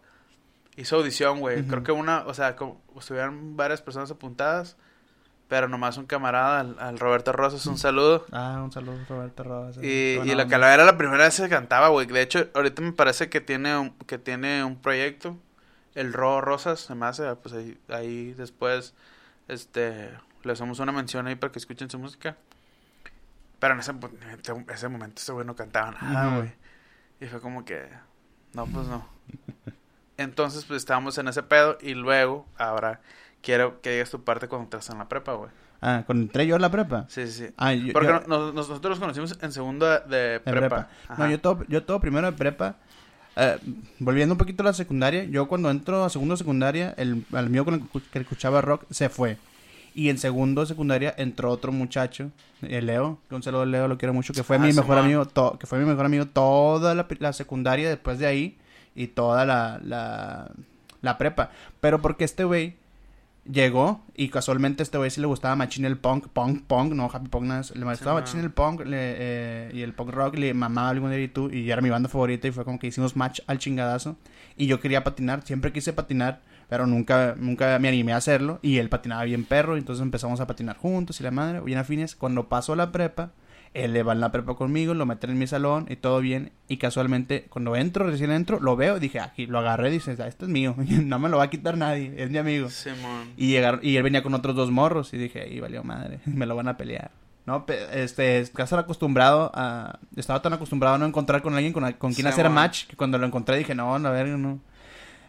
[0.75, 1.63] Hizo audición, güey.
[1.63, 4.77] Creo que una, o sea, como estuvieron varias personas apuntadas
[5.49, 8.27] Pero nomás un camarada, al, al Roberto Rosas, un saludo.
[8.33, 9.83] Ah, un saludo, Roberto Rosas.
[9.83, 12.07] Y, y la calavera era la primera vez que cantaba, güey.
[12.07, 15.37] De hecho, ahorita me parece que tiene un, que tiene un proyecto.
[15.95, 18.95] El Ro Rosas, se me hace, pues ahí, ahí después,
[19.47, 20.11] este,
[20.43, 22.37] le hacemos una mención ahí para que escuchen su música.
[23.61, 26.53] Pero en ese, en ese momento ese güey no cantaba nada, güey.
[27.21, 27.89] Y fue como que,
[28.53, 29.09] no, pues no.
[30.17, 33.01] Entonces, pues estábamos en ese pedo y luego, ahora,
[33.47, 35.51] quiero que digas tu parte cuando estás en la prepa, güey.
[35.81, 37.05] Ah, cuando entré yo a la prepa.
[37.09, 37.55] Sí, sí, sí.
[37.57, 40.89] Ah, yo, Porque yo- no- nos- nosotros los conocimos en segundo de, prepa.
[41.17, 42.77] No, yo todo, yo todo primero de prepa.
[43.37, 43.59] Eh,
[43.99, 47.51] volviendo un poquito a la secundaria, yo cuando entro a segundo de secundaria, el, el
[47.51, 49.37] mío con el que, escuchaba rock se fue.
[49.95, 52.31] Y en segundo de secundaria entró otro muchacho,
[52.63, 54.97] el Leo, que un saludo al Leo, lo quiero mucho, que fue Ah, mi mejor
[54.97, 55.05] man.
[55.05, 58.59] amigo, to- que fue mi mejor amigo toda la secundaria después de ahí
[58.95, 60.51] y toda la, la,
[61.03, 61.51] la prepa.
[61.81, 62.77] Pero porque este güey
[63.51, 67.29] llegó y casualmente este güey sí le gustaba machín el punk, punk, punk, no happy
[67.29, 68.23] punk, nada, le gustaba man.
[68.23, 71.51] machín el punk le, eh, y el punk rock, le mamaba algún día y tú
[71.51, 74.17] y era mi banda favorita y fue como que hicimos match al chingadazo.
[74.57, 78.79] Y yo quería patinar, siempre quise patinar, pero nunca, nunca me animé a hacerlo y
[78.79, 82.49] él patinaba bien perro, entonces empezamos a patinar juntos y la madre, bien afines, cuando
[82.49, 83.33] pasó la prepa,
[83.85, 86.51] él le va en la prepa conmigo, lo meten en mi salón y todo bien.
[86.69, 90.47] Y casualmente, cuando entro, recién entro, lo veo, dije, aquí lo agarré, dice, "Ah, esto
[90.47, 92.69] es mío, no me lo va a quitar nadie, es mi amigo.
[93.37, 96.47] Y llegaron, y él venía con otros dos morros, y dije, y valió madre, me
[96.47, 97.11] lo van a pelear.
[97.47, 102.13] No, este, estás acostumbrado a, estaba tan acostumbrado a no encontrar con alguien con, con
[102.13, 102.55] quien Sí, hacer man.
[102.55, 104.59] match, que cuando lo encontré dije, no, la verga, no.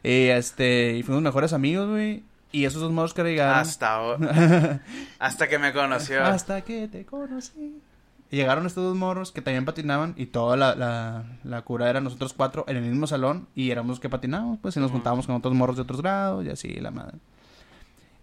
[0.03, 2.23] Y este, y fuimos mejores amigos, güey.
[2.51, 3.59] Y esos dos morros que llegaron.
[3.59, 3.99] Hasta.
[5.19, 6.23] Hasta que me conoció.
[6.23, 7.81] Hasta que te conocí.
[8.29, 12.01] Y llegaron estos dos morros que también patinaban y toda la, la, la cura era
[12.01, 15.25] nosotros cuatro en el mismo salón y éramos los que patinábamos, pues y nos juntábamos
[15.27, 17.17] con otros morros de otros grados y así, la madre.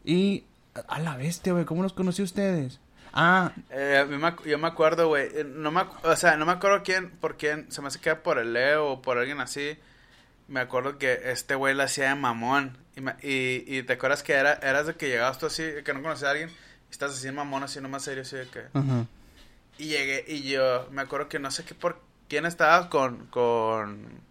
[0.05, 0.45] Y
[0.89, 2.81] a la bestia, güey, ¿cómo los conocí a ustedes?
[3.13, 5.29] Ah, Eh, me yo me acuerdo, güey.
[5.33, 7.71] eh, No me, o sea, no me acuerdo quién, por quién.
[7.71, 9.79] Se me hace que era por el Leo o por alguien así.
[10.49, 12.77] Me acuerdo que este güey la hacía de mamón.
[12.97, 15.95] Y, me- y, y te acuerdas que era, eras de que llegabas tú así, que
[15.95, 16.51] no conocías a alguien.
[16.51, 18.61] Y estás así de mamón, así nomás serio, así de que.
[18.75, 19.07] ajá.
[19.79, 23.27] Y llegué, y yo me acuerdo que no sé qué por quién estabas con.
[23.27, 24.23] con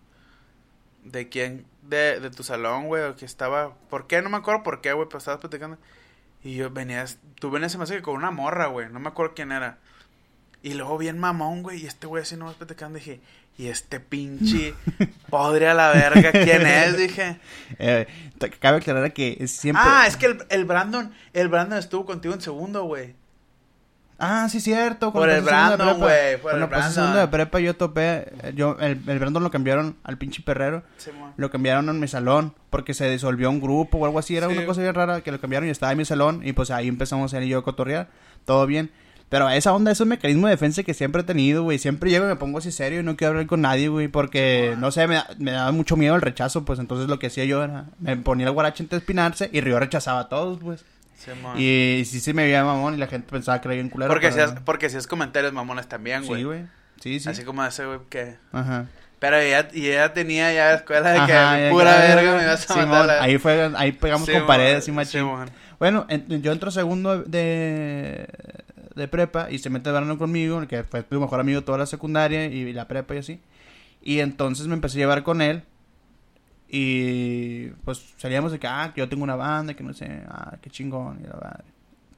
[1.03, 3.75] de quién, de, de tu salón, güey, o que estaba.
[3.89, 4.21] ¿Por qué?
[4.21, 5.77] No me acuerdo por qué, güey, pero estabas platicando.
[6.43, 9.09] Y yo venías, tú venías, se me hace que con una morra, güey, no me
[9.09, 9.77] acuerdo quién era.
[10.61, 13.21] Y luego bien mamón, güey, y este güey así nomás platicando, dije,
[13.57, 14.73] y este pinche
[15.29, 16.97] podre a la verga, ¿quién es?
[16.97, 17.39] Dije.
[17.79, 18.07] Eh,
[18.59, 19.81] cabe aclarar que es siempre...
[19.83, 23.15] Ah, es que el, el Brandon, el Brandon estuvo contigo en segundo, güey.
[24.19, 25.11] Ah, sí, cierto.
[25.11, 29.19] Por el Brandon, güey, Cuando el pasé segundo de prepa yo topé, yo, el, el
[29.19, 30.83] Brandon lo cambiaron al pinche perrero.
[31.35, 34.37] Lo cambiaron en mi salón porque se disolvió un grupo o algo así.
[34.37, 34.53] Era Sí.
[34.55, 36.41] una cosa bien rara que lo cambiaron y estaba en mi salón.
[36.45, 38.07] Y pues ahí empezamos él y yo a cotorrear.
[38.45, 38.91] Todo bien.
[39.29, 41.79] Pero esa onda es un mecanismo de defensa que siempre he tenido, güey.
[41.79, 44.07] Siempre llego y me pongo así serio y no quiero hablar con nadie, güey.
[44.07, 46.63] Porque, no sé, me, da- me daba mucho miedo el rechazo.
[46.65, 47.85] Pues entonces lo que hacía yo era...
[47.99, 50.85] Me ponía el guarache de espinarse y Río rechazaba a todos, pues.
[51.59, 54.11] Y sí se me veía mamón y la gente pensaba que era bien culero.
[54.11, 56.41] Porque pero- si porque si es comentarios mamones también, güey.
[56.41, 56.65] Sí, güey.
[57.01, 57.29] Sí, sí.
[57.29, 58.37] Así como ese güey que...
[58.51, 58.87] Ajá.
[59.19, 62.69] Pero ella, y ella tenía ya escuela de que Ajá, pura ya- verga me ibas
[62.69, 63.05] a Simón, mandar.
[63.17, 65.25] la- Ahí fue, ahí pegamos con paredes y machín.
[65.79, 68.27] Bueno, en- yo entro segundo de,
[68.95, 72.45] de prepa y se mete Verano conmigo, que fue tu mejor amigo toda la secundaria
[72.45, 73.39] y la prepa y así.
[74.01, 75.63] Y entonces me empecé a llevar con él.
[76.75, 80.57] Y pues salíamos de que, ah, que yo tengo una banda, que no sé, ah,
[80.59, 81.19] qué chingón.
[81.23, 81.65] Y la madre.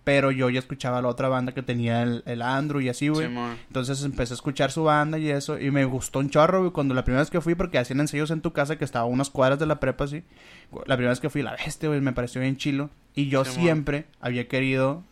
[0.06, 3.28] Pero yo ya escuchaba la otra banda que tenía el, el Andrew y así, güey.
[3.68, 6.94] Entonces empecé a escuchar su banda y eso, y me gustó un chorro, güey, cuando
[6.94, 9.30] la primera vez que fui, porque hacían ensayos en tu casa, que estaba a unas
[9.30, 10.24] cuadras de la prepa, así.
[10.86, 12.90] La primera vez que fui, la bestia, güey, me pareció bien chilo.
[13.14, 15.04] Y yo siempre había querido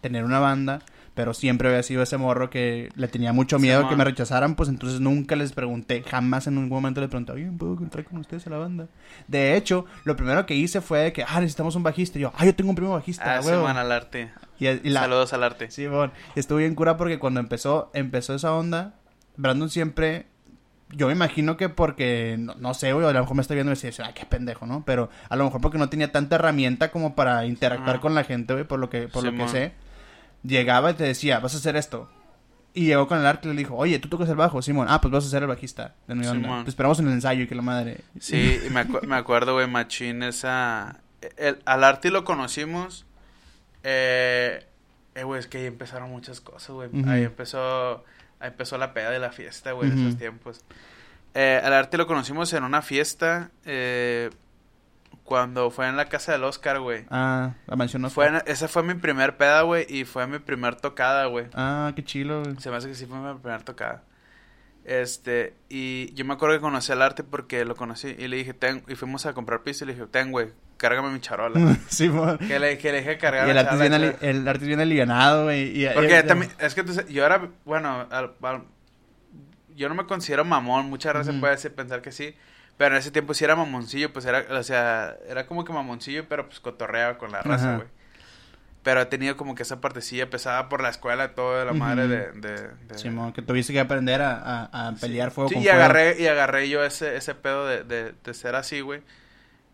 [0.00, 0.80] tener una banda,
[1.16, 4.68] pero siempre había sido ese morro que le tenía mucho miedo que me rechazaran, pues
[4.68, 8.46] entonces nunca les pregunté, jamás en ningún momento les pregunté, oye, ¿puedo entrar con ustedes
[8.46, 8.88] a la banda?
[9.26, 12.18] De hecho, lo primero que hice fue que, ah, necesitamos un bajista.
[12.18, 13.42] Y yo, ah, yo tengo un primo bajista, Ah.
[13.42, 14.30] Simón al arte.
[14.58, 15.70] Y, y la, Saludos al arte.
[15.70, 18.96] Sí, bueno, estuvo bien cura porque cuando empezó, empezó esa onda,
[19.38, 20.26] Brandon siempre,
[20.90, 23.72] yo me imagino que porque, no, no sé, güey, a lo mejor me está viendo
[23.72, 24.84] y me dice, ah, qué pendejo, ¿no?
[24.84, 28.52] Pero a lo mejor porque no tenía tanta herramienta como para interactuar con la gente,
[28.52, 29.85] güey, por lo que, por lo que sé.
[30.42, 32.08] Llegaba y te decía, vas a hacer esto.
[32.74, 34.86] Y llegó con el arte y le dijo, oye, tú tocas el bajo, Simón.
[34.90, 36.24] Ah, pues vas a ser el bajista de mi.
[36.24, 36.64] Simón.
[36.64, 38.02] Te esperamos en el ensayo y que la madre.
[38.20, 41.00] Sí, y me, acu- me acuerdo, güey, machín, esa...
[41.38, 43.06] El, al arte lo conocimos.
[43.82, 44.66] Eh,
[45.14, 46.90] eh, güey, es que ahí empezaron muchas cosas, güey.
[47.06, 48.04] Ahí empezó...
[48.38, 50.60] Ahí empezó la peda de la fiesta, güey, en esos tiempos.
[51.32, 53.50] Eh, al arte lo conocimos en una fiesta.
[53.64, 54.28] Eh,
[55.26, 57.04] Cuando fue en la casa del Oscar, güey.
[57.10, 58.08] Ah, la mencionó.
[58.10, 61.46] Fue en- esa fue mi primer peda, güey, y fue mi primer tocada, güey.
[61.52, 62.56] Ah, qué chilo, güey.
[62.60, 64.04] Se me hace que sí fue mi primer tocada.
[64.84, 68.54] Este, y yo me acuerdo que conocí al arte porque lo conocí y le dije,
[68.54, 71.58] ten, y fuimos a comprar piso y le dije, ten, güey, cárgame mi charola.
[71.88, 72.38] Simón.
[72.38, 75.44] que, le, que le dije cargar Y el charola, viene, ali- el artista viene alivianado,
[75.44, 75.82] güey.
[75.84, 78.62] y- Porque y- también, es que tú sa- yo era, bueno, al- al-
[79.74, 81.40] yo no me considero mamón, muchas veces Ujú.
[81.40, 82.36] puede decir- pensar que sí,
[82.76, 86.28] pero en ese tiempo sí era mamoncillo, pues era, o sea, era como que mamoncillo,
[86.28, 87.88] pero pues cotorreaba con la raza, güey.
[88.82, 92.06] Pero he tenido como que esa partecilla pesada por la escuela, todo de la madre
[92.06, 92.30] de...
[92.32, 94.36] de, de- Simón, que tuviste que aprender a,
[94.70, 95.80] a- a pelear fuego Sí, con y fuego.
[95.82, 99.02] agarré, y agarré yo ese, ese pedo de, de, de ser así, güey.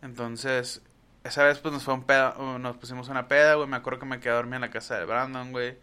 [0.01, 0.81] Entonces,
[1.25, 3.69] esa vez pues nos fue un pedo, nos pusimos una peda, güey.
[3.69, 5.77] Me acuerdo que me quedé a dormir en la casa de Brandon, güey.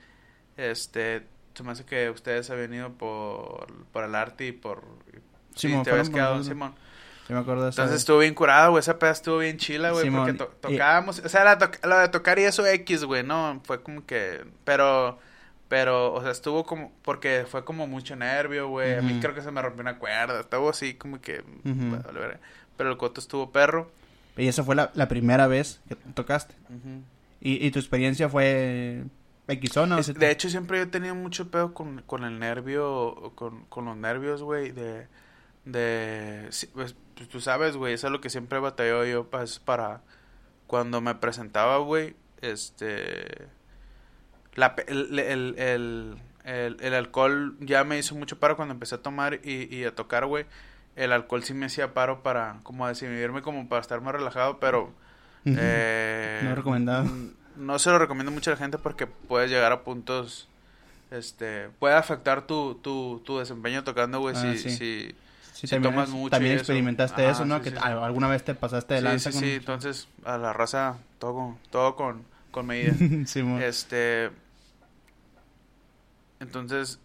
[0.58, 4.84] Este, se me hace que ustedes habían ido por, por el arte y por...
[5.56, 6.44] Sí, Simón, te habías quedado.
[6.44, 6.74] Simón.
[7.30, 7.80] Sí, me acuerdo de eso.
[7.84, 8.80] Entonces estuvo bien curado, güey.
[8.80, 10.06] Esa peda estuvo bien chila, güey.
[10.06, 11.20] Simón, Porque to- y- tocábamos.
[11.20, 13.22] O sea, la, to- la de tocar y eso X, güey.
[13.24, 14.44] No, fue como que.
[14.64, 15.20] Pero.
[15.68, 16.92] Pero, o sea, estuvo como.
[17.04, 18.96] Porque fue como mucho nervio, güey.
[18.96, 20.40] A mí creo que se me rompió una cuerda.
[20.40, 21.44] Estuvo así como que.
[21.64, 22.40] Vale.
[22.76, 23.92] Pero el coto estuvo perro.
[24.36, 26.56] Y esa fue la, la primera vez que tocaste.
[27.42, 29.04] Y, y tu experiencia fue
[29.48, 29.52] o
[30.00, 33.34] Es- de hecho, siempre yo he tenido mucho pedo con, con el nervio.
[33.36, 34.72] Con, con los nervios, güey.
[34.72, 35.06] De.
[35.72, 36.50] De.
[36.74, 37.94] pues, pues, tú sabes, güey.
[37.94, 39.26] Eso es lo que siempre batalló yo.
[39.30, 40.02] Pues, para.
[40.68, 42.16] Cuando me presentaba, güey.
[42.42, 43.48] Este.
[44.56, 45.56] La, el, el,
[46.44, 49.96] el, el, alcohol ya me hizo mucho paro cuando empecé a tomar y, y a
[49.96, 50.46] tocar, güey.
[50.96, 54.92] El alcohol sí me hacía paro para, como desinhibirme, como para estar más relajado, pero...
[55.46, 57.08] Eh, No recomendado.
[57.56, 60.50] No se lo recomiendo mucho a la gente porque puedes llegar a puntos...
[61.12, 61.70] Este...
[61.80, 64.70] Puede afectar tu, tu, tu desempeño tocando, güey, Ah, si, sí.
[64.72, 65.16] si,
[65.60, 66.62] Sí, si también, tomas es- mucho también y eso.
[66.62, 67.58] experimentaste Ajá, eso, ¿no?
[67.58, 69.44] sí, que sí, alguna vez te pasaste de lanza sí, con...
[69.48, 72.94] sí, entonces a la raza todo con, todo con, con medida.
[73.62, 74.30] Este.
[76.40, 77.00] Entonces,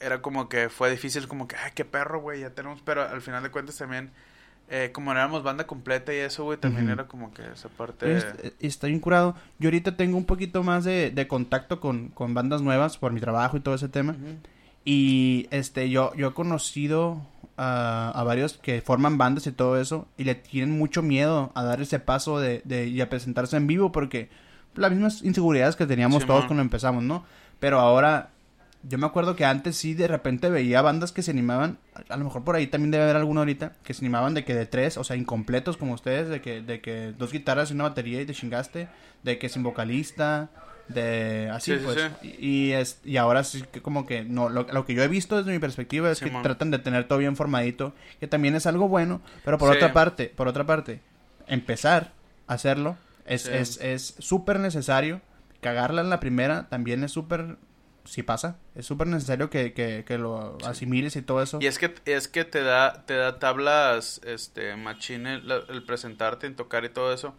[0.00, 2.82] era como que fue difícil, como que, ay, qué perro, güey, ya tenemos.
[2.84, 4.10] Pero al final de cuentas también,
[4.68, 8.16] eh, como éramos banda completa y eso, güey, también era como que esa parte.
[8.16, 9.36] Est- eh, Está bien curado.
[9.60, 13.20] Yo ahorita tengo un poquito más de, de contacto con, con bandas nuevas por mi
[13.20, 14.16] trabajo y todo ese tema.
[14.84, 17.22] Y este, yo, yo he conocido
[17.62, 20.08] a, a varios que forman bandas y todo eso.
[20.16, 23.66] Y le tienen mucho miedo a dar ese paso de, de y a presentarse en
[23.66, 23.92] vivo.
[23.92, 24.28] Porque
[24.74, 27.24] las mismas inseguridades que teníamos todos cuando empezamos, ¿no?
[27.60, 28.30] Pero ahora,
[28.82, 31.78] yo me acuerdo que antes sí de repente veía bandas que se animaban.
[31.94, 33.72] A, a lo mejor por ahí también debe haber alguno ahorita.
[33.84, 36.28] Que se animaban de que de tres, o sea, incompletos como ustedes.
[36.28, 38.88] De que, de que dos guitarras y una batería y te chingaste.
[39.22, 40.50] De que sin vocalista.
[40.88, 42.10] De así Sí, sí, pues.
[42.22, 45.08] Y, y es, y ahora sí que como que no, lo, lo que yo he
[45.08, 48.66] visto desde mi perspectiva es que tratan de tener todo bien formadito, que también es
[48.66, 51.00] algo bueno, pero por otra parte, por otra parte,
[51.46, 52.12] empezar
[52.46, 55.20] a hacerlo es es es súper necesario,
[55.60, 57.56] cagarla en la primera también es súper
[58.04, 61.58] si pasa, es súper necesario que, que, que lo asimiles y todo eso.
[61.60, 66.46] Y es que, es que te da, te da tablas, este, machín el, el presentarte,
[66.46, 67.34] en tocar y todo eso.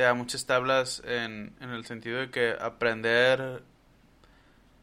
[0.00, 3.62] Te da muchas tablas en, en el sentido de que aprender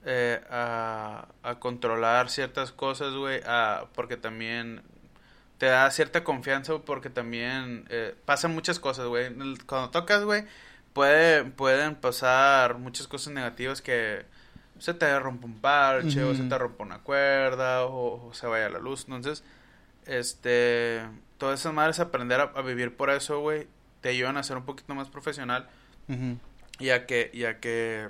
[0.06, 4.84] eh, a, a controlar ciertas cosas, güey, a- porque también
[5.58, 9.34] te da cierta confianza porque también eh, pasan muchas cosas, güey.
[9.66, 10.46] Cuando tocas, güey,
[10.94, 14.24] puede, pueden pasar muchas cosas negativas que
[14.78, 18.70] se te rompe un parche o se te rompe una cuerda o, o se vaya
[18.70, 19.06] la luz.
[19.08, 19.44] Entonces,
[20.06, 21.02] este,
[21.40, 23.68] todas esas madres aprender a, a vivir por eso, güey,
[24.08, 25.68] te ayudan a ser un poquito más profesional
[26.80, 28.08] y a que, y a que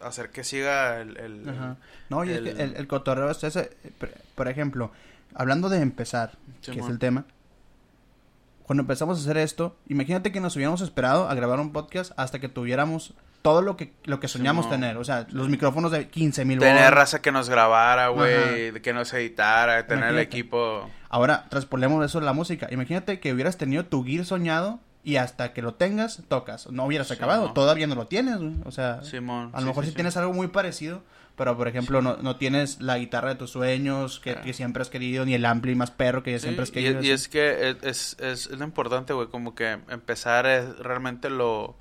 [0.00, 1.16] hacer que siga el...
[1.18, 1.76] el- Ajá.
[2.08, 3.70] No, y es que el- el, cotorreo es ese,
[4.34, 4.90] por- ejemplo,
[5.36, 7.26] hablando de empezar, que es el tema.
[8.64, 12.40] Cuando empezamos a hacer esto, imagínate que nos hubiéramos esperado a grabar un podcast hasta
[12.40, 16.44] que tuviéramos todo lo que lo que soñamos tener, o sea, los micrófonos de 15
[16.44, 20.90] mil Tener raza que nos grabara, güey, que nos editara, tener el equipo...
[21.08, 22.66] Ahora, traspolemos eso a la música.
[22.72, 26.70] Imagínate que hubieras tenido tu gear soñado y hasta que lo tengas, tocas.
[26.70, 27.52] No hubieras Sí, acabado, no.
[27.54, 28.54] todavía no lo tienes, güey.
[28.64, 29.50] O sea, Simón.
[29.52, 29.96] a lo sí, mejor sí, si sí.
[29.96, 31.02] tienes algo muy parecido,
[31.36, 34.44] pero por ejemplo, no, no tienes la guitarra de tus sueños que, Claro.
[34.46, 36.94] que siempre has querido, ni el ampli más perro que Sí, siempre has y, querido.
[36.94, 37.10] y así.
[37.12, 41.76] es que es, es, es, es lo importante, güey, como que empezar es realmente lo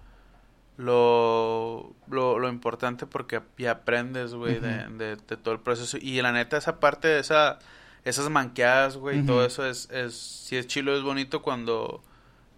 [0.78, 4.98] lo, lo, lo importante porque ya aprendes, güey, de, Ujú.
[4.98, 5.98] de, de todo el proceso.
[6.00, 7.60] Y la neta, esa parte, esa,
[8.06, 9.28] esas manqueadas, güey, Ujú.
[9.28, 12.04] todo eso es, es, si es chilo, es bonito cuando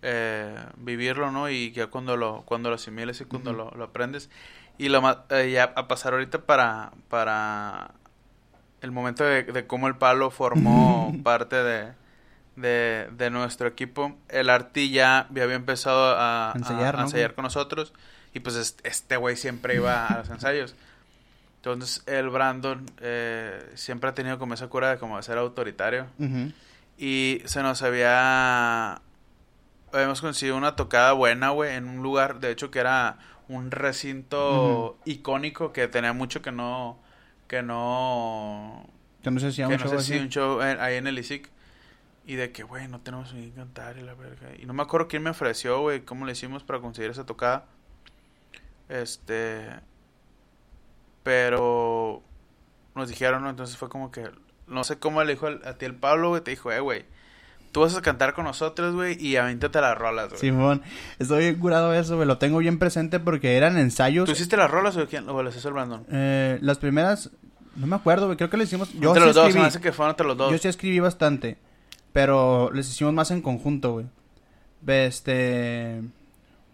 [0.01, 1.49] eh, vivirlo, ¿no?
[1.49, 4.29] Y ya cuando lo, cuando lo asimiles y cuando lo, lo aprendes.
[4.77, 7.91] Y lo eh, ya a pasar ahorita para, para
[8.81, 11.91] el momento de, de cómo el palo formó parte de,
[12.55, 17.03] de, de nuestro equipo, el Arti ya, ya había empezado a, Ensayar, a ¿no?
[17.05, 17.93] ensayar con nosotros.
[18.33, 20.75] Y pues es- este güey siempre iba a los ensayos.
[21.57, 26.05] Entonces el Brandon eh, siempre ha tenido como esa cura de como ser autoritario.
[26.17, 26.53] Ujú.
[26.97, 29.01] Y se nos había...
[29.91, 33.17] Habíamos conseguido una tocada buena, güey, en un lugar, de hecho, que era
[33.47, 36.99] un recinto icónico que tenía mucho que no...
[37.47, 38.87] Que no...
[39.23, 41.17] Que no sé si que un no show si un show en- ahí en el
[41.17, 41.49] ISIC.
[42.25, 44.49] Y de que, güey, no tenemos ni que cantar y la verga.
[44.59, 47.65] Y no me acuerdo quién me ofreció, güey, cómo le hicimos para conseguir esa tocada.
[48.87, 49.67] Este...
[51.23, 52.21] Pero...
[52.95, 53.49] Nos dijeron, ¿no?
[53.49, 54.29] Entonces fue como que...
[54.67, 56.43] No sé cómo le dijo a ti el Pablo, güey.
[56.43, 57.05] Te dijo, eh, güey.
[57.71, 59.23] Tú vas a cantar con nosotros, güey.
[59.23, 60.39] Y avíntate las rolas, güey.
[60.39, 60.81] Simón,
[61.19, 62.27] estoy bien curado de eso, güey.
[62.27, 64.25] Lo tengo bien presente porque eran ensayos.
[64.25, 65.29] ¿Tú hiciste las rolas o quién?
[65.29, 66.05] O las hizo el Brandon?
[66.11, 67.29] Eh, las primeras,
[67.75, 68.37] no me acuerdo, güey.
[68.37, 68.91] Creo que les hicimos.
[68.93, 70.51] Yo entre sí los dos, me hace que fueron entre los dos.
[70.51, 71.57] Yo sí escribí bastante.
[72.11, 74.07] Pero les hicimos más en conjunto, güey.
[74.87, 76.01] Este.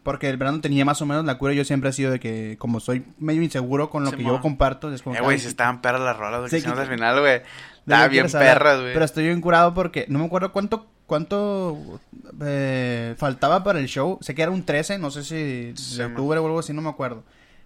[0.05, 1.53] Porque el verano tenía más o menos la cura.
[1.53, 4.93] Yo siempre he sido de que, como soy medio inseguro con lo que yo comparto,
[4.93, 5.15] es como.
[5.15, 6.51] Eh, güey, si estaban perras las rolas, güey.
[6.51, 7.41] Sí, que al final, güey.
[7.87, 8.93] qué bien perras, güey.
[8.93, 11.99] Pero estoy bien curado porque no me acuerdo cuánto cuánto
[12.41, 14.19] eh, faltaba para el show.
[14.21, 16.11] Sé que era un 13, no sé si Sí, de man.
[16.11, 17.23] octubre o algo así, no me acuerdo.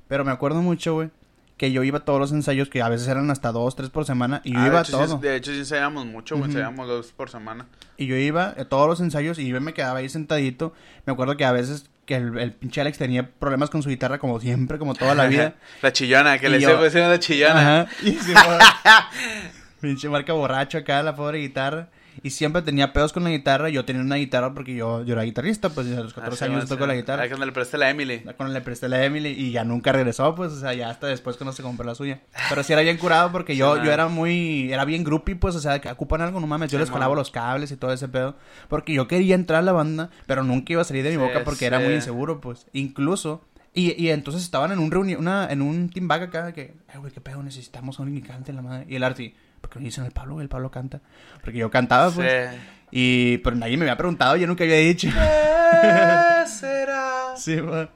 [0.08, 1.10] Pero me acuerdo mucho, güey,
[1.58, 4.06] que yo iba a todos los ensayos, que a veces eran hasta dos, tres por
[4.06, 5.18] semana, y yo Ah, iba de a todo.
[5.20, 6.50] Sí, de hecho, sí ensayamos mucho, güey.
[6.50, 6.58] Ujú.
[6.58, 7.68] Ensayamos dos por semana.
[7.98, 10.74] Y yo iba a todos los ensayos y yo me quedaba ahí sentadito.
[11.06, 14.18] Me acuerdo que a veces que el, el pinche Alex tenía problemas con su guitarra
[14.18, 15.54] como siempre, como toda la vida.
[15.84, 17.82] la chillona, que Y le yo- decir la chillona.
[17.84, 17.92] Ajá.
[18.02, 18.34] Y fue-
[19.80, 21.90] pinche marca borracho acá, la pobre guitarra.
[22.22, 23.70] Y siempre tenía pedos con la guitarra.
[23.70, 26.68] Yo tenía una guitarra porque yo, yo era guitarrista, pues a los 14 Así años
[26.68, 27.24] toco la guitarra.
[27.24, 28.20] Ahí cuando le presté la Emily.
[28.38, 31.38] Cuando le presté la Emily y ya nunca regresó, pues, o sea, ya hasta después
[31.38, 32.22] cuando se compró la suya.
[32.50, 35.56] Pero sí era bien curado porque yo, Sí, yo era muy, era bien groupie, pues,
[35.56, 37.16] o sea, que ocupan algo, no mames, yo les man.
[37.16, 38.36] los cables y todo ese pedo.
[38.68, 41.44] Porque yo quería entrar a la banda, pero nunca iba a salir de mi boca
[41.44, 42.68] porque era muy inseguro, pues.
[42.74, 43.42] Incluso,
[43.74, 46.98] y, y entonces estaban en un reunión, una, en un team back acá, que, eh,
[46.98, 48.86] güey, qué pedo, necesitamos a alguien que cante la madre.
[48.90, 49.40] Y el Arti, ¿por
[49.70, 50.42] qué no dicen el Pablo?
[50.42, 51.02] El Pablo canta.
[51.42, 52.50] Porque yo cantaba, pues.
[52.52, 52.58] Sí.
[52.92, 55.08] Y, pero nadie me había preguntado, yo nunca había dicho.
[55.10, 57.36] ¿Qué será?
[57.38, 57.90] Sí, man.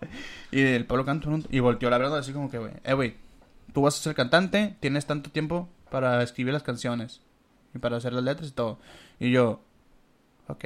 [0.51, 3.15] Y el Pablo canta y volteó la verdad así como que, güey, eh, güey,
[3.73, 7.21] tú vas a ser cantante, tienes tanto tiempo para escribir las canciones
[7.73, 8.79] y para hacer las letras y todo.
[9.19, 9.61] Y yo,
[10.47, 10.65] ok.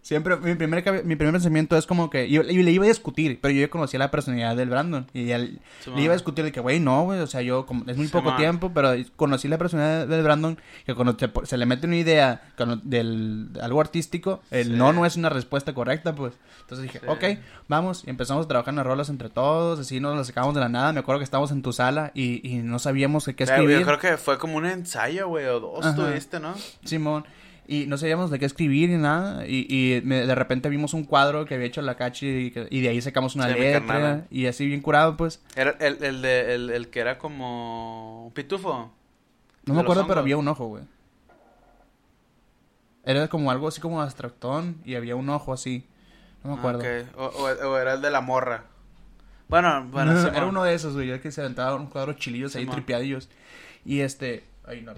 [0.00, 3.40] Siempre, mi primer, mi primer pensamiento es como que, yo, y le iba a discutir,
[3.42, 5.06] pero yo ya conocía la personalidad del Brandon.
[5.12, 6.02] Y ya le Sí, le man.
[6.04, 8.12] iba a discutir de que, güey, no, güey, o sea, yo, como, es muy Sí,
[8.12, 8.38] poco man.
[8.38, 11.96] tiempo, pero conocí la personalidad del Brandon, que cuando se, po- se le mete una
[11.96, 14.72] idea cuando- del de algo artístico, el Sí.
[14.72, 16.32] no no es una respuesta correcta, pues.
[16.62, 17.24] Entonces dije, ok,
[17.68, 20.60] vamos, y empezamos a trabajar en las rolas entre todos, así nos las sacamos de
[20.60, 20.92] la nada.
[20.94, 23.80] Me acuerdo que estábamos en tu sala y, y no sabíamos qué escribir.
[23.80, 26.54] yo creo que fue como un ensayo, güey, o dos tuviste, ¿no?
[26.84, 27.24] Simón.
[27.70, 29.46] Y no sabíamos de qué escribir ni nada.
[29.46, 32.80] Y, y me- de repente vimos un cuadro que había hecho la Cachi y, y
[32.80, 34.24] de ahí sacamos una Sí, letra.
[34.30, 35.42] Y así bien curado, pues.
[35.54, 38.90] Era el, el, de, el, el que era como un pitufo.
[39.66, 40.84] No me acuerdo, pero había un ojo, güey.
[43.04, 45.84] Era como algo así como abstractón y había un ojo así.
[46.44, 46.80] No me Ah, acuerdo.
[46.80, 47.18] ok.
[47.18, 48.64] o, o- o era el de la morra.
[49.48, 52.54] Bueno, bueno, No, era uno de esos, güey, el que se aventaban unos cuadros chilillos
[52.56, 52.76] ahí Simón.
[52.76, 53.28] tripeadillos.
[53.84, 54.92] Y este, ahí no.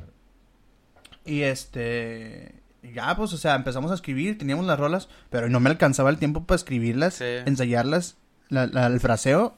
[1.24, 5.70] Y este, ya pues, o sea, empezamos a escribir, teníamos las rolas, pero no me
[5.70, 7.24] alcanzaba el tiempo para escribirlas, Sí.
[7.46, 8.16] ensayarlas,
[8.48, 9.56] la, la- el fraseo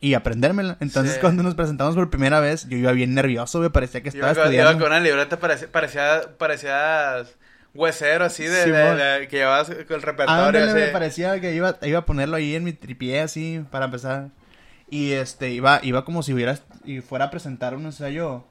[0.00, 0.76] y aprendérmela.
[0.80, 1.20] Entonces, Sí.
[1.20, 4.78] cuando nos presentamos por primera vez, yo iba bien nervioso, me parecía que estaba estudiando.
[4.78, 5.70] con una libreta, parecía,
[6.38, 7.22] parecía,
[7.74, 8.96] huesero así de, de- Simón.
[8.98, 10.44] de- que llevabas con el repertorio.
[10.44, 14.28] ándale, me parecía que iba, iba a ponerlo ahí en mi tripié así para empezar.
[14.90, 18.44] Y este, iba, iba como si hubiera, y fuera a presentar un ensayo.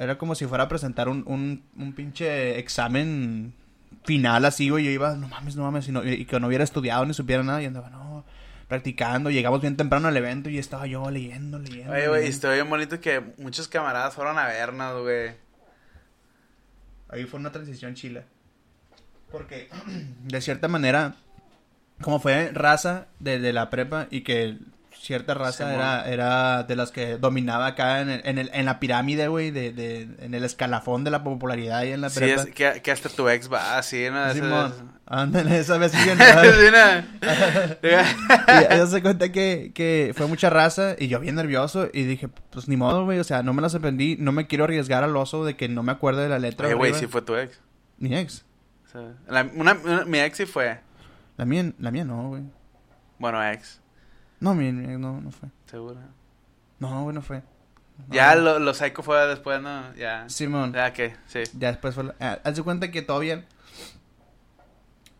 [0.00, 3.52] Era como si fuera a presentar un, un, un pinche examen
[4.04, 4.84] final así, güey.
[4.86, 7.42] Yo iba, no mames, no mames, y, no- y que no hubiera estudiado ni supiera
[7.42, 7.62] nada.
[7.62, 8.24] Y andaba, no,
[8.66, 9.30] practicando.
[9.30, 11.92] Llegamos bien temprano al evento y estaba yo leyendo, leyendo.
[11.92, 15.32] Oye, güey, estuvo bien bonito que muchos camaradas fueron a vernos, güey.
[17.10, 18.22] Ahí fue una transición chila.
[19.30, 19.68] Porque,
[20.24, 21.14] de cierta manera,
[22.00, 24.56] como fue raza de, de la prepa y que
[25.00, 28.78] cierta raza era, era de las que dominaba acá en, el, en, el- en la
[28.78, 32.42] pirámide, güey, de, de, en el escalafón de la popularidad y en la Sí, prepa.
[32.42, 34.30] es que, que hasta tu ex va así, ¿no?
[34.34, 34.74] Simón,
[35.06, 35.98] ándale, esa vez sí
[38.90, 42.76] se cuenta que, que fue mucha raza y yo bien nervioso y dije, pues ni
[42.76, 45.56] modo, güey, o sea, no me las aprendí, no me quiero arriesgar al oso de
[45.56, 46.66] que no me acuerde de la letra.
[46.66, 47.60] Oye, güey, sí fue tu ex.
[47.98, 48.44] Mi ex.
[48.86, 50.80] O sea, la- una- una- mi ex sí fue.
[51.36, 52.42] La mía, la mía no, güey.
[53.18, 53.79] Bueno, ex,
[54.40, 55.48] No, no, no fue.
[55.66, 56.00] seguro.
[56.78, 57.42] No, güey, no fue.
[58.08, 58.14] No.
[58.14, 59.94] Ya lo, lo psycho fue después, ¿no?
[59.94, 60.28] Ya.
[60.28, 60.72] Simón.
[60.72, 61.42] Ya que, sí.
[61.58, 62.14] Ya después fue...
[62.20, 63.44] ah, haz de cuenta que todavía...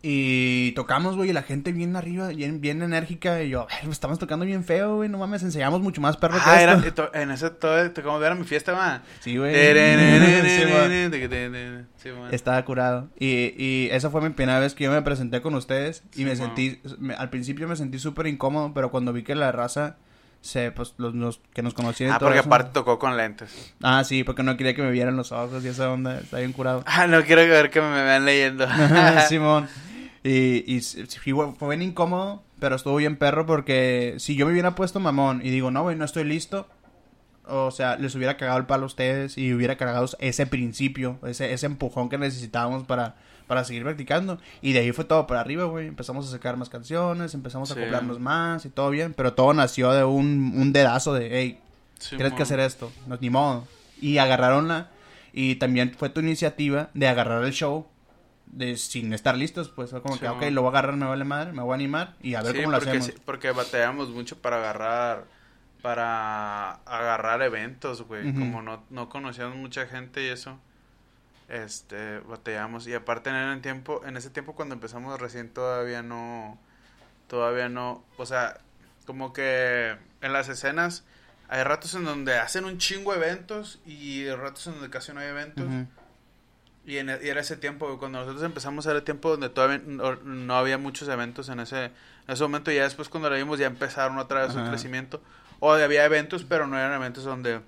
[0.03, 3.43] Y tocamos, güey, y la gente bien arriba, bien, bien enérgica.
[3.43, 6.55] Y yo, "Ay, estamos tocando bien feo, güey, no mames, enseñamos mucho más perro Ah,
[6.55, 6.93] que era, esto.
[6.93, 9.03] to- en ese todo, como era mi fiesta, va.
[9.19, 9.53] Sí, güey.
[12.01, 12.33] Sí, man.
[12.33, 13.09] Estaba curado.
[13.19, 16.01] Y, y esa fue mi primera vez que yo me presenté con ustedes.
[16.15, 19.51] Y me sentí, me- al principio me sentí súper incómodo, pero cuando vi que la
[19.51, 19.97] raza,
[20.41, 23.75] se, pues, los, los que nos conocían Ah, todo porque eso- aparte tocó con lentes.
[23.83, 26.53] Ah, sí, porque no quería que me vieran los ojos y esa onda, está bien
[26.53, 26.83] curado.
[26.87, 28.67] Ah, no quiero ver que me vean leyendo.
[29.29, 29.67] Simón.
[30.23, 30.81] Y,
[31.57, 35.49] fue, bien incómodo, pero estuvo bien perro porque si yo me hubiera puesto mamón y
[35.49, 36.67] digo, no, güey, no estoy listo,
[37.47, 41.53] o sea, les hubiera cagado el palo a ustedes y hubiera cagado ese principio, ese,
[41.53, 43.15] ese empujón que necesitábamos para,
[43.47, 44.39] para seguir practicando.
[44.61, 45.87] Y de ahí fue todo para arriba, güey.
[45.87, 49.91] Empezamos a sacar más canciones, empezamos a acoplarnos más y todo bien, pero todo nació
[49.91, 51.59] de un, un dedazo de, hey,
[52.01, 53.67] Sí, tienes que hacer esto, no, ni modo.
[54.01, 54.89] Y agarraron la,
[55.33, 57.85] y también fue tu iniciativa de agarrar el show
[58.51, 61.23] de sin estar listos, pues como Sí, que, ok, lo voy a agarrar, me vale
[61.23, 63.05] madre, me voy a animar y a ver Sí, cómo lo porque, hacemos.
[63.07, 65.25] sí, porque batallamos mucho para agarrar
[65.81, 68.33] para agarrar eventos, güey.
[68.33, 70.59] Como no, no conocíamos mucha gente y eso,
[71.49, 72.87] este, batallamos.
[72.87, 76.59] Y aparte en el tiempo, en ese tiempo cuando empezamos recién todavía no,
[77.27, 78.59] todavía no, o sea,
[79.05, 81.03] como que en las escenas
[81.49, 85.19] hay ratos en donde hacen un chingo de eventos y ratos en donde casi no
[85.19, 85.65] hay eventos.
[86.85, 90.15] Y, en, y era ese tiempo, cuando nosotros empezamos era el tiempo donde todavía no,
[90.15, 91.93] no había muchos eventos en ese, en
[92.27, 92.71] ese momento.
[92.71, 95.21] Y ya después cuando lo vimos ya empezaron otra vez su crecimiento.
[95.59, 97.61] O había eventos, pero no eran eventos donde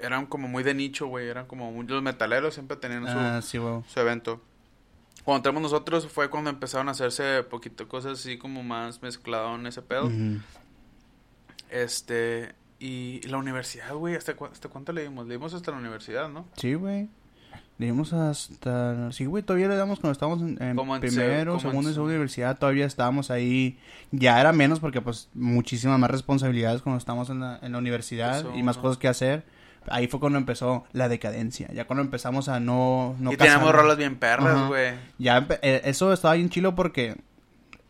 [0.00, 1.28] eran como muy de nicho, güey.
[1.28, 4.40] Eran como muy- los metaleros siempre tenían su, Ah, sí, su evento.
[5.24, 9.66] Cuando entramos nosotros fue cuando empezaron a hacerse poquito cosas así como más mezclado en
[9.66, 10.10] ese pedo.
[11.70, 15.26] Este, y la universidad, güey, ¿hasta, cu- ¿hasta cuánto le dimos?
[15.26, 16.46] Le dimos hasta la universidad, ¿no?
[16.56, 17.08] Sí, güey.
[17.78, 19.10] Le dimos hasta...
[19.12, 22.12] Sí, güey, todavía le damos cuando estábamos en, en Como primero, segundo y en- segunda
[22.14, 22.58] universidad.
[22.58, 23.78] Todavía estábamos ahí.
[24.12, 28.40] Ya era menos porque, pues, muchísimas más responsabilidades cuando estábamos en la, en la universidad
[28.40, 28.82] Eso, y más ¿no?
[28.82, 29.44] cosas que hacer.
[29.88, 31.68] Ahí fue cuando empezó la decadencia.
[31.72, 33.16] Ya cuando empezamos a no...
[33.18, 34.92] no y teníamos rolas bien perras, güey.
[35.18, 37.16] Ya eh, eso estaba bien chilo porque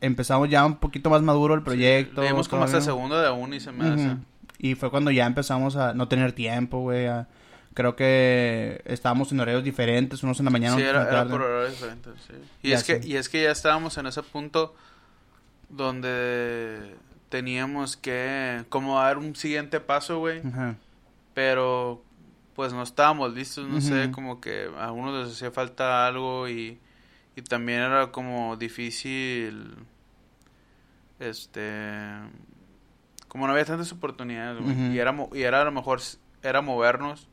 [0.01, 2.23] empezamos ya un poquito más maduro el proyecto.
[2.23, 4.17] Dimos como hasta segundo de uno y se me hace.
[4.59, 7.09] Y fue cuando ya empezamos a no tener tiempo, güey.
[7.09, 7.29] a-
[7.74, 11.31] Creo que estábamos en horarios diferentes, unos en la mañana, Sí, otros en era, era
[11.31, 12.35] por horarios diferentes, sí.
[12.62, 14.74] Y Ya es, que, y es que ya estábamos en ese punto
[15.69, 16.94] donde
[17.28, 20.43] teníamos que como dar un siguiente paso, güey.
[21.35, 22.03] Pero
[22.55, 26.78] pues no estábamos listos, no sé, como que a algunos les hacía falta algo y,
[27.35, 29.74] y también era como difícil,
[31.19, 31.62] este,
[33.28, 34.93] como no había tantas oportunidades, güey.
[34.94, 36.01] Y era, y era a lo mejor,
[36.43, 37.28] era movernos,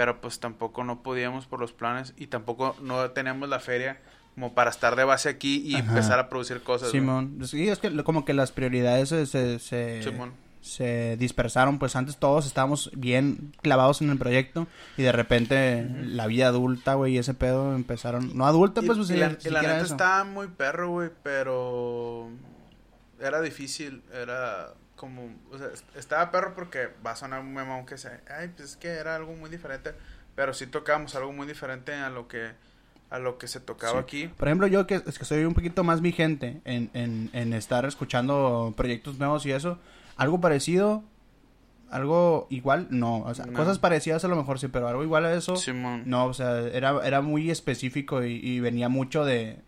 [0.00, 4.00] pero pues tampoco no podíamos por los planes y tampoco no teníamos la feria
[4.34, 5.90] como para estar de base aquí y Ajá.
[5.90, 6.90] empezar a producir cosas.
[6.90, 7.36] Simón.
[7.46, 10.32] Sí, es que como que las prioridades se, se, se, Simón.
[10.62, 11.78] se dispersaron.
[11.78, 14.66] Pues antes todos estábamos bien clavados en el proyecto
[14.96, 18.34] y de repente la vida adulta, güey, y ese pedo empezaron...
[18.34, 19.92] No adulta, Y- pues, pues y, la, y neta eso.
[19.92, 22.30] estaba muy perro, güey, pero
[23.20, 24.68] era difícil, era
[25.00, 28.48] como, o sea, est- estaba perro porque va a sonar un memón que sea, ay,
[28.54, 29.94] pues es que era algo muy diferente,
[30.34, 32.50] pero sí tocábamos algo muy diferente a lo que
[33.08, 33.98] a lo que se tocaba Sí.
[33.98, 34.28] aquí.
[34.36, 37.84] Por ejemplo, yo que es que soy un poquito más vigente en, en, en estar
[37.86, 39.78] escuchando proyectos nuevos y eso,
[40.16, 41.02] algo parecido,
[41.90, 43.54] algo igual, no, o sea, No.
[43.54, 46.02] cosas parecidas a lo mejor sí, pero algo igual a eso, Simón.
[46.06, 49.58] no, o sea, era, era muy específico y, y venía mucho de,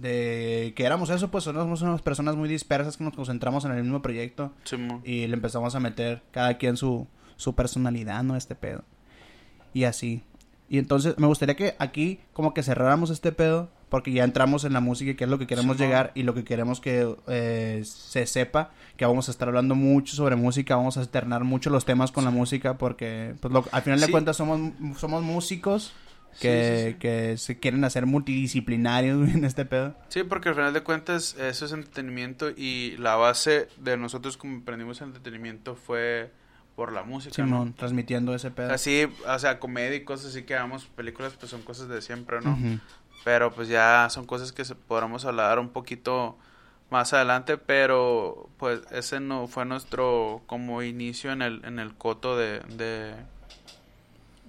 [0.00, 3.82] de que éramos eso, pues somos unas personas muy dispersas que nos concentramos en el
[3.82, 4.52] mismo proyecto
[5.04, 7.06] y le empezamos a meter cada quien su,
[7.36, 8.34] su personalidad, ¿no?
[8.36, 8.84] Este pedo.
[9.74, 10.22] Y así.
[10.68, 14.72] Y entonces me gustaría que aquí como que cerráramos este pedo porque ya entramos en
[14.72, 17.82] la música y que es lo que queremos llegar y lo que queremos que eh,
[17.84, 21.84] se sepa que vamos a estar hablando mucho sobre música, vamos a alternar mucho los
[21.84, 24.12] temas con la música porque pues lo- al final de Sí.
[24.12, 25.92] cuentas somos, somos músicos
[26.40, 26.98] que, Sí, sí, sí.
[26.98, 29.94] que se quieren hacer multidisciplinarios en este pedo.
[30.08, 34.54] Sí, porque al final de cuentas eso es entretenimiento y la base de nosotros como
[34.54, 36.32] emprendimos en entretenimiento fue
[36.76, 37.48] por la música, ¿no?
[37.48, 38.72] Simón, transmitiendo ese pedo.
[38.72, 42.40] Así, o sea, comedia y cosas así que hagamos películas, pues son cosas de siempre,
[42.40, 42.58] ¿no?
[43.24, 46.38] Pero pues ya son cosas que podremos hablar un poquito
[46.90, 52.36] más adelante, pero pues ese no fue nuestro como inicio en el, en el coto
[52.36, 53.14] de, de,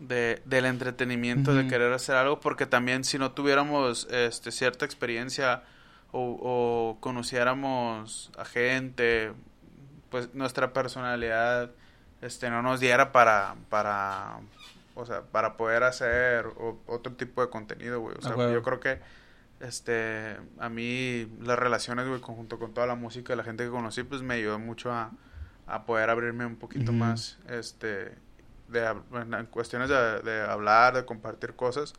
[0.08, 5.64] de- del entretenimiento, de querer hacer algo, porque también si no tuviéramos este cierta experiencia
[6.12, 9.32] o, o conociéramos a gente,
[10.10, 11.72] pues nuestra personalidad
[12.22, 14.38] este no nos diera para para
[14.96, 18.16] o sea, para poder hacer o- otro tipo de contenido, güey.
[18.18, 19.00] O sea, yo creo que
[19.60, 24.04] este, a mí las relaciones, güey, conjunto con toda la música, la gente que conocí,
[24.04, 25.12] pues me ayudó mucho a,
[25.66, 28.14] a poder abrirme un poquito más, este,
[28.74, 28.86] de,
[29.38, 31.94] en cuestiones de, de hablar, de compartir cosas.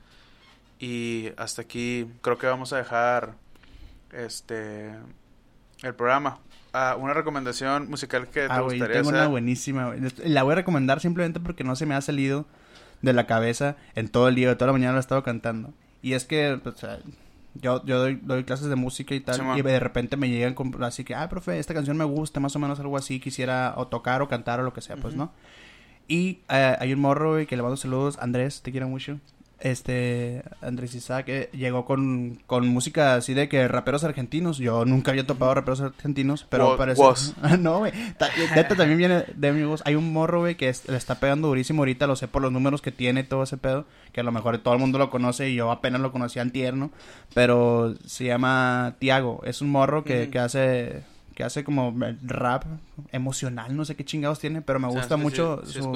[0.79, 3.35] Y hasta aquí creo que vamos a dejar,
[4.13, 4.91] este,
[5.83, 6.39] el programa.
[6.73, 10.01] Ah, una recomendación musical que te Ah, güey, gustaría tengo una buenísima, güey.
[10.25, 12.47] La voy a recomendar simplemente porque no se me ha salido
[13.03, 15.73] de la cabeza en todo el día, de toda la mañana la he estado cantando.
[16.03, 16.99] Y es que, pues, o sea,
[17.55, 20.83] yo, yo doy, doy clases de música y tal, y de repente me llegan con,
[20.83, 23.87] así que, ah, profe, esta canción me gusta, más o menos algo así, quisiera o
[23.87, 25.15] tocar o cantar o lo que sea, pues.
[25.15, 25.33] ¿no?
[26.09, 29.19] Y eh, hay un morro, güey, que le mando saludos, Andrés, te quiero mucho.
[29.61, 34.59] Este, Andrés Isaac eh, llegó con, con música así de que raperos argentinos.
[34.59, 37.01] Yo nunca había topado raperos argentinos, pero Wo- parece.
[37.01, 37.35] Woz.
[37.61, 37.93] no, güey.
[38.19, 39.81] Ta- Neta también viene de mi voz.
[39.87, 42.07] Hay un morro, güey, que es- le está pegando durísimo ahorita.
[42.07, 43.87] Lo sé por los números que tiene todo ese pedo.
[44.13, 46.51] Que a lo mejor todo el mundo lo conoce y yo apenas lo conocía en
[46.51, 46.91] tierno.
[47.33, 49.41] Pero se llama Tiago.
[49.47, 51.03] Es un morro que, que hace.
[51.35, 52.65] Que hace como rap
[53.13, 55.79] emocional, no sé qué chingados tiene, pero me O sea, gusta sí, mucho sí, sí,
[55.81, 55.95] su,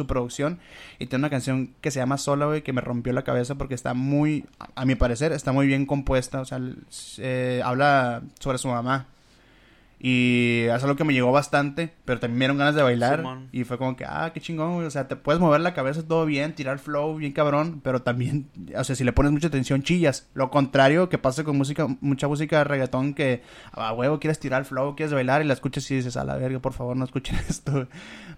[0.00, 0.58] el producción.
[0.98, 3.74] Y tiene una canción que se llama Sola, güey, que me rompió la cabeza porque
[3.74, 6.60] está muy, a, mi parecer, está muy bien compuesta, o sea,
[7.18, 9.06] eh, habla sobre su mamá
[10.02, 13.22] y es algo que me llegó bastante, pero también me dieron ganas de bailar.
[13.52, 16.02] Y fue como que, ah, qué chingón, güey, o sea, te puedes mover la cabeza
[16.02, 19.82] todo bien, tirar flow bien cabrón, pero también, o sea, si le pones mucha atención
[19.82, 24.38] chillas, lo contrario que pasa con música, mucha música de reggaetón que, a huevo, quieres
[24.38, 27.04] tirar flow, quieres bailar y la escuchas y dices, a la verga, por favor, no
[27.04, 27.86] escuchen esto,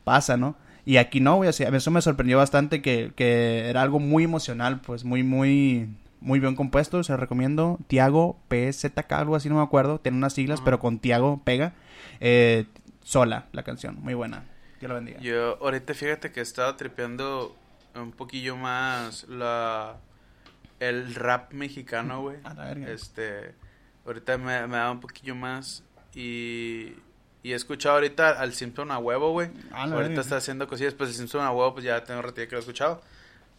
[0.03, 0.57] pasa, ¿no?
[0.85, 4.25] Y aquí no, güey, o sea, eso me sorprendió bastante que, que era algo muy
[4.25, 5.89] emocional, pues muy, muy,
[6.23, 7.03] muy bien compuesto.
[7.03, 7.79] Se recomiendo.
[7.87, 9.99] Tiago PZK, algo así, no me acuerdo.
[9.99, 11.75] Tiene unas siglas, pero con Tiago pega.
[12.21, 12.67] Eh,
[13.03, 14.45] sola la canción, muy buena.
[14.81, 15.21] Dios lo bendiga.
[15.21, 17.57] Yo ahorita fíjate que he estado tripeando
[17.95, 19.97] un poquillo más la
[20.81, 22.39] el rap mexicano, güey.
[22.45, 22.91] A la verga.
[22.91, 23.55] Este,
[24.07, 25.85] ahorita me, me da un poquillo más
[26.15, 26.95] y
[27.43, 29.51] y he escuchado ahorita al Simpson a huevo, güey.
[29.73, 30.21] Ahorita verga.
[30.21, 32.59] está haciendo cosillas, pues el Simpson a huevo, pues ya tengo un ratito que lo
[32.59, 33.03] he escuchado.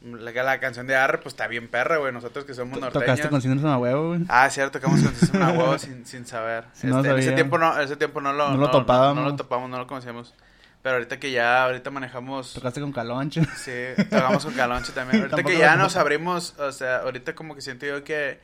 [0.04, 2.12] La, la canción de Arre, pues está bien perra, güey.
[2.12, 3.06] Nosotros que somos norteños.
[3.06, 4.22] Tocaste con Síndrome a huevo, güey.
[4.28, 6.66] Ah, cierto, tocamos con Simpson a huevo sin, sin saber.
[6.74, 9.24] Sí, no Este, en ese tiempo no, ese tiempo no lo, No lo topábamos.
[9.24, 10.34] No, lo topamos, no lo conocíamos.
[10.82, 12.54] Pero ahorita que ya, ahorita manejamos.
[12.54, 13.42] Tocaste con Caloncho.
[13.56, 13.72] Sí,
[14.10, 15.22] tocamos con Calonche también.
[15.32, 18.42] Ahorita que ya nos abrimos, o sea, ahorita como que siento yo que,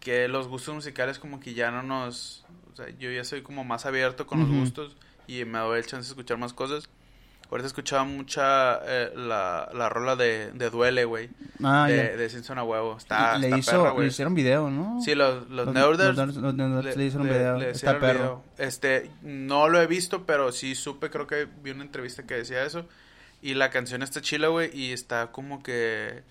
[0.00, 2.44] que los gustos musicales como que ya no nos...
[2.72, 4.96] O sea, yo ya soy como más abierto con los gustos
[5.28, 6.88] y me doy el chance de escuchar más cosas.
[7.50, 11.30] Ahorita escuchaba mucha eh, la, la rola de, de Duele, güey.
[11.64, 12.96] Ah, de, de Simpson a huevo.
[12.98, 14.08] Está, le, está hizo, perra, le güey.
[14.08, 15.00] hicieron video, ¿no?
[15.02, 17.56] Sí, los, los, Los- Nerders los los le hicieron le- video.
[17.56, 18.12] le Está perro.
[18.18, 18.44] video.
[18.58, 22.62] Este, no lo he visto, pero sí supe, creo que vi una entrevista que decía
[22.64, 22.84] eso.
[23.40, 26.22] Y la canción está chila, güey, y está como que...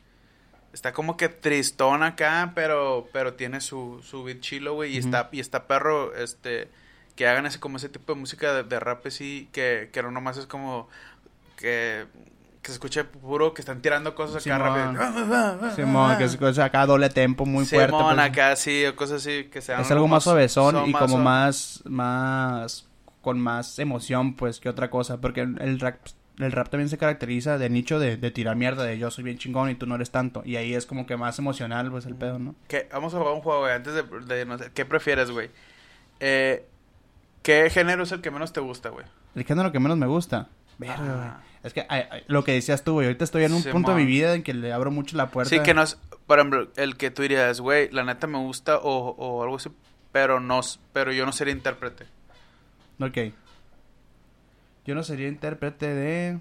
[0.74, 5.30] Está como que tristón acá, pero, pero tiene su, su beat chilo, güey, y está,
[5.32, 6.68] y está perro, este,
[7.18, 10.12] que hagan ese, como ese tipo de música de, de rap así, que, que no
[10.12, 10.88] nomás es como
[11.58, 12.06] que,
[12.62, 15.72] que se escuche puro, que están tirando cosas acá rápido.
[15.76, 17.88] Simón, que es cosa acá doble tempo, muy fuerte.
[17.88, 18.28] Simón, pues.
[18.28, 22.88] acá sí, o cosas así que sean es algo más suavezón y como más, más,
[23.22, 25.20] con más emoción, pues, que otra cosa.
[25.20, 25.96] Porque el rap,
[26.38, 29.40] el rap también se caracteriza de nicho de, de tirar mierda, de yo soy bien
[29.40, 30.44] chingón y tú no eres tanto.
[30.46, 32.54] Y ahí es como que más emocional, pues, el pedo, ¿no?
[32.68, 32.88] ¿Qué?
[32.94, 35.50] Vamos a jugar un juego, güey, antes de, de no sé, ¿qué prefieres, güey?
[36.20, 36.64] Eh,
[37.48, 39.06] ¿Qué género es el que menos te gusta, güey?
[39.34, 40.50] El género que menos me gusta.
[40.78, 41.28] Verga, güey.
[41.28, 41.44] Ajá.
[41.64, 43.98] Es que ay, ay, lo que decías tú, güey, ahorita estoy en un punto de
[43.98, 45.50] mi vida en que le abro mucho la puerta.
[45.50, 48.80] Sí, que no es, por ejemplo, el que tú dirías, güey, la neta me gusta
[48.80, 49.70] o, o algo así,
[50.12, 50.60] pero no,
[50.92, 52.06] pero yo no sería intérprete.
[53.00, 53.34] Ok.
[54.86, 56.40] Yo no sería intérprete de...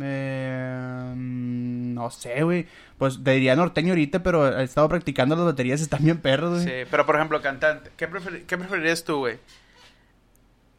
[0.00, 2.66] Eh, mm, no sé, güey.
[2.98, 6.64] Pues te diría norteño ahorita, pero he estado practicando las baterías, están bien perros, güey.
[6.64, 9.38] Sí, pero por ejemplo, cantante, ¿qué, preferi- qué preferirías tú, güey?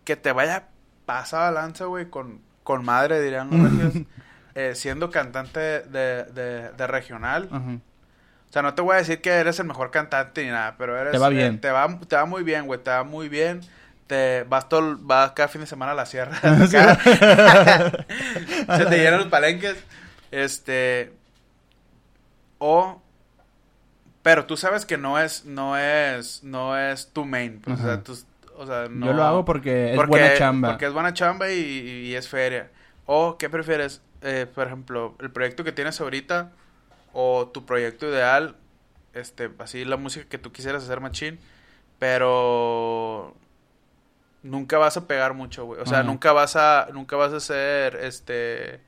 [0.03, 0.67] Que te vaya
[1.05, 4.05] pasada lanza, güey, con, con madre, dirían los regios,
[4.55, 7.49] eh, siendo cantante de, de, de regional.
[7.51, 10.97] O sea, no te voy a decir que eres el mejor cantante ni nada, pero
[10.97, 11.11] eres...
[11.11, 11.61] Te va eh, bien.
[11.61, 13.61] te, va, te va muy bien, güey, te va muy bien.
[14.09, 16.65] Te vas, todo, vas cada fin de semana a la sierra a.
[18.77, 19.75] Se te llenan los palenques.
[20.31, 21.13] Este...
[22.57, 22.99] O...
[24.23, 27.61] Pero tú sabes que no es, no es, no es tu main.
[27.61, 28.17] Pues, o sea, tú-
[28.57, 29.05] o sea, no...
[29.05, 30.69] Yo lo hago porque es porque- buena chamba.
[30.69, 32.69] Porque es buena chamba y, y es feria.
[33.05, 34.01] O, ¿qué prefieres?
[34.23, 36.49] Eh, por ejemplo, el proyecto que tienes ahorita
[37.13, 38.55] o tu proyecto ideal,
[39.13, 41.39] este, así la música que tú quisieras hacer machín,
[41.97, 43.33] pero
[44.43, 45.81] nunca vas a pegar mucho, güey.
[45.81, 48.81] O sea, nunca vas a, nunca vas a ser, este,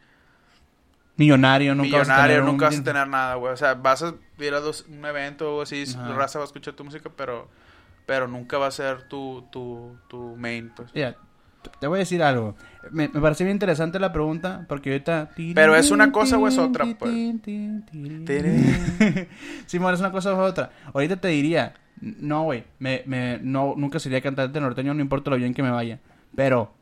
[1.18, 3.54] millonario, nunca vas a millonario, tener un- nunca vas a tener nada, güey.
[3.54, 6.14] O sea, vas a ir a dos- un evento o así, Ajá.
[6.14, 7.48] raza va a escuchar tu música, pero
[8.06, 10.94] pero nunca va a ser tu, tu, tu main, pues.
[10.94, 11.16] Mira,
[11.80, 12.56] te voy a decir algo.
[12.90, 15.30] Me, me parece bien interesante la pregunta porque ahorita...
[15.54, 17.12] Pero es una cosa o es otra, pues.
[19.68, 20.72] Simón, es una cosa o es otra.
[20.94, 25.38] Ahorita te diría, no, güey, me, me, no, nunca sería cantante norteño, no importa lo
[25.38, 26.00] bien que me vaya.
[26.36, 26.74] Pero,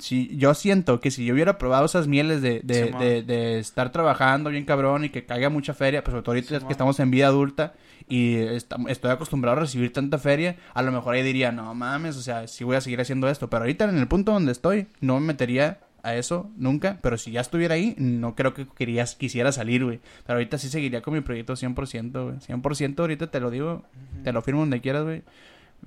[0.00, 3.92] si yo siento que si yo hubiera probado esas mieles de, de, de, de estar
[3.92, 7.10] trabajando bien cabrón y que caiga mucha feria, pues sobre todo ahorita que estamos en
[7.10, 7.74] vida adulta
[8.08, 12.22] y estoy acostumbrado a recibir tanta feria, a lo mejor ahí diría, no mames, o
[12.22, 13.50] sea, sí voy a seguir haciendo esto.
[13.50, 17.32] Pero ahorita en el punto donde estoy, no me metería a eso nunca, pero si
[17.32, 20.00] ya estuviera ahí, no creo que querías, quisiera salir, güey.
[20.24, 22.36] Pero ahorita sí seguiría con mi proyecto 100%, güey.
[22.38, 23.84] 100% ahorita te lo digo,
[24.22, 25.24] te lo firmo donde quieras, güey.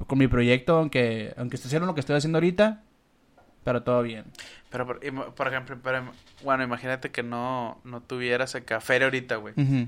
[0.07, 2.83] Con mi proyecto, aunque aunque esté haciendo lo que estoy haciendo ahorita,
[3.63, 4.25] pero todo bien.
[4.69, 4.99] Pero, por,
[5.35, 6.11] por ejemplo, pero,
[6.43, 9.53] bueno, imagínate que no, no tuvieras acá feria ahorita, güey.
[9.57, 9.87] Ujú.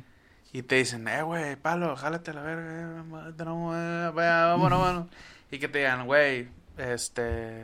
[0.53, 4.80] Y te dicen, eh, güey, palo, jálate a la verga, eh, vamos, eh, vaya, vámonos,
[4.80, 5.07] vámonos.
[5.49, 7.64] Y que te digan, güey, este,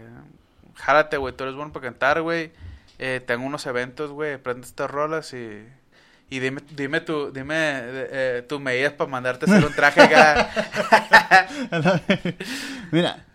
[0.76, 2.52] jálate, güey, tú eres bueno para cantar, güey.
[3.00, 5.66] Eh, tengo unos eventos, güey, prende estas rolas y...
[6.30, 10.50] Y dime, dime tu, dime eh, tus medidas para mandarte a hacer un traje acá.
[12.92, 13.26] Mira,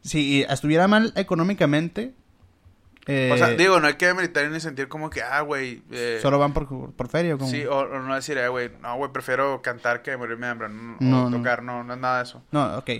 [0.00, 2.14] si estuviera mal económicamente,
[3.10, 5.82] eh, o sea, digo, no hay que demeritar ni sentir como que, ah, güey.
[5.90, 7.50] eh, solo van por, por feria o como...
[7.50, 10.68] Sí, o, o no decir, eh, güey, no, güey, prefiero cantar que morirme de hambre.
[10.68, 12.42] No, No, o tocar, no, no es nada de eso.
[12.52, 12.90] No, ok.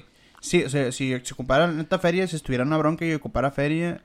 [0.41, 4.03] Sí, o sea, si se ocupara neta feria, si estuviera una bronca y ocupara feria.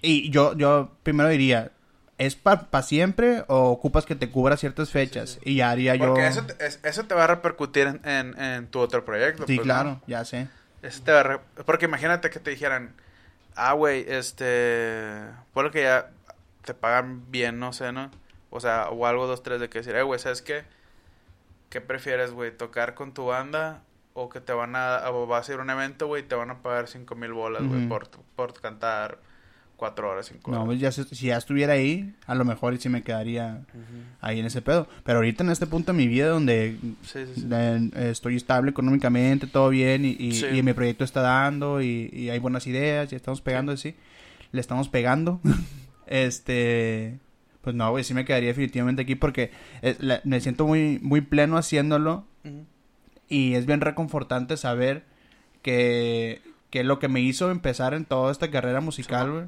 [0.00, 1.72] Y yo, yo primero diría,
[2.18, 5.38] ¿es para siempre o ocupas que te cubra ciertas fechas?
[5.44, 6.06] Y ya haría yo.
[6.06, 9.44] Porque eso, te, es- eso te va a repercutir en, en, en tu otro proyecto.
[9.46, 10.02] Sí, pues, claro, ¿no?
[10.06, 10.48] ya sé.
[10.82, 12.94] Eso te va a re- Porque imagínate que te dijeran,
[13.56, 15.24] ah, güey, este.
[15.54, 16.10] Lo que ya
[16.64, 18.10] te pagan bien, no sé, ¿no?
[18.50, 20.64] O sea, o algo, dos, tres, de que decir, eh, güey, ¿sabes qué?
[21.70, 22.56] ¿Qué prefieres, güey?
[22.56, 23.82] ¿Tocar con tu banda?
[24.14, 25.02] O que te van a.
[25.10, 27.32] O vas a ir a un evento, güey, y te van a pagar cinco mil
[27.32, 27.88] bolas, güey, Ujú.
[27.88, 29.18] por, por cantar
[29.82, 30.66] cuatro horas, cinco No, horas.
[30.66, 33.62] pues ya si ya estuviera ahí, a lo mejor sí me quedaría
[34.20, 34.86] ahí en ese pedo.
[35.02, 37.90] Pero ahorita en este punto de mi vida donde Sí, sí, sí.
[37.96, 40.46] estoy estable económicamente, todo bien y, y, Sí.
[40.52, 43.96] y mi proyecto está dando y, y hay buenas ideas y estamos pegando así.
[44.52, 45.40] Le estamos pegando.
[46.06, 47.18] este...
[47.62, 49.52] Pues no, güey, sí me quedaría definitivamente aquí porque
[49.82, 52.24] eh, la- me siento muy, muy pleno haciéndolo
[53.28, 55.04] y es bien reconfortante saber
[55.62, 59.44] que, que lo que me hizo empezar en toda esta carrera musical, güey,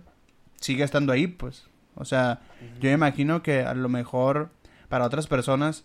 [0.64, 1.64] sigue estando ahí, pues.
[1.94, 2.40] O sea,
[2.80, 4.50] yo me imagino que a lo mejor
[4.88, 5.84] para otras personas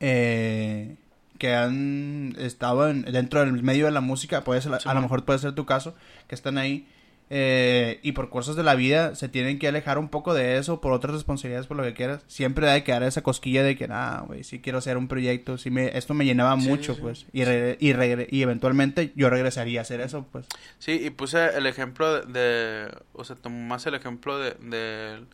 [0.00, 0.96] eh,
[1.38, 5.24] que han estado en- dentro del medio de la música, puede ser, a lo mejor
[5.24, 5.94] puede ser tu caso,
[6.28, 6.86] que están ahí
[7.28, 10.80] eh, y por cosas de la vida se tienen que alejar un poco de eso,
[10.80, 12.22] por otras responsabilidades, por lo que quieras.
[12.28, 15.58] Siempre hay que dar esa cosquilla de que, ah, güey, sí quiero hacer un proyecto,
[15.58, 17.00] sí me, esto me llenaba Sí, mucho, sí.
[17.02, 17.26] pues.
[17.32, 20.46] Y, regre- y, regre- y eventualmente yo regresaría a hacer eso, pues.
[20.78, 25.24] Sí, y puse el ejemplo de, de- o sea, más el ejemplo de, de,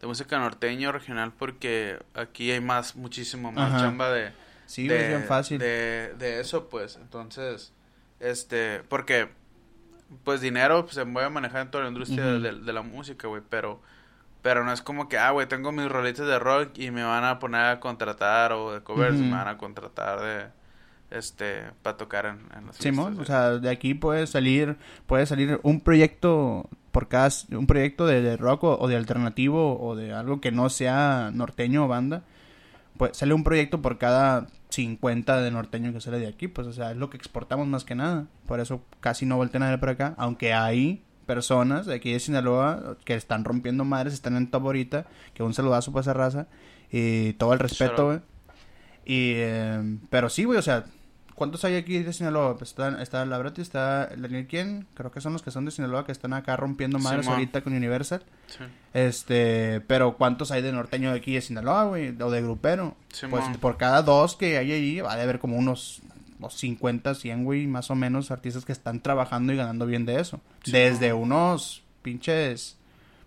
[0.00, 3.84] de música norteño regional porque aquí hay más, muchísimo más Ajá.
[3.84, 4.32] chamba de,
[4.66, 5.58] Sí, de, es bien fácil.
[5.58, 7.72] de, de eso, pues, entonces,
[8.18, 9.28] este, porque,
[10.24, 13.28] pues, dinero pues, se mueve a manejar en toda la industria de, de la música,
[13.28, 13.80] güey, pero,
[14.42, 17.24] pero no es como que, ah, güey, tengo mis rolitas de rock y me van
[17.24, 20.46] a poner a contratar o de covers, me van a contratar de,
[21.16, 24.76] este, para tocar en, en las Simón, o sea, de aquí puede salir,
[25.06, 29.80] puede salir un proyecto por cada, un proyecto de, de rock o, o de alternativo
[29.80, 32.22] o de algo que no sea norteño o banda,
[32.98, 36.72] pues sale un proyecto por cada 50 de norteño que sale de aquí, pues o
[36.72, 39.80] sea, es lo que exportamos más que nada, por eso casi no voltean a ver
[39.80, 44.50] por acá, aunque hay personas de aquí de Sinaloa que están rompiendo madres, están en
[44.50, 46.46] top ahorita, que un saludazo para esa raza
[46.90, 48.20] y todo el respeto, güey.
[49.04, 50.84] Y, eh, pero sí, güey, o sea,
[51.36, 52.56] ¿cuántos hay aquí de Sinaloa?
[52.58, 55.64] Pues está, está la Brati, está el Daniel Quien, creo que son los que son
[55.64, 58.24] de Sinaloa que están acá rompiendo madres ahorita con Universal.
[58.48, 58.64] Sí.
[58.94, 62.20] Este, pero ¿cuántos hay de norteño de aquí de Sinaloa, güey?
[62.20, 62.96] O de grupero.
[63.12, 63.40] Simón.
[63.44, 66.00] Pues por cada dos que hay ahí, va a haber como unos,
[66.38, 70.18] unos 50, 100, güey, más o menos, artistas que están trabajando y ganando bien de
[70.20, 70.40] eso.
[70.64, 72.78] Desde unos pinches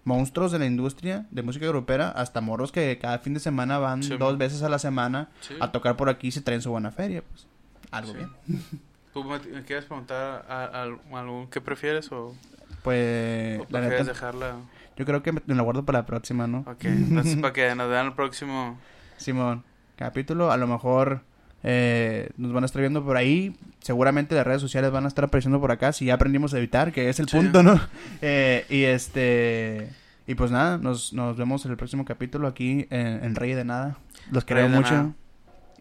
[0.06, 4.02] monstruos de la industria de música grupera hasta morros que cada fin de semana van
[4.18, 5.54] dos veces a la semana Sí.
[5.60, 7.46] a tocar por aquí y se traen su buena feria, pues.
[7.92, 8.18] Algo Sí.
[8.18, 8.30] bien.
[9.14, 12.36] ¿Tú me, me quieres preguntar a, a- algún qué prefieres o,
[12.84, 14.56] Pues, o la prefieres neta, dejarla?
[14.96, 16.60] yo creo que me, me la guardo para la próxima, ¿no?
[16.68, 18.78] Ok, entonces para que nos vean el próximo.
[19.18, 19.64] Simón,
[19.96, 21.22] capítulo, a lo mejor
[21.64, 23.56] eh, nos van a estar viendo por ahí.
[23.80, 26.92] Seguramente las redes sociales van a estar apareciendo por acá si ya aprendimos a evitar,
[26.94, 27.36] que es el Sí.
[27.38, 27.80] punto, ¿no?
[28.22, 29.90] Eh, y este.
[30.28, 33.66] Y pues nada, nos, nos vemos en el próximo capítulo aquí en, en Rey de
[33.66, 33.98] Nada.
[34.32, 34.94] Los queremos mucho.
[34.94, 35.14] Nada.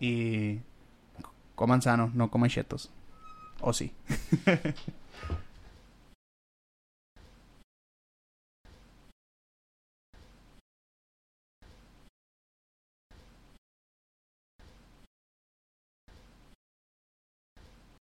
[0.00, 0.60] Y
[1.58, 2.88] coman sano, no coman chetos.
[3.60, 3.92] O sí.